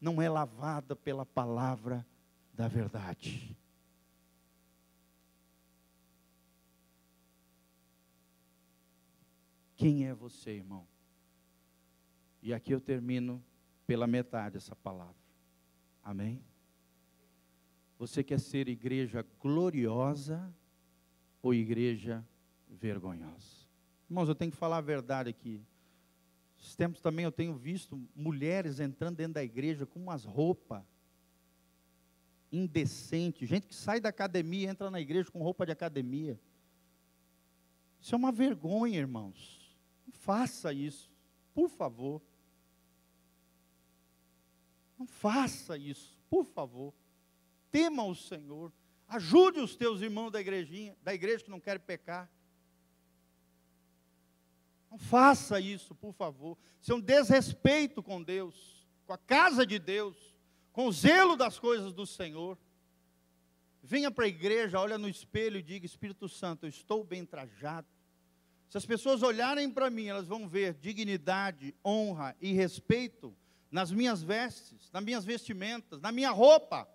não 0.00 0.20
é 0.20 0.28
lavada 0.28 0.94
pela 0.94 1.24
palavra 1.24 2.06
da 2.52 2.68
verdade. 2.68 3.56
Quem 9.76 10.06
é 10.06 10.14
você, 10.14 10.52
irmão? 10.52 10.86
E 12.42 12.54
aqui 12.54 12.72
eu 12.72 12.80
termino 12.80 13.44
pela 13.86 14.06
metade 14.06 14.56
essa 14.56 14.74
palavra. 14.74 15.14
Amém? 16.02 16.42
Você 17.98 18.24
quer 18.24 18.40
ser 18.40 18.68
igreja 18.68 19.24
gloriosa 19.40 20.52
ou 21.42 21.54
igreja 21.54 22.26
vergonhosa? 22.68 23.66
Irmãos, 24.08 24.28
eu 24.28 24.34
tenho 24.34 24.50
que 24.50 24.56
falar 24.56 24.78
a 24.78 24.82
verdade 24.82 25.28
aqui. 25.28 25.62
Esses 26.58 26.74
tempos 26.74 27.00
também 27.00 27.24
eu 27.24 27.32
tenho 27.32 27.54
visto 27.54 28.00
mulheres 28.14 28.80
entrando 28.80 29.16
dentro 29.16 29.34
da 29.34 29.44
igreja 29.44 29.84
com 29.84 30.00
umas 30.00 30.24
roupas 30.24 30.84
indecentes. 32.50 33.48
Gente 33.48 33.66
que 33.66 33.74
sai 33.74 34.00
da 34.00 34.08
academia 34.08 34.70
entra 34.70 34.90
na 34.90 35.00
igreja 35.00 35.30
com 35.30 35.42
roupa 35.42 35.66
de 35.66 35.72
academia. 35.72 36.40
Isso 38.00 38.14
é 38.14 38.18
uma 38.18 38.32
vergonha, 38.32 38.98
irmãos. 38.98 39.55
Faça 40.16 40.72
isso, 40.72 41.10
por 41.54 41.68
favor. 41.68 42.22
Não 44.98 45.06
faça 45.06 45.76
isso, 45.76 46.18
por 46.28 46.44
favor. 46.44 46.94
Tema 47.70 48.04
o 48.04 48.14
Senhor. 48.14 48.72
Ajude 49.06 49.60
os 49.60 49.76
teus 49.76 50.00
irmãos 50.00 50.30
da 50.30 50.40
igrejinha, 50.40 50.96
da 51.02 51.14
igreja 51.14 51.44
que 51.44 51.50
não 51.50 51.60
querem 51.60 51.80
pecar. 51.80 52.30
Não 54.90 54.98
faça 54.98 55.60
isso, 55.60 55.94
por 55.94 56.12
favor. 56.12 56.56
Isso 56.80 56.92
é 56.92 56.94
um 56.94 57.00
desrespeito 57.00 58.02
com 58.02 58.22
Deus, 58.22 58.86
com 59.06 59.12
a 59.12 59.18
casa 59.18 59.66
de 59.66 59.78
Deus, 59.78 60.34
com 60.72 60.86
o 60.86 60.92
zelo 60.92 61.36
das 61.36 61.58
coisas 61.58 61.92
do 61.92 62.06
Senhor. 62.06 62.58
Venha 63.82 64.10
para 64.10 64.24
a 64.24 64.28
igreja, 64.28 64.80
olha 64.80 64.98
no 64.98 65.08
espelho 65.08 65.58
e 65.58 65.62
diga: 65.62 65.86
Espírito 65.86 66.28
Santo, 66.28 66.66
eu 66.66 66.70
estou 66.70 67.04
bem 67.04 67.24
trajado, 67.24 67.86
se 68.68 68.76
as 68.76 68.84
pessoas 68.84 69.22
olharem 69.22 69.70
para 69.70 69.88
mim, 69.88 70.06
elas 70.06 70.26
vão 70.26 70.48
ver 70.48 70.74
dignidade, 70.74 71.74
honra 71.84 72.36
e 72.40 72.52
respeito 72.52 73.34
nas 73.70 73.92
minhas 73.92 74.22
vestes, 74.22 74.90
nas 74.92 75.04
minhas 75.04 75.24
vestimentas, 75.24 76.00
na 76.00 76.10
minha 76.10 76.30
roupa. 76.30 76.88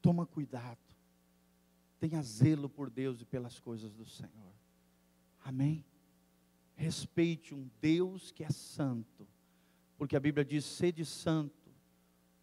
Toma 0.00 0.26
cuidado. 0.26 0.78
Tenha 1.98 2.22
zelo 2.22 2.68
por 2.68 2.88
Deus 2.88 3.20
e 3.20 3.26
pelas 3.26 3.60
coisas 3.60 3.92
do 3.92 4.06
Senhor. 4.06 4.54
Amém? 5.44 5.84
Respeite 6.74 7.54
um 7.54 7.70
Deus 7.78 8.32
que 8.32 8.42
é 8.42 8.50
santo, 8.50 9.28
porque 9.98 10.16
a 10.16 10.20
Bíblia 10.20 10.44
diz: 10.44 10.64
sede 10.64 11.04
santo, 11.04 11.70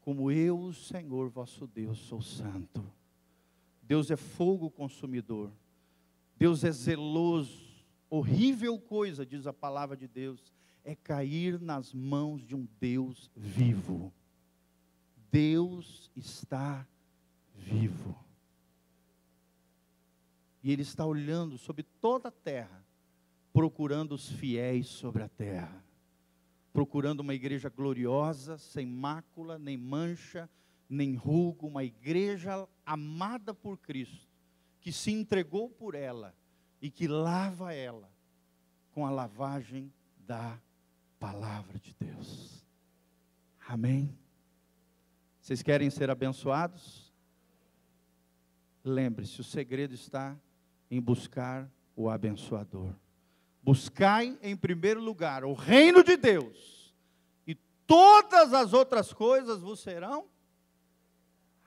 como 0.02 0.32
eu, 0.32 0.60
o 0.60 0.74
Senhor 0.74 1.30
vosso 1.30 1.66
Deus, 1.66 1.98
sou 1.98 2.22
santo. 2.22 2.97
Deus 3.88 4.12
é 4.12 4.18
fogo 4.18 4.70
consumidor, 4.70 5.52
Deus 6.38 6.64
é 6.64 6.72
zeloso. 6.72 7.66
Horrível 8.10 8.80
coisa, 8.80 9.26
diz 9.26 9.48
a 9.48 9.54
palavra 9.54 9.98
de 9.98 10.08
Deus, 10.08 10.54
é 10.84 10.96
cair 10.96 11.60
nas 11.60 11.94
mãos 11.94 12.46
de 12.46 12.56
um 12.56 12.68
Deus 12.80 13.30
vivo. 13.36 14.14
Deus 15.30 16.10
está 16.16 16.88
vivo. 17.54 18.18
E 20.64 20.72
Ele 20.72 20.82
está 20.82 21.06
olhando 21.06 21.58
sobre 21.58 21.84
toda 21.84 22.30
a 22.30 22.32
terra, 22.32 22.86
procurando 23.52 24.16
os 24.16 24.30
fiéis 24.30 24.88
sobre 24.88 25.24
a 25.24 25.30
terra, 25.30 25.84
procurando 26.72 27.22
uma 27.22 27.34
igreja 27.34 27.70
gloriosa, 27.70 28.58
sem 28.58 28.86
mácula, 28.86 29.58
nem 29.58 29.78
mancha, 29.78 30.50
nem 30.90 31.16
rugo, 31.16 31.68
uma 31.68 31.84
igreja 31.84 32.68
amada 32.86 33.54
por 33.54 33.78
Cristo, 33.78 34.28
que 34.80 34.92
se 34.92 35.12
entregou 35.12 35.70
por 35.70 35.96
ela 35.96 36.36
e 36.82 36.90
que 36.90 37.08
lava 37.08 37.74
ela 37.74 38.10
com 38.92 39.06
a 39.06 39.10
lavagem 39.10 39.92
da 40.18 40.60
palavra 41.20 41.80
de 41.80 41.96
Deus. 42.00 42.66
Amém? 43.68 44.18
Vocês 45.42 45.62
querem 45.62 45.90
ser 45.90 46.10
abençoados? 46.10 47.14
Lembre-se, 48.84 49.42
o 49.42 49.44
segredo 49.44 49.94
está 49.94 50.38
em 50.90 51.02
buscar 51.02 51.70
o 51.96 52.10
abençoador. 52.10 52.94
Buscai 53.62 54.38
em 54.42 54.56
primeiro 54.56 55.02
lugar 55.02 55.44
o 55.44 55.54
reino 55.54 56.04
de 56.04 56.16
Deus, 56.16 56.96
e 57.46 57.56
todas 57.86 58.54
as 58.54 58.72
outras 58.72 59.12
coisas 59.12 59.60
vos 59.60 59.82
serão 59.82 60.30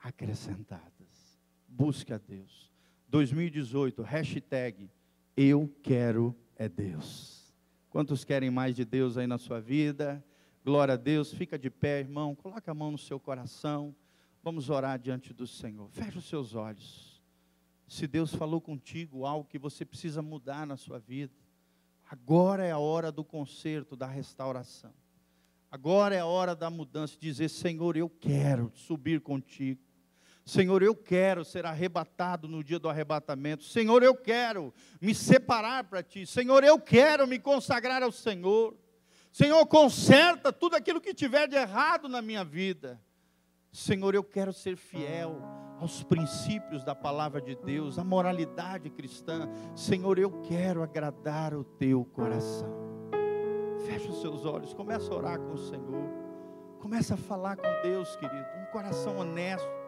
acrescentadas. 0.01 1.39
Busque 1.67 2.13
a 2.13 2.17
Deus. 2.17 2.71
2018, 3.07 4.01
hashtag 4.01 4.89
Eu 5.35 5.73
quero 5.81 6.35
é 6.55 6.67
Deus. 6.67 7.53
Quantos 7.89 8.23
querem 8.23 8.49
mais 8.49 8.75
de 8.75 8.85
Deus 8.85 9.17
aí 9.17 9.27
na 9.27 9.37
sua 9.37 9.59
vida? 9.59 10.23
Glória 10.63 10.93
a 10.93 10.97
Deus, 10.97 11.33
fica 11.33 11.57
de 11.57 11.69
pé, 11.69 11.99
irmão, 11.99 12.35
coloca 12.35 12.71
a 12.71 12.73
mão 12.73 12.91
no 12.91 12.97
seu 12.97 13.19
coração. 13.19 13.95
Vamos 14.43 14.69
orar 14.69 14.97
diante 14.99 15.33
do 15.33 15.45
Senhor. 15.45 15.89
Feche 15.89 16.17
os 16.17 16.25
seus 16.25 16.55
olhos. 16.55 17.21
Se 17.87 18.07
Deus 18.07 18.33
falou 18.33 18.61
contigo 18.61 19.25
algo 19.25 19.47
que 19.47 19.59
você 19.59 19.83
precisa 19.83 20.21
mudar 20.21 20.65
na 20.65 20.77
sua 20.77 20.99
vida, 20.99 21.33
agora 22.09 22.63
é 22.63 22.71
a 22.71 22.77
hora 22.77 23.11
do 23.11 23.23
conserto, 23.23 23.95
da 23.95 24.07
restauração. 24.07 24.93
Agora 25.69 26.15
é 26.15 26.19
a 26.19 26.25
hora 26.25 26.55
da 26.55 26.69
mudança, 26.69 27.17
dizer: 27.19 27.49
Senhor, 27.49 27.97
eu 27.97 28.09
quero 28.09 28.71
subir 28.75 29.21
contigo. 29.21 29.81
Senhor, 30.45 30.81
eu 30.81 30.95
quero 30.95 31.45
ser 31.45 31.65
arrebatado 31.65 32.47
no 32.47 32.63
dia 32.63 32.79
do 32.79 32.89
arrebatamento. 32.89 33.63
Senhor, 33.63 34.01
eu 34.01 34.15
quero 34.15 34.73
me 34.99 35.13
separar 35.13 35.83
para 35.83 36.01
ti. 36.01 36.25
Senhor, 36.25 36.63
eu 36.63 36.79
quero 36.79 37.27
me 37.27 37.39
consagrar 37.39 38.01
ao 38.01 38.11
Senhor. 38.11 38.75
Senhor, 39.31 39.65
conserta 39.67 40.51
tudo 40.51 40.75
aquilo 40.75 40.99
que 40.99 41.13
tiver 41.13 41.47
de 41.47 41.55
errado 41.55 42.09
na 42.09 42.21
minha 42.21 42.43
vida. 42.43 42.99
Senhor, 43.71 44.13
eu 44.13 44.23
quero 44.23 44.51
ser 44.51 44.75
fiel 44.75 45.41
aos 45.79 46.03
princípios 46.03 46.83
da 46.83 46.93
palavra 46.93 47.39
de 47.39 47.55
Deus, 47.55 47.97
à 47.97 48.03
moralidade 48.03 48.89
cristã. 48.89 49.49
Senhor, 49.75 50.19
eu 50.19 50.41
quero 50.41 50.83
agradar 50.83 51.53
o 51.53 51.63
teu 51.63 52.03
coração. 52.03 52.69
Feche 53.85 54.09
os 54.09 54.21
seus 54.21 54.45
olhos, 54.45 54.73
começa 54.73 55.11
a 55.13 55.17
orar 55.17 55.39
com 55.39 55.53
o 55.53 55.57
Senhor. 55.57 56.09
Começa 56.79 57.13
a 57.13 57.17
falar 57.17 57.55
com 57.55 57.81
Deus, 57.83 58.15
querido. 58.15 58.45
Um 58.61 58.71
coração 58.71 59.17
honesto 59.17 59.80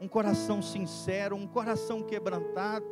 um 0.00 0.08
coração 0.08 0.60
sincero, 0.60 1.36
um 1.36 1.46
coração 1.46 2.02
quebrantado, 2.02 2.86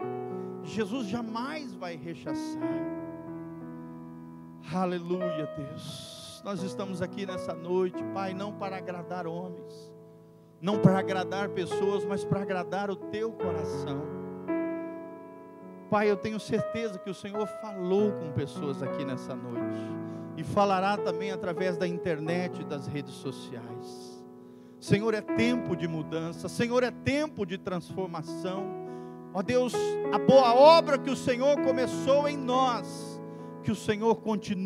Jesus 0.63 1.07
jamais 1.07 1.75
vai 1.75 1.97
rechaçar. 1.97 2.63
Aleluia, 4.73 5.47
Deus. 5.57 6.43
Nós 6.45 6.63
estamos 6.63 7.03
aqui 7.03 7.27
nessa 7.27 7.55
noite, 7.55 8.03
Pai, 8.13 8.35
não 8.35 8.53
para 8.53 8.77
agradar 8.77 9.27
homens, 9.27 9.93
não 10.61 10.79
para 10.79 10.99
agradar 10.99 11.51
pessoas, 11.51 12.05
mas 12.05 12.25
para 12.25 12.41
agradar 12.41 12.91
o 12.91 12.97
teu 12.97 13.33
coração. 13.33 14.03
Pai, 15.91 16.11
eu 16.11 16.17
tenho 16.17 16.41
certeza 16.41 16.99
que 16.99 17.11
o 17.11 17.15
Senhor 17.15 17.47
falou 17.47 18.13
com 18.13 18.33
pessoas 18.33 18.83
aqui 18.83 19.05
nessa 19.05 19.35
noite 19.35 19.81
e 20.37 20.43
falará 20.43 20.97
também 20.97 21.31
através 21.31 21.77
da 21.77 21.87
internet 21.87 22.61
e 22.61 22.65
das 22.65 22.87
redes 22.87 23.15
sociais. 23.15 24.14
Senhor, 24.85 25.15
é 25.15 25.23
tempo 25.23 25.75
de 25.75 25.89
mudança, 25.89 26.47
Senhor, 26.47 26.83
é 26.83 26.91
tempo 26.91 27.47
de 27.47 27.57
transformação. 27.57 28.67
Ó 29.33 29.41
Deus, 29.41 29.73
a 30.13 30.19
boa 30.19 30.55
obra 30.55 30.99
que 30.99 31.09
o 31.09 31.17
Senhor 31.17 31.59
começou 31.63 32.29
em 32.29 32.37
nós, 32.37 33.19
que 33.63 33.71
o 33.71 33.75
Senhor 33.75 34.15
continue 34.17 34.63